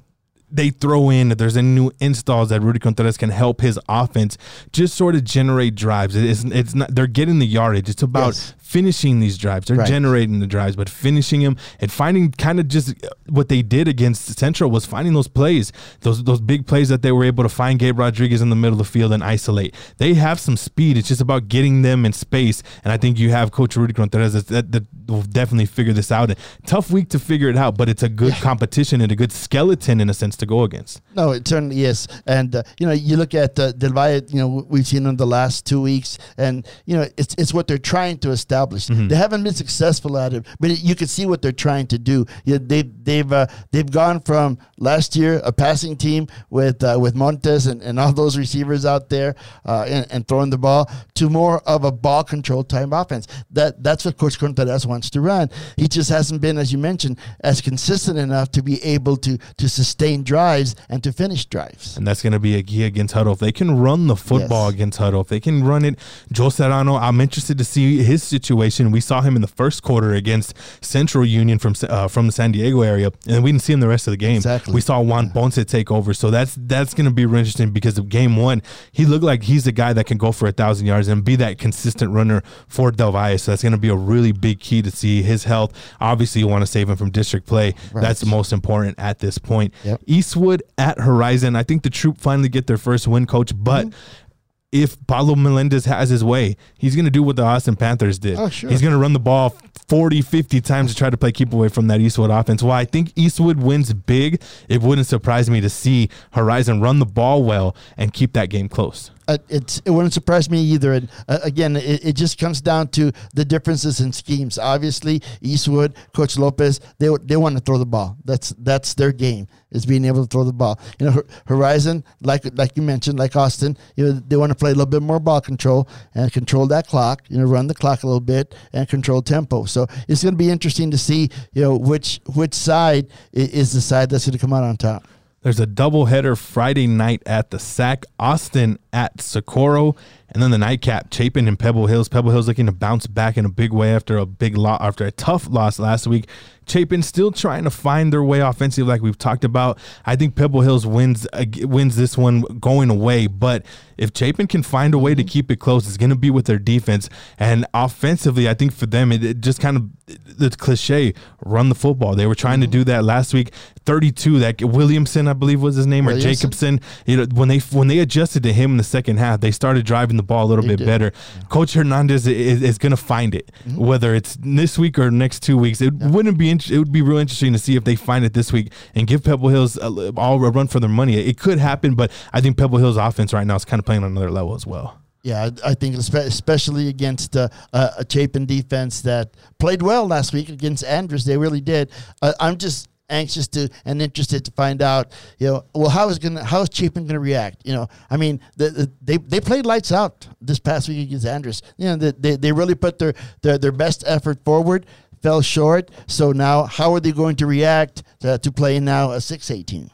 they 0.49 0.69
throw 0.69 1.09
in 1.09 1.31
if 1.31 1.37
there's 1.37 1.57
any 1.57 1.67
new 1.67 1.91
installs 1.99 2.49
that 2.49 2.61
Rudy 2.61 2.79
Contreras 2.79 3.17
can 3.17 3.29
help 3.29 3.61
his 3.61 3.79
offense 3.89 4.37
just 4.71 4.95
sort 4.95 5.15
of 5.15 5.23
generate 5.23 5.75
drives. 5.75 6.15
It's 6.15 6.43
it's 6.45 6.73
not 6.73 6.93
they're 6.95 7.07
getting 7.07 7.39
the 7.39 7.45
yardage. 7.47 7.89
It's 7.89 8.03
about 8.03 8.27
Yes. 8.27 8.53
Finishing 8.67 9.21
these 9.21 9.37
drives. 9.37 9.67
They're 9.67 9.77
Right. 9.77 9.87
generating 9.87 10.39
the 10.39 10.47
drives, 10.47 10.75
but 10.75 10.89
finishing 10.89 11.41
them 11.41 11.55
and 11.79 11.89
finding 11.89 12.31
kind 12.31 12.59
of 12.59 12.67
just 12.67 12.93
what 13.29 13.47
they 13.47 13.61
did 13.61 13.87
against 13.87 14.37
Central 14.37 14.69
was 14.69 14.85
finding 14.85 15.13
those 15.13 15.29
plays, 15.29 15.71
those 16.01 16.23
those 16.23 16.41
big 16.41 16.67
plays 16.67 16.89
that 16.89 17.01
they 17.01 17.13
were 17.13 17.23
able 17.23 17.43
to 17.43 17.49
find 17.49 17.79
Gabe 17.79 17.97
Rodriguez 17.97 18.41
in 18.41 18.49
the 18.49 18.57
middle 18.57 18.73
of 18.73 18.85
the 18.85 18.91
field 18.91 19.13
and 19.13 19.23
isolate. 19.23 19.73
They 19.99 20.15
have 20.15 20.37
some 20.39 20.57
speed. 20.57 20.97
It's 20.97 21.07
just 21.07 21.21
about 21.21 21.47
getting 21.47 21.81
them 21.81 22.05
in 22.05 22.11
space, 22.11 22.61
and 22.83 22.91
I 22.91 22.97
think 22.97 23.17
you 23.17 23.29
have 23.29 23.51
Coach 23.51 23.77
Rudy 23.77 23.93
Contreras 23.93 24.33
that, 24.33 24.71
that, 24.73 24.85
will 25.07 25.21
definitely 25.21 25.65
figure 25.65 25.93
this 25.93 26.11
out. 26.11 26.29
Tough 26.65 26.91
week 26.91 27.07
to 27.09 27.19
figure 27.19 27.47
it 27.47 27.55
out, 27.55 27.77
but 27.77 27.87
it's 27.87 28.03
a 28.03 28.09
good 28.09 28.33
competition 28.33 28.99
and 28.99 29.09
a 29.09 29.15
good 29.15 29.31
skeleton 29.31 30.01
in 30.01 30.09
a 30.09 30.13
sense 30.13 30.35
to 30.35 30.45
go 30.45 30.63
against. 30.63 31.01
No, 31.15 31.31
it 31.31 31.47
certainly 31.47 31.85
is. 31.85 32.09
And 32.25 32.53
uh, 32.53 32.63
you 32.77 32.85
know, 32.85 32.91
you 32.91 33.15
look 33.15 33.33
at 33.33 33.57
uh, 33.57 33.71
Del 33.71 33.93
Valle. 33.93 34.21
You 34.27 34.39
know, 34.41 34.65
we've 34.67 34.85
seen 34.85 35.03
them 35.03 35.15
the 35.15 35.25
last 35.25 35.65
two 35.65 35.81
weeks, 35.81 36.17
and 36.37 36.67
you 36.85 36.97
know, 36.97 37.07
it's 37.15 37.33
it's 37.37 37.53
what 37.53 37.67
they're 37.67 37.77
trying 37.77 38.17
to 38.19 38.31
establish 38.31 38.56
established. 38.57 39.09
They 39.09 39.15
haven't 39.15 39.43
been 39.43 39.53
successful 39.53 40.17
at 40.17 40.33
it, 40.33 40.45
but 40.59 40.71
it, 40.71 40.79
you 40.83 40.95
can 40.95 41.07
see 41.07 41.25
what 41.25 41.41
they're 41.41 41.51
trying 41.51 41.87
to 41.87 41.97
do. 41.97 42.25
Yeah, 42.45 42.57
they 42.61 42.81
they've 42.83 43.31
uh, 43.31 43.47
they've 43.71 43.89
gone 43.89 44.19
from 44.21 44.57
last 44.77 45.15
year 45.15 45.41
a 45.43 45.51
passing 45.51 45.95
team 45.97 46.27
with 46.49 46.83
uh, 46.83 46.97
with 46.99 47.15
Montes 47.15 47.65
and, 47.67 47.81
and 47.81 47.99
all 47.99 48.13
those 48.13 48.37
receivers 48.37 48.85
out 48.85 49.09
there 49.09 49.35
uh, 49.65 49.85
and, 49.87 50.07
and 50.11 50.27
throwing 50.27 50.49
the 50.49 50.57
ball 50.57 50.89
to 51.15 51.29
more 51.29 51.59
of 51.67 51.83
a 51.83 51.91
ball 51.91 52.23
control 52.23 52.63
type 52.63 52.89
offense. 52.91 53.27
That 53.51 53.83
that's 53.83 54.05
what 54.05 54.17
Coach 54.17 54.39
Contreras 54.39 54.85
wants 54.87 55.09
to 55.11 55.21
run. 55.21 55.49
He 55.77 55.87
just 55.87 56.09
hasn't 56.09 56.41
been, 56.41 56.57
as 56.57 56.71
you 56.71 56.77
mentioned, 56.77 57.19
as 57.41 57.61
consistent 57.61 58.17
enough 58.17 58.51
to 58.51 58.61
be 58.63 58.81
able 58.83 59.17
to 59.17 59.37
to 59.57 59.69
sustain 59.69 60.23
drives 60.23 60.75
and 60.89 61.03
to 61.03 61.11
finish 61.13 61.45
drives. 61.45 61.97
And 61.97 62.07
that's 62.07 62.21
going 62.21 62.33
to 62.33 62.39
be 62.39 62.55
a 62.55 62.63
key 62.63 62.83
against 62.83 63.13
Huddle. 63.13 63.33
If 63.33 63.39
they 63.39 63.51
can 63.51 63.77
run 63.77 64.07
the 64.07 64.15
football 64.15 64.65
Yes. 64.67 64.73
against 64.75 64.97
Huddle, 64.99 65.21
if 65.21 65.27
they 65.27 65.39
can 65.39 65.63
run 65.63 65.83
it, 65.85 65.99
Joe 66.31 66.49
Serrano, 66.49 66.95
I'm 66.95 67.19
interested 67.21 67.57
to 67.57 67.63
see 67.63 68.01
his 68.03 68.23
situation. 68.23 68.46
We 68.55 69.01
saw 69.01 69.21
him 69.21 69.35
in 69.35 69.41
the 69.41 69.47
first 69.47 69.83
quarter 69.83 70.13
against 70.13 70.53
Central 70.83 71.25
Union 71.25 71.59
from 71.59 71.73
uh, 71.89 72.07
from 72.07 72.27
the 72.27 72.31
San 72.31 72.51
Diego 72.51 72.81
area, 72.81 73.11
and 73.27 73.43
we 73.43 73.51
didn't 73.51 73.63
see 73.63 73.73
him 73.73 73.79
the 73.79 73.87
rest 73.87 74.07
of 74.07 74.11
the 74.11 74.17
game. 74.17 74.37
Exactly. 74.37 74.73
We 74.73 74.81
saw 74.81 75.01
Juan 75.01 75.29
Ponce 75.31 75.63
take 75.65 75.91
over, 75.91 76.13
so 76.13 76.31
that's 76.31 76.55
that's 76.59 76.93
going 76.93 77.05
to 77.05 77.11
be 77.11 77.25
really 77.25 77.39
interesting 77.39 77.71
because 77.71 77.97
of 77.97 78.09
game 78.09 78.35
one, 78.37 78.61
he 78.91 79.05
looked 79.05 79.23
like 79.23 79.43
he's 79.43 79.67
a 79.67 79.71
guy 79.71 79.93
that 79.93 80.05
can 80.05 80.17
go 80.17 80.31
for 80.31 80.47
a 80.47 80.51
thousand 80.51 80.85
yards 80.87 81.07
and 81.07 81.23
be 81.23 81.35
that 81.37 81.57
consistent 81.57 82.11
runner 82.11 82.41
for 82.67 82.91
Del 82.91 83.11
Valle. 83.11 83.37
So 83.37 83.51
that's 83.51 83.61
going 83.61 83.71
to 83.73 83.77
be 83.77 83.89
a 83.89 83.95
really 83.95 84.31
big 84.31 84.59
key 84.59 84.81
to 84.81 84.91
see 84.91 85.21
his 85.21 85.43
health. 85.43 85.73
Obviously, 85.99 86.41
you 86.41 86.47
want 86.47 86.61
to 86.61 86.67
save 86.67 86.89
him 86.89 86.97
from 86.97 87.11
district 87.11 87.45
play. 87.47 87.73
Right. 87.91 88.01
That's 88.01 88.19
the 88.19 88.25
most 88.27 88.53
important 88.53 88.97
at 88.99 89.19
this 89.19 89.37
point. 89.37 89.73
Yep. 89.83 90.01
Eastwood 90.05 90.63
at 90.77 90.99
Horizon. 90.99 91.55
I 91.55 91.63
think 91.63 91.83
the 91.83 91.89
troop 91.89 92.17
finally 92.17 92.49
get 92.49 92.67
their 92.67 92.77
first 92.77 93.07
win, 93.07 93.25
coach, 93.25 93.51
but 93.55 93.87
Mm-hmm. 93.87 94.26
If 94.71 94.97
Pablo 95.07 95.35
Melendez 95.35 95.85
has 95.85 96.09
his 96.09 96.23
way, 96.23 96.57
he's 96.77 96.95
going 96.95 97.05
to 97.05 97.11
do 97.11 97.23
what 97.23 97.35
the 97.35 97.43
Austin 97.43 97.75
Panthers 97.75 98.19
did. 98.19 98.37
Oh, 98.37 98.49
sure. 98.49 98.69
He's 98.69 98.81
going 98.81 98.91
to 98.91 98.97
run 98.97 99.13
the 99.13 99.19
ball 99.19 99.55
40, 99.87 100.21
50 100.21 100.59
times 100.61 100.91
to 100.91 100.97
try 100.97 101.09
to 101.09 101.17
play 101.17 101.31
keep 101.31 101.53
away 101.53 101.69
from 101.69 101.87
that 101.87 102.01
Eastwood 102.01 102.29
offense. 102.29 102.61
While 102.61 102.77
I 102.77 102.85
think 102.85 103.13
Eastwood 103.15 103.57
wins 103.57 103.93
big, 103.93 104.41
it 104.67 104.81
wouldn't 104.81 105.07
surprise 105.07 105.49
me 105.49 105.61
to 105.61 105.69
see 105.69 106.09
Horizon 106.31 106.81
run 106.81 106.99
the 106.99 107.05
ball 107.05 107.43
well 107.43 107.75
and 107.95 108.13
keep 108.13 108.33
that 108.33 108.49
game 108.49 108.67
close. 108.67 109.11
Uh, 109.27 109.37
it 109.49 109.81
wouldn't 109.85 110.13
surprise 110.13 110.49
me 110.49 110.61
either. 110.61 110.93
And 110.93 111.09
uh, 111.27 111.39
again, 111.43 111.75
it, 111.75 112.05
it 112.05 112.15
just 112.15 112.39
comes 112.39 112.61
down 112.61 112.89
to 112.89 113.11
the 113.33 113.45
differences 113.45 113.99
in 113.99 114.13
schemes. 114.13 114.57
Obviously, 114.57 115.21
Eastwood, 115.41 115.95
Coach 116.13 116.37
Lopez, 116.37 116.79
they 116.99 117.09
they 117.23 117.37
want 117.37 117.57
to 117.57 117.61
throw 117.61 117.77
the 117.77 117.85
ball. 117.85 118.17
That's 118.23 118.49
that's 118.59 118.93
their 118.93 119.11
game 119.11 119.47
is 119.71 119.85
being 119.85 120.05
able 120.05 120.25
to 120.25 120.27
throw 120.27 120.43
the 120.43 120.53
ball. 120.53 120.79
You 120.99 121.07
know, 121.07 121.23
Horizon, 121.45 122.03
like 122.21 122.43
like 122.57 122.71
you 122.75 122.83
mentioned, 122.83 123.19
like 123.19 123.35
Austin, 123.35 123.77
you 123.95 124.05
know, 124.05 124.11
they 124.11 124.37
want 124.37 124.51
to 124.51 124.55
play 124.55 124.71
a 124.71 124.73
little 124.73 124.85
bit 124.85 125.01
more 125.01 125.19
ball 125.19 125.41
control 125.41 125.89
and 126.13 126.31
control 126.31 126.67
that 126.67 126.87
clock. 126.87 127.23
You 127.29 127.39
know, 127.39 127.45
run 127.45 127.67
the 127.67 127.75
clock 127.75 128.03
a 128.03 128.07
little 128.07 128.19
bit 128.19 128.55
and 128.73 128.87
control 128.87 129.21
tempo. 129.21 129.65
So 129.65 129.87
it's 130.07 130.23
going 130.23 130.33
to 130.33 130.37
be 130.37 130.49
interesting 130.49 130.91
to 130.91 130.97
see 130.97 131.29
you 131.53 131.61
know 131.61 131.75
which 131.75 132.19
which 132.35 132.53
side 132.53 133.07
is 133.33 133.73
the 133.73 133.81
side 133.81 134.09
that's 134.09 134.25
going 134.25 134.33
to 134.33 134.39
come 134.39 134.53
out 134.53 134.63
on 134.63 134.77
top. 134.77 135.07
There's 135.47 135.61
a 135.61 135.65
doubleheader 135.65 136.37
Friday 136.37 136.87
night 136.87 137.23
at 137.25 137.51
the 137.51 137.57
SAC, 137.57 138.03
Austin 138.19 138.79
at 138.91 139.21
Socorro, 139.21 139.95
and 140.37 140.43
then 140.43 140.51
the 140.51 140.59
nightcap, 140.59 141.11
Chapin 141.11 141.47
and 141.47 141.57
Pebble 141.57 141.87
Hills. 141.87 142.07
Pebble 142.09 142.29
Hills 142.29 142.47
looking 142.47 142.67
to 142.67 142.71
bounce 142.71 143.07
back 143.07 143.37
in 143.37 143.45
a 143.45 143.49
big 143.49 143.73
way 143.73 143.95
after 143.95 144.19
a 144.19 144.25
big 144.27 144.55
loss, 144.55 144.79
after 144.83 145.03
a 145.03 145.09
tough 145.09 145.49
loss 145.49 145.79
last 145.79 146.05
week. 146.05 146.27
Chapin 146.67 147.01
still 147.01 147.31
trying 147.31 147.63
to 147.63 147.69
find 147.71 148.13
their 148.13 148.21
way 148.21 148.39
offensively, 148.39 148.87
like 148.87 149.01
we've 149.01 149.17
talked 149.17 149.43
about. 149.43 149.79
I 150.05 150.15
think 150.15 150.35
Pebble 150.35 150.61
Hills 150.61 150.85
wins 150.85 151.25
uh, 151.33 151.45
wins 151.61 151.95
this 151.95 152.17
one 152.17 152.41
going 152.59 152.89
away, 152.89 153.25
but 153.25 153.65
if 153.97 154.11
Chapin 154.13 154.47
can 154.47 154.63
find 154.63 154.93
a 154.93 154.99
way 154.99 155.15
to 155.15 155.23
keep 155.23 155.49
it 155.49 155.59
close, 155.59 155.87
it's 155.87 155.97
going 155.97 156.09
to 156.09 156.15
be 156.15 156.29
with 156.29 156.45
their 156.45 156.59
defense. 156.59 157.09
And 157.39 157.65
offensively, 157.73 158.47
I 158.47 158.53
think 158.53 158.73
for 158.73 158.85
them, 158.85 159.11
it, 159.11 159.23
it 159.23 159.41
just 159.41 159.59
kind 159.59 159.77
of 159.77 159.89
the 160.37 160.49
cliche 160.51 161.13
run 161.43 161.69
the 161.69 161.75
football. 161.75 162.15
They 162.15 162.27
were 162.27 162.35
trying 162.35 162.61
to 162.61 162.67
do 162.67 162.83
that 162.83 163.03
last 163.03 163.33
week. 163.33 163.51
32, 163.85 164.39
that 164.39 164.61
Williamson, 164.61 165.29
I 165.29 165.33
believe 165.33 165.61
was 165.61 165.77
his 165.77 165.87
name, 165.87 166.09
or 166.09 166.19
Jacobson. 166.19 166.81
You 167.05 167.17
know, 167.17 167.25
when 167.33 167.47
they 167.47 167.59
when 167.59 167.87
they 167.87 167.99
adjusted 167.99 168.43
to 168.43 168.51
him 168.51 168.71
in 168.71 168.77
the 168.77 168.83
second 168.83 169.17
half, 169.17 169.39
they 169.39 169.51
started 169.51 169.85
driving 169.85 170.17
the 170.17 170.23
ball 170.27 170.45
a 170.45 170.47
little 170.47 170.63
They 170.65 170.75
bit 170.75 170.85
better. 170.85 171.11
Coach 171.49 171.73
Hernandez 171.73 172.27
is, 172.27 172.61
is 172.61 172.77
going 172.77 172.91
to 172.91 172.97
find 172.97 173.33
it, 173.33 173.51
Mm-hmm. 173.67 173.77
whether 173.85 174.13
it's 174.13 174.37
this 174.41 174.77
week 174.77 174.99
or 174.99 175.09
next 175.11 175.41
two 175.41 175.57
weeks. 175.57 175.81
It 175.81 175.93
wouldn't 175.93 176.37
be. 176.37 176.49
int- 176.49 176.69
It 176.69 176.77
would 176.79 176.91
be 176.91 177.01
real 177.01 177.17
interesting 177.17 177.53
to 177.53 177.59
see 177.59 177.75
if 177.75 177.83
they 177.83 177.95
find 177.95 178.23
it 178.25 178.33
this 178.33 178.51
week 178.53 178.71
and 178.95 179.07
give 179.07 179.23
Pebble 179.23 179.49
Hills 179.49 179.77
a, 179.77 180.11
all 180.17 180.43
a 180.43 180.51
run 180.51 180.67
for 180.67 180.79
their 180.79 180.89
money. 180.89 181.15
It 181.17 181.37
could 181.39 181.59
happen, 181.59 181.95
but 181.95 182.11
I 182.33 182.41
think 182.41 182.57
Pebble 182.57 182.77
Hills 182.77 182.97
offense 182.97 183.33
right 183.33 183.47
now 183.47 183.55
is 183.55 183.65
kind 183.65 183.79
of 183.79 183.85
playing 183.85 184.03
on 184.03 184.11
another 184.11 184.31
level 184.31 184.53
as 184.55 184.65
well. 184.67 184.99
Yeah, 185.23 185.49
I 185.63 185.71
I 185.71 185.73
think 185.73 185.95
especially 185.97 186.87
against 186.87 187.35
uh, 187.35 187.49
a 187.73 187.89
a 187.99 188.05
Chapin 188.09 188.45
defense 188.45 189.01
that 189.01 189.35
played 189.59 189.81
well 189.81 190.07
last 190.07 190.31
week 190.33 190.49
against 190.49 190.83
Andress, 190.85 191.25
they 191.25 191.37
really 191.37 191.61
did. 191.61 191.89
Uh, 192.21 192.33
I'm 192.39 192.57
just 192.57 192.87
anxious 193.09 193.47
to 193.49 193.69
and 193.85 194.01
interested 194.01 194.43
to 194.45 194.51
find 194.51 194.81
out, 194.81 195.11
you 195.39 195.47
know, 195.47 195.65
well, 195.73 195.89
how 195.89 196.09
is 196.09 196.19
gonna 196.19 196.43
how 196.43 196.61
is 196.61 196.69
Chapin 196.71 197.07
gonna 197.07 197.19
react? 197.19 197.65
You 197.65 197.73
know, 197.73 197.87
I 198.09 198.17
mean, 198.17 198.39
the, 198.55 198.69
the, 198.69 198.91
they 199.01 199.17
they 199.17 199.39
played 199.39 199.65
lights 199.65 199.91
out 199.91 200.27
this 200.41 200.59
past 200.59 200.89
week 200.89 201.07
against 201.07 201.25
Andress. 201.25 201.61
You 201.77 201.85
know, 201.87 201.95
they 201.95 202.11
they, 202.11 202.35
they 202.35 202.51
really 202.51 202.75
put 202.75 202.99
their, 202.99 203.13
their 203.41 203.57
their 203.57 203.71
best 203.71 204.03
effort 204.07 204.43
forward. 204.43 204.85
Fell 205.21 205.41
short. 205.41 205.89
So 206.05 206.31
now, 206.31 206.65
how 206.65 206.93
are 206.93 206.99
they 206.99 207.11
going 207.11 207.37
to 207.37 207.47
react 207.47 208.03
to, 208.19 208.37
to 208.37 208.51
playing 208.51 208.85
now 208.85 209.11
a 209.11 209.21
six 209.21 209.49
eighteen? 209.49 209.89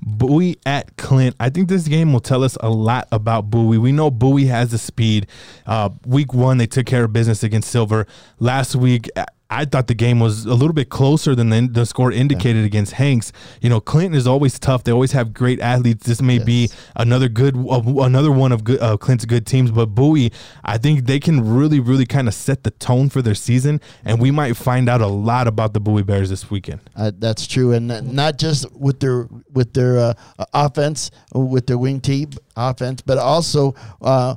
Bowie 0.00 0.58
at 0.64 0.96
Clint. 0.96 1.34
I 1.40 1.50
think 1.50 1.68
this 1.68 1.88
game 1.88 2.12
will 2.12 2.20
tell 2.20 2.44
us 2.44 2.56
a 2.60 2.70
lot 2.70 3.08
about 3.10 3.50
Bowie. 3.50 3.78
We 3.78 3.92
know 3.92 4.10
Bowie 4.10 4.46
has 4.46 4.70
the 4.70 4.78
speed. 4.78 5.26
Uh, 5.66 5.90
week 6.06 6.32
one, 6.32 6.58
they 6.58 6.66
took 6.66 6.86
care 6.86 7.04
of 7.04 7.12
business 7.12 7.42
against 7.42 7.70
Silver. 7.70 8.06
Last 8.38 8.76
week, 8.76 9.10
I- 9.50 9.64
thought 9.64 9.86
the 9.86 9.94
game 9.94 10.18
was 10.20 10.46
a 10.46 10.54
little 10.54 10.72
bit 10.72 10.88
closer 10.88 11.34
than 11.34 11.50
the, 11.50 11.68
the 11.70 11.86
score 11.86 12.10
indicated 12.10 12.64
against 12.64 12.92
Hanks. 12.92 13.32
You 13.60 13.68
know, 13.68 13.80
Clinton 13.80 14.14
is 14.14 14.26
always 14.26 14.58
tough. 14.58 14.84
They 14.84 14.92
always 14.92 15.12
have 15.12 15.32
great 15.34 15.60
athletes. 15.60 16.06
This 16.06 16.22
may 16.22 16.38
be 16.38 16.70
another 16.96 17.28
good, 17.28 17.56
uh, 17.56 17.82
another 18.02 18.30
one 18.30 18.52
of 18.52 18.64
good, 18.64 18.80
uh, 18.80 18.96
Clint's 18.96 19.24
good 19.24 19.46
teams. 19.46 19.70
But 19.70 19.86
Bowie, 19.86 20.32
I 20.64 20.78
think 20.78 21.06
they 21.06 21.20
can 21.20 21.54
really, 21.54 21.80
really 21.80 22.06
kind 22.06 22.28
of 22.28 22.34
set 22.34 22.64
the 22.64 22.70
tone 22.72 23.08
for 23.08 23.22
their 23.22 23.34
season, 23.34 23.80
and 24.04 24.20
we 24.20 24.30
might 24.30 24.56
find 24.56 24.88
out 24.88 25.00
a 25.00 25.06
lot 25.06 25.46
about 25.46 25.74
the 25.74 25.80
Bowie 25.80 26.02
Bears 26.02 26.30
this 26.30 26.50
weekend. 26.50 26.80
Uh, 26.96 27.12
that's 27.18 27.46
true, 27.46 27.72
and 27.72 28.12
not 28.12 28.38
just 28.38 28.70
with 28.72 29.00
their 29.00 29.28
with 29.52 29.74
their 29.74 29.98
uh, 29.98 30.14
offense, 30.54 31.10
with 31.34 31.66
their 31.66 31.78
Wing-T 31.78 32.28
offense, 32.56 33.02
but 33.02 33.18
also 33.18 33.74
uh, 34.02 34.36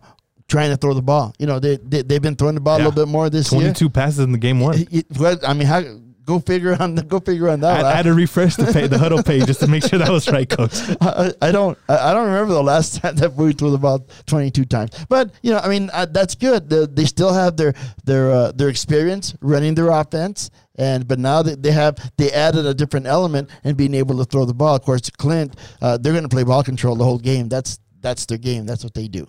trying 0.51 0.69
to 0.69 0.77
throw 0.77 0.93
the 0.93 1.01
ball. 1.01 1.33
You 1.39 1.47
know, 1.47 1.57
they, 1.59 1.77
they 1.77 2.01
they've 2.03 2.21
been 2.21 2.35
throwing 2.35 2.55
the 2.55 2.61
ball 2.61 2.77
Yeah. 2.77 2.85
a 2.85 2.87
little 2.89 3.05
bit 3.05 3.09
more 3.11 3.29
this 3.29 3.51
year. 3.51 3.61
Twenty-two 3.61 3.89
passes 3.89 4.19
in 4.19 4.31
the 4.31 4.37
game 4.37 4.59
one. 4.59 4.75
It- 4.81 4.93
it- 4.93 5.05
well, 5.19 5.37
I 5.47 5.53
mean, 5.53 5.67
how 5.67 5.81
go 6.23 6.39
figure 6.39 6.77
on 6.79 6.93
the, 6.95 7.01
go 7.03 7.19
figure 7.19 7.49
on 7.49 7.59
that. 7.61 7.83
I. 7.83 7.91
I 7.91 7.95
had 7.95 8.03
to 8.05 8.13
refresh 8.13 8.55
the 8.55 8.71
page, 8.71 8.89
the 8.91 8.97
huddle 8.99 9.23
page, 9.23 9.45
just 9.47 9.59
to 9.61 9.67
make 9.67 9.83
sure 9.83 9.97
that 9.99 10.09
was 10.09 10.27
right, 10.29 10.47
Coach. 10.47 10.71
I, 11.01 11.31
I 11.41 11.51
don't 11.51 11.77
I 11.89 12.13
don't 12.13 12.27
remember 12.27 12.53
the 12.53 12.61
last 12.63 12.95
time 13.01 13.15
that 13.15 13.33
we 13.33 13.53
threw 13.53 13.71
the 13.71 13.77
ball 13.79 14.05
22 14.27 14.65
times. 14.65 14.91
But 15.09 15.31
you 15.41 15.51
know, 15.51 15.59
I 15.59 15.67
mean, 15.69 15.89
uh, 15.91 16.05
that's 16.05 16.35
good. 16.35 16.69
They, 16.69 16.85
they 16.85 17.05
still 17.05 17.33
have 17.33 17.57
their 17.57 17.73
their 18.03 18.31
uh, 18.31 18.51
their 18.51 18.69
experience 18.69 19.33
running 19.41 19.73
their 19.73 19.89
offense, 19.89 20.51
and 20.75 21.07
but 21.07 21.17
now 21.19 21.41
that 21.43 21.63
they 21.63 21.71
have 21.71 21.95
they 22.17 22.29
added 22.31 22.65
a 22.65 22.73
different 22.73 23.07
element 23.07 23.49
and 23.63 23.75
being 23.75 23.93
able 23.95 24.17
to 24.17 24.25
throw 24.25 24.45
the 24.45 24.53
ball. 24.53 24.75
Of 24.75 24.83
course, 24.83 25.09
Clint, 25.09 25.55
uh, 25.81 25.97
they're 25.97 26.13
going 26.13 26.23
to 26.23 26.29
play 26.29 26.43
ball 26.43 26.63
control 26.63 26.95
the 26.95 27.03
whole 27.05 27.19
game. 27.19 27.49
That's 27.49 27.79
that's 28.01 28.25
their 28.27 28.37
game. 28.37 28.65
That's 28.65 28.83
what 28.83 28.93
they 28.93 29.07
do. 29.07 29.27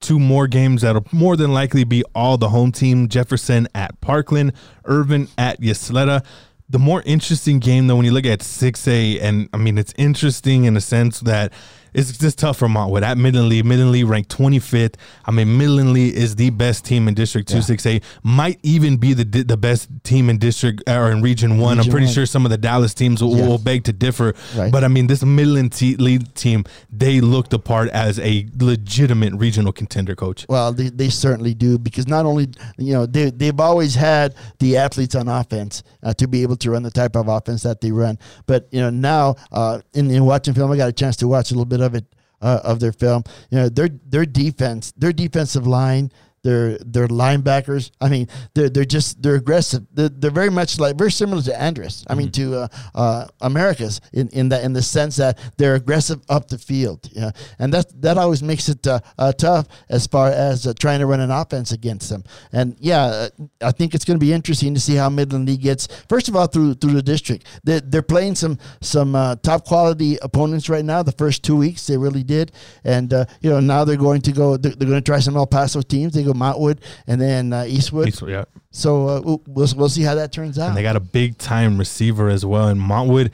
Two 0.00 0.18
more 0.18 0.46
games 0.46 0.82
that'll 0.82 1.04
more 1.12 1.36
than 1.36 1.52
likely 1.52 1.84
be 1.84 2.04
all 2.14 2.38
the 2.38 2.50
home 2.50 2.72
team. 2.72 3.08
Jefferson 3.08 3.66
at 3.74 4.00
Parkland, 4.00 4.52
Irvin 4.84 5.28
at 5.36 5.60
Ysleta. 5.60 6.24
The 6.68 6.78
more 6.78 7.02
interesting 7.06 7.58
game, 7.58 7.86
though, 7.86 7.96
when 7.96 8.04
you 8.04 8.12
look 8.12 8.26
at 8.26 8.40
6A, 8.40 9.20
and 9.22 9.48
I 9.52 9.56
mean, 9.56 9.78
it's 9.78 9.94
interesting 9.96 10.64
in 10.64 10.76
a 10.76 10.80
sense 10.80 11.20
that 11.20 11.52
it's 11.98 12.16
just 12.18 12.38
tough 12.38 12.58
for 12.58 12.68
Montwood. 12.68 13.02
At 13.02 13.18
Midland 13.18 13.48
Lee, 13.48 13.62
Midland 13.62 13.90
Lee 13.92 14.04
ranked 14.04 14.30
25th. 14.36 14.94
I 15.24 15.30
mean, 15.30 15.56
Midland 15.58 15.92
Lee 15.92 16.08
is 16.08 16.36
the 16.36 16.50
best 16.50 16.84
team 16.84 17.08
in 17.08 17.14
District 17.14 17.48
2 17.48 17.58
6A, 17.58 18.02
might 18.22 18.58
even 18.62 18.96
be 18.96 19.14
the 19.14 19.24
the 19.42 19.56
best 19.56 19.88
team 20.04 20.30
in 20.30 20.38
District 20.38 20.82
or 20.88 21.10
in 21.10 21.22
Region 21.22 21.58
1. 21.58 21.78
I'm 21.80 21.86
pretty 21.86 22.06
one. 22.06 22.14
sure 22.14 22.26
some 22.26 22.44
of 22.46 22.50
the 22.50 22.58
Dallas 22.58 22.94
teams 22.94 23.22
will, 23.22 23.36
Yeah. 23.36 23.46
will 23.48 23.58
beg 23.58 23.84
to 23.84 23.92
differ. 23.92 24.34
Right. 24.56 24.70
But 24.70 24.84
I 24.84 24.88
mean, 24.88 25.06
this 25.06 25.22
Midland 25.24 25.72
te- 25.72 25.96
lead 25.96 26.34
team, 26.34 26.64
they 26.90 27.20
looked 27.20 27.52
apart 27.52 27.88
as 27.90 28.18
a 28.20 28.46
legitimate 28.58 29.34
regional 29.34 29.72
contender, 29.72 30.14
coach. 30.14 30.46
Well, 30.48 30.72
they, 30.72 30.88
they 30.90 31.08
certainly 31.10 31.54
do 31.54 31.78
because 31.78 32.06
not 32.06 32.26
only 32.26 32.48
you 32.76 32.92
know 32.92 33.06
they 33.06 33.30
they've 33.30 33.58
always 33.58 33.94
had 33.94 34.34
the 34.58 34.76
athletes 34.76 35.14
on 35.14 35.28
offense 35.28 35.82
uh, 36.02 36.14
to 36.14 36.28
be 36.28 36.42
able 36.42 36.56
to 36.56 36.70
run 36.70 36.82
the 36.82 36.90
type 36.90 37.16
of 37.16 37.28
offense 37.28 37.62
that 37.62 37.80
they 37.80 37.90
run, 37.90 38.18
but 38.46 38.68
you 38.70 38.80
know 38.80 38.90
now 38.90 39.34
uh, 39.52 39.80
in, 39.94 40.10
in 40.10 40.24
watching 40.24 40.54
film, 40.54 40.70
I 40.70 40.76
got 40.76 40.88
a 40.88 40.92
chance 40.92 41.16
to 41.16 41.28
watch 41.28 41.50
a 41.50 41.54
little 41.54 41.64
bit 41.64 41.80
of 41.80 41.87
it 41.94 42.06
uh, 42.40 42.60
of 42.64 42.80
their 42.80 42.92
film. 42.92 43.24
You 43.50 43.58
know 43.58 43.68
their 43.68 43.88
their 43.88 44.26
defense, 44.26 44.92
their 44.96 45.12
defensive 45.12 45.66
line. 45.66 46.12
Their 46.48 46.58
their 46.58 46.78
their 46.84 47.08
linebackers. 47.08 47.90
I 48.00 48.08
mean, 48.08 48.26
they're 48.54 48.68
they're 48.68 48.84
just 48.84 49.22
they're 49.22 49.36
aggressive. 49.36 49.86
They're, 49.92 50.08
they're 50.08 50.30
very 50.30 50.50
much 50.50 50.78
like 50.78 50.96
very 50.96 51.12
similar 51.12 51.42
to 51.42 51.52
Andress. 51.52 52.04
I 52.08 52.14
mean, 52.14 52.30
to 52.32 52.44
uh, 52.62 52.68
uh, 52.94 53.26
Americas 53.40 54.00
in 54.12 54.28
in 54.28 54.48
that 54.50 54.64
in 54.64 54.72
the 54.72 54.82
sense 54.82 55.16
that 55.16 55.38
they're 55.58 55.74
aggressive 55.74 56.20
up 56.28 56.48
the 56.48 56.58
field. 56.58 57.08
Yeah, 57.12 57.30
and 57.58 57.72
that 57.74 57.86
that 58.02 58.18
always 58.18 58.42
makes 58.42 58.68
it 58.68 58.86
uh, 58.86 59.00
uh, 59.18 59.32
tough 59.32 59.66
as 59.88 60.06
far 60.06 60.28
as 60.30 60.66
uh, 60.66 60.72
trying 60.78 61.00
to 61.00 61.06
run 61.06 61.20
an 61.20 61.30
offense 61.30 61.72
against 61.72 62.08
them. 62.08 62.24
And 62.52 62.76
yeah, 62.80 63.28
I 63.62 63.72
think 63.72 63.94
it's 63.94 64.04
going 64.04 64.18
to 64.18 64.24
be 64.24 64.32
interesting 64.32 64.74
to 64.74 64.80
see 64.80 64.96
how 64.96 65.08
Midland 65.08 65.46
Lee 65.46 65.56
gets. 65.56 65.88
First 66.08 66.28
of 66.28 66.36
all, 66.36 66.46
through 66.46 66.74
through 66.74 66.94
the 66.94 67.02
district, 67.02 67.46
they're, 67.64 67.80
they're 67.80 68.02
playing 68.02 68.34
some 68.36 68.58
some 68.80 69.14
uh, 69.14 69.36
top 69.36 69.64
quality 69.64 70.18
opponents 70.22 70.68
right 70.68 70.84
now. 70.84 71.02
The 71.02 71.12
first 71.12 71.44
two 71.44 71.56
weeks 71.56 71.86
they 71.86 71.96
really 71.96 72.22
did, 72.22 72.52
and 72.84 73.12
uh, 73.12 73.24
you 73.40 73.50
know 73.50 73.60
now 73.60 73.84
they're 73.84 73.96
going 73.96 74.22
to 74.22 74.32
go. 74.32 74.56
They're, 74.56 74.72
they're 74.72 74.88
going 74.88 75.02
to 75.02 75.10
try 75.10 75.20
some 75.20 75.36
El 75.36 75.46
Paso 75.46 75.82
teams. 75.82 76.14
They 76.14 76.22
go 76.22 76.34
Montwood 76.38 76.78
and 77.06 77.20
then 77.20 77.52
uh, 77.52 77.64
Eastwood. 77.66 78.08
Eastwood, 78.08 78.30
yeah. 78.30 78.44
So 78.70 79.08
uh, 79.08 79.20
we'll, 79.24 79.42
we'll 79.46 79.68
we'll 79.76 79.88
see 79.88 80.02
how 80.02 80.14
that 80.14 80.32
turns 80.32 80.58
out. 80.58 80.68
And 80.68 80.76
they 80.76 80.82
got 80.82 80.96
a 80.96 81.00
big 81.00 81.38
time 81.38 81.78
receiver 81.78 82.28
as 82.28 82.44
well. 82.44 82.68
And 82.68 82.80
Montwood 82.80 83.32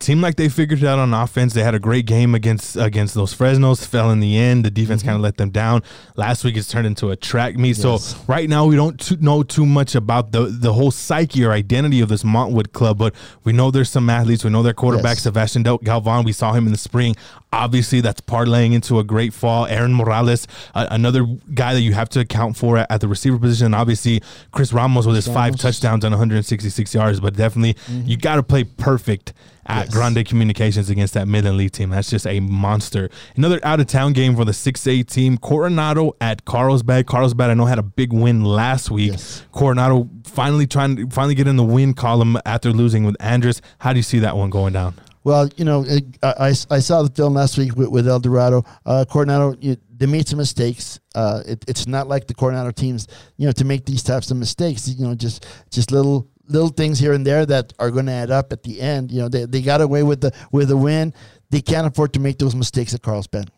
seemed 0.00 0.20
like 0.20 0.36
they 0.36 0.48
figured 0.48 0.82
it 0.82 0.86
out 0.86 0.98
on 0.98 1.12
offense. 1.14 1.52
They 1.52 1.62
had 1.62 1.74
a 1.74 1.78
great 1.78 2.06
game 2.06 2.34
against 2.34 2.76
against 2.76 3.14
those 3.14 3.34
Fresnos. 3.34 3.84
Fell 3.86 4.10
in 4.10 4.20
the 4.20 4.36
end. 4.36 4.64
The 4.64 4.70
defense 4.70 5.02
kind 5.02 5.16
of 5.16 5.20
let 5.20 5.36
them 5.36 5.50
down. 5.50 5.82
Last 6.16 6.44
week 6.44 6.56
it's 6.56 6.68
turned 6.68 6.86
into 6.86 7.10
a 7.10 7.16
track 7.16 7.56
meet. 7.56 7.76
Mm-hmm. 7.76 7.88
Yes. 7.88 8.04
So 8.04 8.24
right 8.26 8.48
now 8.48 8.66
we 8.66 8.76
don't 8.76 8.98
too, 8.98 9.16
know 9.20 9.42
too 9.42 9.66
much 9.66 9.94
about 9.94 10.32
the 10.32 10.44
the 10.44 10.72
whole 10.72 10.90
psyche 10.90 11.44
or 11.44 11.52
identity 11.52 12.00
of 12.00 12.08
this 12.08 12.22
Montwood 12.22 12.72
club, 12.72 12.98
but 12.98 13.14
we 13.44 13.52
know 13.52 13.70
there's 13.70 13.90
some 13.90 14.08
athletes. 14.10 14.44
We 14.44 14.50
know 14.50 14.62
their 14.62 14.74
quarterback 14.74 15.16
Yes. 15.16 15.22
Sebastian 15.22 15.62
Del 15.62 15.78
Galvan. 15.78 16.24
We 16.24 16.32
saw 16.32 16.52
him 16.52 16.66
in 16.66 16.72
the 16.72 16.78
spring. 16.78 17.16
Obviously, 17.52 18.00
that's 18.02 18.20
parlaying 18.20 18.74
into 18.74 18.98
a 18.98 19.04
great 19.04 19.32
fall. 19.32 19.64
Aaron 19.66 19.94
Morales, 19.94 20.46
uh, 20.74 20.86
another 20.90 21.24
guy 21.54 21.72
that 21.72 21.80
you 21.80 21.94
have 21.94 22.08
to 22.10 22.20
account 22.20 22.56
for 22.56 22.76
at, 22.76 22.90
at 22.90 23.00
the 23.00 23.08
receiver 23.08 23.38
position. 23.38 23.66
And 23.66 23.74
obviously, 23.74 24.22
Chris 24.52 24.72
Ramos 24.72 25.06
with 25.06 25.16
his 25.16 25.26
five 25.26 25.36
Ramos. 25.36 25.56
Mm-hmm. 25.56 25.66
touchdowns 25.68 26.04
and 26.04 26.12
166 26.12 26.94
yards. 26.94 27.20
But 27.20 27.36
definitely, 27.36 27.76
you 28.04 28.16
got 28.18 28.36
to 28.36 28.42
play 28.42 28.64
perfect 28.64 29.32
at 29.66 29.86
Yes. 29.86 29.94
Grande 29.94 30.26
Communications 30.26 30.88
against 30.90 31.14
that 31.14 31.26
Midland 31.28 31.56
Lee 31.58 31.68
team. 31.68 31.90
That's 31.90 32.10
just 32.10 32.26
a 32.26 32.40
monster. 32.40 33.10
Another 33.36 33.60
out 33.62 33.80
of 33.80 33.86
town 33.86 34.12
game 34.14 34.34
for 34.36 34.44
the 34.44 34.52
6A 34.52 35.06
team. 35.06 35.36
Coronado 35.38 36.16
at 36.20 36.44
Carlsbad. 36.44 37.06
Carlsbad, 37.06 37.50
I 37.50 37.54
know, 37.54 37.64
had 37.66 37.78
a 37.78 37.82
big 37.82 38.12
win 38.12 38.44
last 38.44 38.90
week. 38.90 39.12
Yes. 39.12 39.42
Coronado 39.52 40.08
finally 40.24 40.66
trying 40.66 40.96
to 40.96 41.06
finally 41.10 41.34
get 41.34 41.46
in 41.46 41.56
the 41.56 41.64
win 41.64 41.94
column 41.94 42.38
after 42.46 42.72
losing 42.72 43.04
with 43.04 43.16
Andress. 43.18 43.60
How 43.78 43.92
do 43.92 43.98
you 43.98 44.02
see 44.02 44.18
that 44.20 44.36
one 44.36 44.50
going 44.50 44.72
down? 44.74 44.94
Well, 45.28 45.50
you 45.58 45.66
know, 45.66 45.84
I, 46.22 46.54
I 46.70 46.80
saw 46.80 47.02
the 47.02 47.12
film 47.14 47.34
last 47.34 47.58
week 47.58 47.76
with, 47.76 47.88
with 47.88 48.08
El 48.08 48.18
Dorado. 48.18 48.64
Uh, 48.86 49.04
Coronado, 49.06 49.54
you, 49.60 49.76
they 49.94 50.06
made 50.06 50.26
some 50.26 50.38
mistakes. 50.38 51.00
Uh, 51.14 51.42
it, 51.44 51.62
it's 51.68 51.86
not 51.86 52.08
like 52.08 52.26
the 52.26 52.32
Coronado 52.32 52.70
teams, 52.70 53.06
you 53.36 53.44
know, 53.44 53.52
to 53.52 53.66
make 53.66 53.84
these 53.84 54.02
types 54.02 54.30
of 54.30 54.38
mistakes. 54.38 54.88
You 54.88 55.06
know, 55.06 55.14
just 55.14 55.46
just 55.70 55.92
little 55.92 56.30
little 56.46 56.70
things 56.70 56.98
here 56.98 57.12
and 57.12 57.26
there 57.26 57.44
that 57.44 57.74
are 57.78 57.90
going 57.90 58.06
to 58.06 58.12
add 58.12 58.30
up 58.30 58.54
at 58.54 58.62
the 58.62 58.80
end. 58.80 59.12
You 59.12 59.20
know, 59.20 59.28
they, 59.28 59.44
they 59.44 59.60
got 59.60 59.82
away 59.82 60.02
with 60.02 60.22
the 60.22 60.32
with 60.50 60.68
the 60.68 60.78
win. 60.78 61.12
They 61.50 61.60
can't 61.60 61.86
afford 61.86 62.14
to 62.14 62.20
make 62.20 62.38
those 62.38 62.54
mistakes 62.54 62.94
at 62.94 63.02
Carlsbad. 63.02 63.50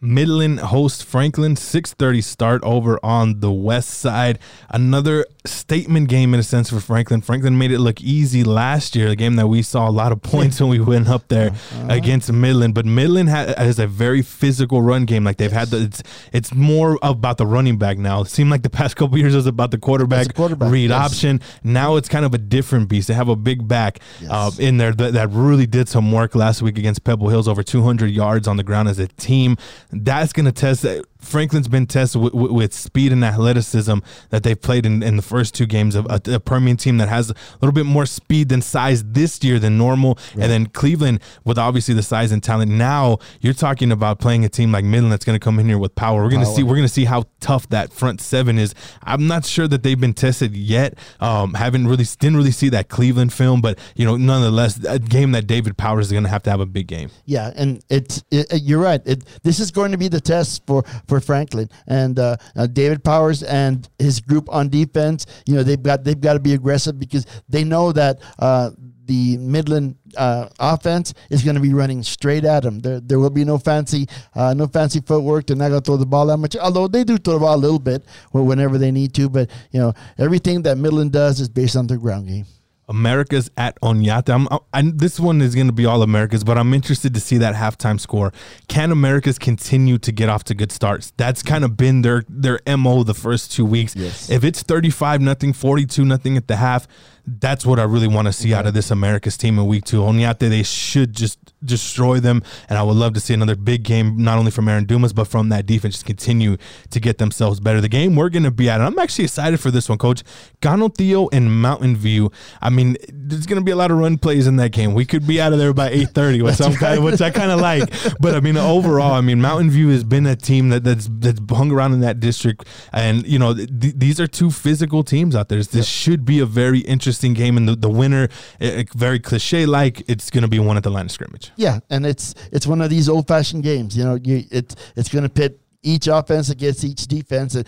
Midland 0.00 0.60
host 0.60 1.04
Franklin 1.04 1.56
6:30 1.56 2.22
start 2.22 2.62
over 2.62 3.00
on 3.02 3.40
the 3.40 3.50
west 3.50 3.90
side. 3.90 4.38
Another 4.70 5.26
statement 5.46 6.08
game 6.08 6.32
in 6.32 6.40
a 6.40 6.42
sense 6.42 6.70
for 6.70 6.80
Franklin. 6.80 7.20
Franklin 7.20 7.58
made 7.58 7.70
it 7.70 7.78
look 7.78 8.00
easy 8.00 8.44
last 8.44 8.96
year, 8.96 9.08
a 9.08 9.16
game 9.16 9.36
that 9.36 9.46
we 9.46 9.60
saw 9.62 9.88
a 9.88 9.90
lot 9.90 10.10
of 10.10 10.22
points 10.22 10.58
when 10.60 10.70
we 10.70 10.80
went 10.80 11.08
up 11.08 11.28
there 11.28 11.52
against 11.88 12.32
Midland. 12.32 12.74
But 12.74 12.86
Midland 12.86 13.28
ha- 13.28 13.52
has 13.58 13.78
a 13.78 13.86
very 13.86 14.22
physical 14.22 14.80
run 14.80 15.04
game. 15.04 15.22
Like 15.24 15.36
they've 15.36 15.52
had 15.52 15.68
the 15.68 15.82
it's 15.82 16.02
it's 16.32 16.54
more 16.54 16.98
about 17.02 17.36
the 17.38 17.46
running 17.46 17.76
back 17.76 17.98
now. 17.98 18.22
It 18.22 18.28
seemed 18.28 18.50
like 18.50 18.62
the 18.62 18.70
past 18.70 18.96
couple 18.96 19.18
years 19.18 19.34
was 19.34 19.46
about 19.46 19.70
the 19.70 19.78
quarterback, 19.78 20.34
quarterback, 20.34 20.70
read 20.72 20.90
yes. 20.90 21.12
option. 21.12 21.40
Now 21.62 21.96
it's 21.96 22.08
kind 22.08 22.24
of 22.24 22.32
a 22.32 22.38
different 22.38 22.88
beast. 22.88 23.08
They 23.08 23.14
have 23.14 23.28
a 23.28 23.36
big 23.36 23.68
back 23.68 24.00
Yes. 24.20 24.30
uh, 24.30 24.50
in 24.58 24.78
there 24.78 24.92
that, 24.92 25.12
that 25.12 25.30
really 25.30 25.66
did 25.66 25.88
some 25.88 26.10
work 26.10 26.34
last 26.34 26.62
week 26.62 26.78
against 26.78 27.04
Pebble 27.04 27.28
Hills, 27.28 27.48
over 27.48 27.62
200 27.62 28.10
yards 28.10 28.48
on 28.48 28.56
the 28.56 28.62
ground 28.62 28.88
as 28.88 28.98
a 28.98 29.08
team. 29.08 29.56
That's 29.90 30.32
going 30.32 30.46
to 30.46 30.52
test. 30.52 30.86
Franklin's 31.24 31.68
been 31.68 31.86
tested 31.86 32.20
with, 32.22 32.34
with, 32.34 32.50
with 32.52 32.72
speed 32.74 33.12
and 33.12 33.24
athleticism 33.24 33.98
that 34.30 34.42
they've 34.42 34.60
played 34.60 34.86
in, 34.86 35.02
in 35.02 35.16
the 35.16 35.22
first 35.22 35.54
two 35.54 35.66
games 35.66 35.94
of 35.94 36.06
a, 36.06 36.20
a 36.34 36.40
Permian 36.40 36.76
team 36.76 36.98
that 36.98 37.08
has 37.08 37.30
a 37.30 37.34
little 37.60 37.72
bit 37.72 37.86
more 37.86 38.06
speed 38.06 38.48
than 38.48 38.62
size 38.62 39.02
this 39.04 39.42
year 39.42 39.58
than 39.58 39.78
normal. 39.78 40.18
And 40.32 40.42
then 40.42 40.66
Cleveland 40.66 41.20
with 41.44 41.58
obviously 41.58 41.94
the 41.94 42.02
size 42.02 42.32
and 42.32 42.42
talent. 42.42 42.70
Now 42.70 43.18
you're 43.40 43.54
talking 43.54 43.90
about 43.92 44.18
playing 44.18 44.44
a 44.44 44.48
team 44.48 44.72
like 44.72 44.84
Midland 44.84 45.12
that's 45.12 45.24
going 45.24 45.38
to 45.38 45.44
come 45.44 45.58
in 45.58 45.66
here 45.66 45.78
with 45.78 45.94
power. 45.94 46.22
We're 46.22 46.30
going 46.30 46.44
to 46.44 46.46
see. 46.46 46.62
We're 46.62 46.76
going 46.76 46.86
to 46.88 46.92
see 46.92 47.04
how 47.04 47.24
tough 47.40 47.68
that 47.70 47.92
front 47.92 48.20
seven 48.20 48.58
is. 48.58 48.74
I'm 49.02 49.26
not 49.26 49.44
sure 49.44 49.66
that 49.68 49.82
they've 49.82 50.00
been 50.00 50.14
tested 50.14 50.56
yet. 50.56 50.98
Um, 51.20 51.54
haven't 51.54 51.86
really 51.86 52.04
didn't 52.18 52.36
really 52.36 52.50
see 52.50 52.68
that 52.70 52.88
Cleveland 52.88 53.32
film, 53.32 53.60
but 53.60 53.78
you 53.96 54.04
know, 54.04 54.16
nonetheless, 54.16 54.82
a 54.84 54.98
game 54.98 55.32
that 55.32 55.46
David 55.46 55.76
Powers 55.76 56.06
is 56.06 56.12
going 56.12 56.24
to 56.24 56.30
have 56.30 56.42
to 56.44 56.50
have 56.50 56.60
a 56.60 56.66
big 56.66 56.86
game. 56.86 57.10
Yeah, 57.24 57.52
and 57.56 57.82
it's 57.88 58.22
it, 58.30 58.52
it- 58.52 58.62
you're 58.62 58.80
right. 58.80 59.00
It, 59.04 59.24
this 59.42 59.60
is 59.60 59.70
going 59.70 59.92
to 59.92 59.98
be 59.98 60.08
the 60.08 60.20
test 60.20 60.66
for 60.66 60.84
for 61.06 61.13
Franklin 61.20 61.68
and 61.86 62.18
uh, 62.18 62.36
uh, 62.56 62.66
David 62.66 63.04
Powers 63.04 63.42
and 63.42 63.88
his 63.98 64.20
group 64.20 64.48
on 64.50 64.68
defense. 64.68 65.26
You 65.46 65.56
know 65.56 65.62
they've 65.62 65.82
got 65.82 66.04
they've 66.04 66.20
got 66.20 66.34
to 66.34 66.40
be 66.40 66.54
aggressive 66.54 66.98
because 66.98 67.26
they 67.48 67.64
know 67.64 67.92
that. 67.92 68.20
Uh, 68.38 68.70
the 69.06 69.36
Midland 69.36 69.96
uh, 70.16 70.48
offense 70.58 71.12
is 71.28 71.42
going 71.42 71.56
to 71.56 71.60
be 71.60 71.74
running 71.74 72.02
straight 72.02 72.44
at 72.44 72.62
them. 72.62 72.78
There, 72.78 73.00
there 73.00 73.18
will 73.18 73.28
be 73.28 73.44
no 73.44 73.58
fancy, 73.58 74.08
uh, 74.34 74.54
no 74.54 74.66
fancy 74.66 75.00
footwork. 75.00 75.46
They're 75.46 75.56
not 75.56 75.68
going 75.68 75.82
to 75.82 75.84
throw 75.84 75.96
the 75.96 76.06
ball 76.06 76.26
that 76.28 76.38
much. 76.38 76.56
Although 76.56 76.88
they 76.88 77.04
do 77.04 77.18
throw 77.18 77.34
the 77.34 77.40
ball 77.40 77.54
a 77.54 77.56
little 77.56 77.78
bit 77.78 78.02
whenever 78.32 78.78
they 78.78 78.90
need 78.90 79.14
to. 79.14 79.28
But 79.28 79.50
you 79.72 79.80
know, 79.80 79.92
everything 80.16 80.62
that 80.62 80.78
Midland 80.78 81.12
does 81.12 81.40
is 81.40 81.48
based 81.50 81.76
on 81.76 81.86
their 81.86 81.98
ground 81.98 82.28
game. 82.28 82.46
America's 82.88 83.50
at 83.56 83.80
Oñate. 83.80 84.28
I'm, 84.28 84.48
I, 84.72 84.90
this 84.94 85.18
one 85.18 85.40
is 85.40 85.54
going 85.54 85.66
to 85.68 85.72
be 85.72 85.86
all 85.86 86.02
Americas, 86.02 86.44
but 86.44 86.58
I'm 86.58 86.74
interested 86.74 87.14
to 87.14 87.20
see 87.20 87.38
that 87.38 87.54
halftime 87.54 87.98
score. 87.98 88.32
Can 88.68 88.90
Americas 88.90 89.38
continue 89.38 89.98
to 89.98 90.12
get 90.12 90.28
off 90.28 90.44
to 90.44 90.54
good 90.54 90.72
starts? 90.72 91.12
That's 91.16 91.42
kind 91.42 91.64
of 91.64 91.76
been 91.76 92.02
their 92.02 92.24
their 92.28 92.60
mo 92.66 93.02
the 93.02 93.14
first 93.14 93.52
two 93.52 93.64
weeks. 93.64 93.96
Yes. 93.96 94.30
If 94.30 94.44
it's 94.44 94.62
35 94.62 95.20
nothing, 95.20 95.52
42 95.52 96.04
nothing 96.04 96.36
at 96.36 96.48
the 96.48 96.56
half, 96.56 96.86
that's 97.26 97.64
what 97.64 97.78
I 97.78 97.84
really 97.84 98.08
want 98.08 98.26
to 98.26 98.32
see 98.32 98.52
out 98.52 98.66
of 98.66 98.74
this 98.74 98.90
America's 98.90 99.36
team 99.36 99.58
in 99.58 99.66
week 99.66 99.84
two. 99.84 100.00
Oñate, 100.00 100.38
they 100.38 100.62
should 100.62 101.14
just 101.14 101.38
destroy 101.64 102.20
them, 102.20 102.42
and 102.68 102.78
I 102.78 102.82
would 102.82 102.96
love 102.96 103.14
to 103.14 103.20
see 103.20 103.32
another 103.32 103.56
big 103.56 103.82
game, 103.82 104.16
not 104.18 104.38
only 104.38 104.50
from 104.50 104.68
Aaron 104.68 104.84
Dumas, 104.84 105.14
but 105.14 105.24
from 105.24 105.48
that 105.48 105.64
defense, 105.64 105.94
just 105.94 106.06
continue 106.06 106.58
to 106.90 107.00
get 107.00 107.18
themselves 107.18 107.60
better. 107.60 107.80
The 107.80 107.88
game 107.88 108.14
we're 108.14 108.28
going 108.28 108.42
to 108.42 108.50
be 108.50 108.68
at, 108.68 108.80
and 108.80 108.86
I'm 108.86 108.98
actually 108.98 109.24
excited 109.24 109.58
for 109.58 109.70
this 109.70 109.88
one, 109.88 109.96
Coach. 109.96 110.22
Canutillo 110.60 111.28
and 111.32 111.50
Mountain 111.62 111.96
View. 111.96 112.30
I 112.60 112.68
mean, 112.68 112.96
there's 113.10 113.46
going 113.46 113.60
to 113.60 113.64
be 113.64 113.70
a 113.70 113.76
lot 113.76 113.90
of 113.90 113.98
run 113.98 114.18
plays 114.18 114.46
in 114.46 114.56
that 114.56 114.72
game. 114.72 114.92
We 114.92 115.06
could 115.06 115.26
be 115.26 115.40
out 115.40 115.52
of 115.52 115.58
there 115.58 115.72
by 115.72 115.90
8:30, 115.90 116.42
which 116.42 116.60
I'm 116.60 116.74
kind 116.74 116.98
of, 116.98 117.04
which 117.04 117.22
I 117.22 117.30
kind 117.30 117.50
of 117.50 117.60
like. 117.60 117.84
But 118.20 118.34
I 118.34 118.40
mean, 118.40 118.56
overall, 118.56 119.12
I 119.12 119.20
mean, 119.20 119.40
Mountain 119.40 119.70
View 119.70 119.88
has 119.88 120.04
been 120.04 120.26
a 120.26 120.36
team 120.36 120.68
that, 120.70 120.84
that's 120.84 121.08
that's 121.10 121.40
hung 121.50 121.70
around 121.70 121.94
in 121.94 122.00
that 122.00 122.20
district, 122.20 122.66
and 122.92 123.26
you 123.26 123.38
know, 123.38 123.54
th- 123.54 123.68
these 123.96 124.20
are 124.20 124.26
two 124.26 124.50
physical 124.50 125.02
teams 125.02 125.34
out 125.34 125.48
there. 125.48 125.62
This 125.62 125.86
should 125.86 126.24
be 126.24 126.38
a 126.38 126.46
very 126.46 126.80
interesting 126.80 127.13
game, 127.18 127.56
and 127.56 127.68
the, 127.68 127.76
the 127.76 127.88
winner, 127.88 128.28
eh, 128.60 128.80
eh, 128.80 128.84
very 128.94 129.18
cliche 129.18 129.66
like, 129.66 130.02
it's 130.08 130.30
going 130.30 130.42
to 130.42 130.48
be 130.48 130.58
one 130.58 130.76
at 130.76 130.82
the 130.82 130.90
line 130.90 131.06
of 131.06 131.10
scrimmage. 131.10 131.52
Yeah, 131.56 131.80
and 131.90 132.04
it's 132.06 132.34
it's 132.52 132.66
one 132.66 132.80
of 132.80 132.90
these 132.90 133.08
old 133.08 133.28
fashioned 133.28 133.62
games. 133.62 133.96
You 133.96 134.04
know, 134.04 134.18
you 134.22 134.44
it's 134.50 134.74
it's 134.96 135.08
going 135.08 135.24
to 135.24 135.28
pit 135.28 135.60
each 135.84 136.08
offense 136.08 136.50
against 136.50 136.82
each 136.84 137.06
defense, 137.06 137.54
and 137.54 137.66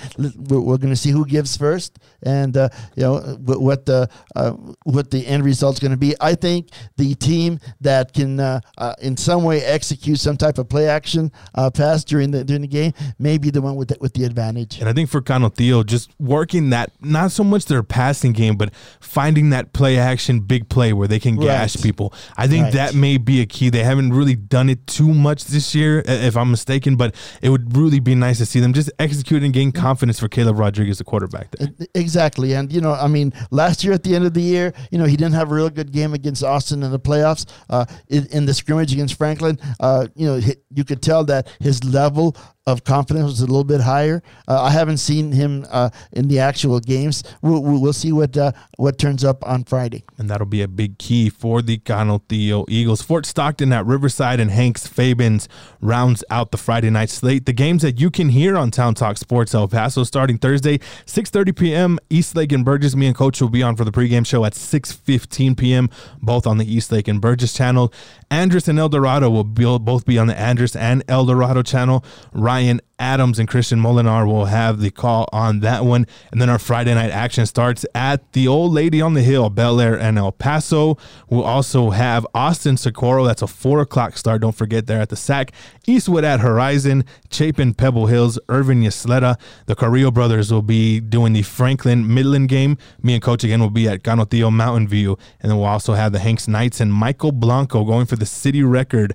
we're, 0.48 0.60
we're 0.60 0.76
going 0.78 0.90
to 0.92 0.96
see 0.96 1.10
who 1.10 1.24
gives 1.26 1.56
first, 1.56 1.98
and 2.22 2.56
uh, 2.56 2.68
you 2.96 3.02
know 3.02 3.18
what 3.44 3.86
the 3.86 4.08
uh, 4.34 4.52
what 4.84 5.10
the 5.10 5.26
end 5.26 5.44
result's 5.44 5.78
going 5.78 5.90
to 5.92 5.96
be. 5.96 6.14
I 6.20 6.34
think 6.34 6.70
the 6.96 7.14
team 7.14 7.60
that 7.80 8.12
can 8.12 8.40
uh, 8.40 8.60
uh, 8.78 8.94
in 9.00 9.16
some 9.16 9.44
way 9.44 9.62
execute 9.62 10.18
some 10.18 10.36
type 10.36 10.58
of 10.58 10.68
play 10.68 10.88
action 10.88 11.30
uh, 11.54 11.70
pass 11.70 12.04
during 12.04 12.30
the 12.30 12.44
during 12.44 12.62
the 12.62 12.68
game 12.68 12.92
may 13.18 13.38
be 13.38 13.50
the 13.50 13.60
one 13.62 13.76
with 13.76 13.88
the, 13.88 13.96
with 14.00 14.14
the 14.14 14.24
advantage. 14.24 14.80
And 14.80 14.88
I 14.88 14.92
think 14.92 15.08
for 15.10 15.20
Canutillo, 15.20 15.84
just 15.84 16.10
working 16.18 16.70
that, 16.70 16.90
not 17.00 17.30
so 17.32 17.44
much 17.44 17.66
their 17.66 17.82
passing 17.82 18.32
game, 18.32 18.56
but 18.56 18.72
finding 19.00 19.50
that 19.50 19.72
play 19.72 19.98
action, 19.98 20.40
big 20.40 20.68
play 20.68 20.92
where 20.92 21.08
they 21.08 21.18
can 21.18 21.36
gash 21.36 21.76
Right. 21.76 21.82
people. 21.82 22.12
I 22.36 22.46
think 22.48 22.64
Right. 22.64 22.72
that 22.74 22.94
may 22.94 23.18
be 23.18 23.40
a 23.40 23.46
key. 23.46 23.70
They 23.70 23.84
haven't 23.84 24.12
really 24.12 24.34
done 24.34 24.68
it 24.70 24.86
too 24.86 25.12
much 25.12 25.44
this 25.44 25.74
year, 25.74 26.02
if 26.06 26.36
I'm 26.36 26.50
mistaken, 26.50 26.96
but 26.96 27.14
it 27.42 27.50
would 27.50 27.76
really 27.76 28.00
be 28.06 28.14
nice 28.14 28.38
to 28.38 28.46
see 28.46 28.60
them 28.60 28.72
just 28.72 28.90
execute 28.98 29.42
and 29.42 29.52
gain 29.52 29.72
confidence 29.72 30.18
for 30.18 30.28
Caleb 30.28 30.58
Rodriguez, 30.58 30.98
the 30.98 31.04
quarterback 31.04 31.50
there. 31.50 31.68
Exactly, 31.94 32.54
and 32.54 32.72
you 32.72 32.80
know, 32.80 32.92
I 32.92 33.08
mean, 33.08 33.32
last 33.50 33.84
year 33.84 33.92
at 33.92 34.02
the 34.02 34.14
end 34.14 34.24
of 34.24 34.32
the 34.32 34.40
year, 34.40 34.72
you 34.90 34.98
know, 34.98 35.04
he 35.04 35.16
didn't 35.16 35.34
have 35.34 35.50
a 35.50 35.54
real 35.54 35.68
good 35.68 35.92
game 35.92 36.14
against 36.14 36.42
Austin 36.42 36.82
in 36.82 36.90
the 36.90 37.00
playoffs. 37.00 37.46
Uh, 37.68 37.84
in, 38.08 38.26
in 38.26 38.46
the 38.46 38.54
scrimmage 38.54 38.92
against 38.92 39.18
Franklin, 39.18 39.58
uh, 39.80 40.06
you 40.14 40.26
know, 40.26 40.40
you 40.70 40.84
could 40.84 41.02
tell 41.02 41.24
that 41.24 41.48
his 41.60 41.84
level 41.84 42.36
of 42.66 42.82
confidence 42.82 43.24
was 43.24 43.40
a 43.40 43.46
little 43.46 43.64
bit 43.64 43.80
higher. 43.80 44.22
Uh, 44.48 44.62
I 44.62 44.70
haven't 44.70 44.98
seen 44.98 45.30
him 45.32 45.64
uh, 45.70 45.90
in 46.12 46.26
the 46.26 46.40
actual 46.40 46.80
games. 46.80 47.22
We'll, 47.40 47.62
we'll 47.62 47.92
see 47.92 48.12
what 48.12 48.36
uh, 48.36 48.52
what 48.76 48.98
turns 48.98 49.24
up 49.24 49.46
on 49.46 49.64
Friday. 49.64 50.04
And 50.18 50.28
that'll 50.28 50.46
be 50.46 50.62
a 50.62 50.68
big 50.68 50.98
key 50.98 51.30
for 51.30 51.62
the 51.62 51.78
Canutillo 51.78 52.64
Eagles. 52.68 53.02
Fort 53.02 53.24
Stockton 53.24 53.72
at 53.72 53.86
Riverside 53.86 54.40
and 54.40 54.50
Hanks 54.50 54.86
Fabens 54.86 55.48
rounds 55.80 56.24
out 56.28 56.50
the 56.50 56.56
Friday 56.56 56.90
night 56.90 57.10
slate. 57.10 57.46
The 57.46 57.52
games 57.52 57.82
that 57.82 58.00
you 58.00 58.10
can 58.10 58.30
hear 58.30 58.56
on 58.56 58.72
Town 58.72 58.94
Talk 58.94 59.16
Sports 59.16 59.54
El 59.54 59.68
Paso 59.68 60.02
starting 60.02 60.38
Thursday, 60.38 60.78
6.30 60.78 61.56
p.m. 61.56 61.98
East 62.10 62.34
Lake 62.34 62.50
and 62.50 62.64
Burgess. 62.64 62.96
Me 62.96 63.06
and 63.06 63.14
Coach 63.14 63.40
will 63.40 63.48
be 63.48 63.62
on 63.62 63.76
for 63.76 63.84
the 63.84 63.92
pregame 63.92 64.26
show 64.26 64.44
at 64.44 64.54
6.15 64.54 65.56
p.m., 65.56 65.88
both 66.20 66.46
on 66.46 66.58
the 66.58 66.72
East 66.72 66.90
Lake 66.90 67.06
and 67.06 67.20
Burgess 67.20 67.52
channel. 67.52 67.92
Andress 68.30 68.66
and 68.66 68.78
El 68.78 68.88
Dorado 68.88 69.30
will 69.30 69.44
be, 69.44 69.64
both 69.78 70.04
be 70.04 70.18
on 70.18 70.26
the 70.26 70.34
Andress 70.34 70.74
and 70.74 71.04
El 71.06 71.26
Dorado 71.26 71.62
channel. 71.62 72.04
Ryan 72.32 72.55
Adams 72.98 73.38
and 73.38 73.48
Christian 73.48 73.78
Molinar 73.78 74.26
will 74.26 74.46
have 74.46 74.80
the 74.80 74.90
call 74.90 75.28
on 75.32 75.60
that 75.60 75.84
one. 75.84 76.06
And 76.30 76.40
then 76.40 76.48
our 76.48 76.58
Friday 76.58 76.94
night 76.94 77.10
action 77.10 77.44
starts 77.46 77.84
at 77.94 78.32
the 78.32 78.48
Old 78.48 78.72
Lady 78.72 79.00
on 79.00 79.14
the 79.14 79.22
Hill, 79.22 79.50
Bel 79.50 79.80
Air 79.80 79.98
and 79.98 80.18
El 80.18 80.32
Paso. 80.32 80.96
We'll 81.28 81.44
also 81.44 81.90
have 81.90 82.26
Austin 82.34 82.76
Socorro. 82.76 83.24
That's 83.24 83.42
a 83.42 83.46
four 83.46 83.80
o'clock 83.80 84.16
start. 84.16 84.40
Don't 84.40 84.54
forget 84.54 84.86
there 84.86 85.00
at 85.00 85.10
the 85.10 85.16
SAC. 85.16 85.52
Eastwood 85.86 86.24
at 86.24 86.40
Horizon, 86.40 87.04
Chapin, 87.30 87.74
Pebble 87.74 88.06
Hills, 88.06 88.38
Irvin 88.48 88.82
Ysleta. 88.82 89.38
The 89.66 89.74
Carrillo 89.74 90.10
brothers 90.10 90.52
will 90.52 90.62
be 90.62 91.00
doing 91.00 91.32
the 91.32 91.42
Franklin 91.42 92.12
Midland 92.12 92.48
game. 92.48 92.78
Me 93.02 93.14
and 93.14 93.22
Coach 93.22 93.44
again 93.44 93.60
will 93.60 93.70
be 93.70 93.88
at 93.88 94.02
Canutillo 94.02 94.52
Mountain 94.52 94.88
View. 94.88 95.18
And 95.40 95.50
then 95.50 95.58
we'll 95.58 95.66
also 95.66 95.94
have 95.94 96.12
the 96.12 96.18
Hanks 96.18 96.48
Knights 96.48 96.80
and 96.80 96.92
Michael 96.92 97.32
Blanco 97.32 97.84
going 97.84 98.06
for 98.06 98.16
the 98.16 98.26
city 98.26 98.62
record 98.62 99.14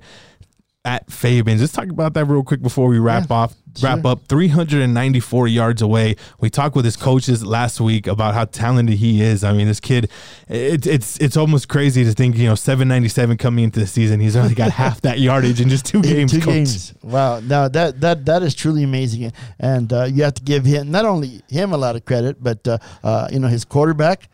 at 0.84 1.11
Fabens. 1.11 1.61
Let's 1.61 1.73
talk 1.73 1.89
about 1.89 2.13
that 2.15 2.25
real 2.25 2.43
quick 2.43 2.61
before 2.61 2.88
we 2.88 2.97
wrap 2.97 3.29
yeah, 3.29 3.36
off. 3.36 3.55
Wrap 3.82 4.01
sure. 4.01 4.11
up 4.11 4.27
394 4.27 5.47
yards 5.47 5.82
away. 5.82 6.15
We 6.39 6.49
talked 6.49 6.75
with 6.75 6.84
his 6.84 6.97
coaches 6.97 7.45
last 7.45 7.79
week 7.79 8.07
about 8.07 8.34
how 8.34 8.45
talented 8.45 8.97
he 8.97 9.21
is. 9.21 9.43
I 9.43 9.53
mean, 9.53 9.67
this 9.67 9.79
kid, 9.79 10.09
it, 10.49 10.86
it's 10.86 11.17
it's 11.19 11.38
almost 11.38 11.69
crazy 11.69 12.03
to 12.03 12.11
think, 12.11 12.36
you 12.36 12.47
know, 12.47 12.55
797 12.55 13.38
coming 13.38 13.63
into 13.65 13.79
the 13.79 13.88
season. 13.88 14.19
He's 14.19 14.36
only 14.36 14.55
got 14.55 14.71
half 14.71 15.01
that 15.01 15.19
yardage 15.19 15.61
in 15.61 15.69
just 15.69 15.86
two 15.86 16.01
games. 16.01 16.32
two 16.32 16.39
coach. 16.39 16.47
games. 16.47 16.93
Wow. 17.01 17.39
Now 17.39 17.69
that 17.69 18.01
that 18.01 18.25
that 18.25 18.43
is 18.43 18.55
truly 18.55 18.84
amazing, 18.84 19.32
and 19.59 19.93
uh, 19.93 20.05
you 20.05 20.23
have 20.23 20.34
to 20.34 20.43
give 20.43 20.65
him 20.65 20.91
not 20.91 21.05
only 21.05 21.41
him 21.47 21.71
a 21.71 21.77
lot 21.77 21.95
of 21.95 22.03
credit, 22.03 22.43
but 22.43 22.67
uh, 22.67 22.77
uh, 23.03 23.29
you 23.32 23.39
know 23.39 23.47
his 23.47 23.63
quarterback 23.63 24.27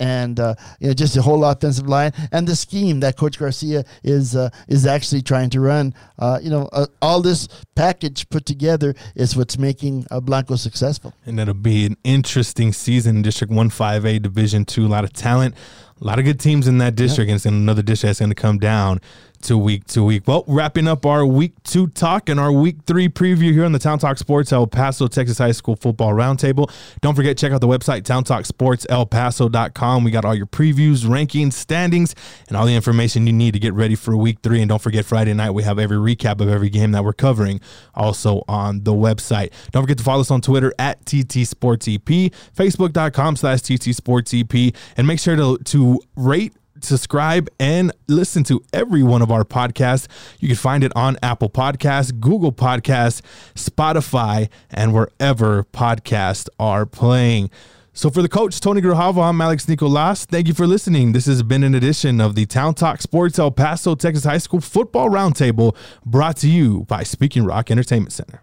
and 0.00 0.40
uh, 0.40 0.54
you 0.80 0.88
know 0.88 0.94
just 0.94 1.14
the 1.14 1.22
whole 1.22 1.44
offensive 1.44 1.86
line 1.86 2.12
and 2.32 2.46
the 2.46 2.56
scheme 2.56 3.00
that 3.00 3.16
Coach 3.16 3.38
Garcia 3.38 3.84
is 4.02 4.36
uh, 4.36 4.50
is 4.68 4.86
actually 4.86 5.22
trying 5.22 5.50
to 5.50 5.60
run. 5.60 5.94
Uh, 6.18 6.38
you 6.42 6.50
know, 6.50 6.68
uh, 6.72 6.86
all 7.02 7.20
this 7.20 7.48
package 7.74 8.28
put 8.28 8.46
together 8.46 8.94
is 9.14 9.36
what's 9.36 9.58
making 9.58 10.06
uh, 10.10 10.20
Blanco 10.20 10.56
successful. 10.56 11.14
And 11.26 11.38
it'll 11.38 11.54
be 11.54 11.86
an 11.86 11.96
interesting 12.04 12.72
season 12.72 13.16
in 13.16 13.22
District 13.22 13.52
One 13.52 13.70
Five 13.70 14.04
A 14.04 14.18
Division 14.18 14.64
Two. 14.64 14.86
A 14.86 14.88
lot 14.88 15.04
of 15.04 15.12
talent, 15.12 15.54
a 16.00 16.04
lot 16.04 16.18
of 16.18 16.24
good 16.24 16.40
teams 16.40 16.68
in 16.68 16.78
that 16.78 16.94
district, 16.94 17.28
yeah. 17.28 17.32
and 17.32 17.36
it's 17.36 17.46
another 17.46 17.82
district 17.82 18.10
that's 18.10 18.20
going 18.20 18.30
to 18.30 18.34
come 18.34 18.58
down 18.58 19.00
to 19.44 19.58
week 19.58 19.84
to 19.86 20.02
week. 20.02 20.26
Well, 20.26 20.44
wrapping 20.46 20.88
up 20.88 21.04
our 21.04 21.24
week 21.24 21.52
two 21.64 21.88
talk 21.88 22.28
and 22.28 22.40
our 22.40 22.50
week 22.50 22.76
three 22.86 23.08
preview 23.08 23.52
here 23.52 23.64
on 23.64 23.72
the 23.72 23.78
Town 23.78 23.98
Talk 23.98 24.18
Sports 24.18 24.52
El 24.52 24.66
Paso 24.66 25.06
Texas 25.06 25.38
High 25.38 25.52
School 25.52 25.76
Football 25.76 26.12
Roundtable. 26.12 26.70
Don't 27.02 27.14
forget, 27.14 27.36
check 27.36 27.52
out 27.52 27.60
the 27.60 27.68
website, 27.68 28.02
towntalksportselpaso.com. 28.02 30.04
We 30.04 30.10
got 30.10 30.24
all 30.24 30.34
your 30.34 30.46
previews, 30.46 31.04
rankings, 31.04 31.52
standings, 31.52 32.14
and 32.48 32.56
all 32.56 32.64
the 32.64 32.74
information 32.74 33.26
you 33.26 33.32
need 33.32 33.52
to 33.52 33.58
get 33.58 33.74
ready 33.74 33.94
for 33.94 34.16
week 34.16 34.38
three. 34.42 34.60
And 34.60 34.68
don't 34.68 34.82
forget, 34.82 35.04
Friday 35.04 35.34
night, 35.34 35.50
we 35.50 35.62
have 35.62 35.78
every 35.78 35.98
recap 35.98 36.40
of 36.40 36.48
every 36.48 36.70
game 36.70 36.92
that 36.92 37.04
we're 37.04 37.12
covering 37.12 37.60
also 37.94 38.42
on 38.48 38.84
the 38.84 38.92
website. 38.92 39.52
Don't 39.72 39.82
forget 39.82 39.98
to 39.98 40.04
follow 40.04 40.22
us 40.22 40.30
on 40.30 40.40
Twitter 40.40 40.72
at 40.78 41.04
TT 41.04 41.46
Sports 41.46 41.86
EP, 41.86 42.06
Facebook.com 42.06 43.36
slash 43.36 43.60
TT 43.60 43.94
Sports 43.94 44.32
EP, 44.34 44.74
and 44.96 45.06
make 45.06 45.20
sure 45.20 45.36
to, 45.36 45.58
to 45.58 46.00
rate 46.16 46.54
subscribe, 46.80 47.48
and 47.58 47.92
listen 48.08 48.44
to 48.44 48.62
every 48.72 49.02
one 49.02 49.22
of 49.22 49.30
our 49.30 49.44
podcasts. 49.44 50.08
You 50.40 50.48
can 50.48 50.56
find 50.56 50.84
it 50.84 50.92
on 50.96 51.16
Apple 51.22 51.50
Podcasts, 51.50 52.18
Google 52.18 52.52
Podcasts, 52.52 53.22
Spotify, 53.54 54.48
and 54.70 54.92
wherever 54.92 55.64
podcasts 55.64 56.48
are 56.58 56.86
playing. 56.86 57.50
So 57.96 58.10
for 58.10 58.22
the 58.22 58.28
coach, 58.28 58.58
Tony 58.58 58.80
Grijalva, 58.80 59.28
I'm 59.28 59.40
Alex 59.40 59.68
Nicolas. 59.68 60.24
Thank 60.24 60.48
you 60.48 60.54
for 60.54 60.66
listening. 60.66 61.12
This 61.12 61.26
has 61.26 61.44
been 61.44 61.62
an 61.62 61.76
edition 61.76 62.20
of 62.20 62.34
the 62.34 62.44
Town 62.44 62.74
Talk 62.74 63.00
Sports 63.00 63.38
El 63.38 63.52
Paso, 63.52 63.94
Texas 63.94 64.24
High 64.24 64.38
School 64.38 64.60
Football 64.60 65.10
Roundtable 65.10 65.76
brought 66.04 66.36
to 66.38 66.48
you 66.48 66.86
by 66.88 67.04
Speaking 67.04 67.44
Rock 67.44 67.70
Entertainment 67.70 68.12
Center. 68.12 68.42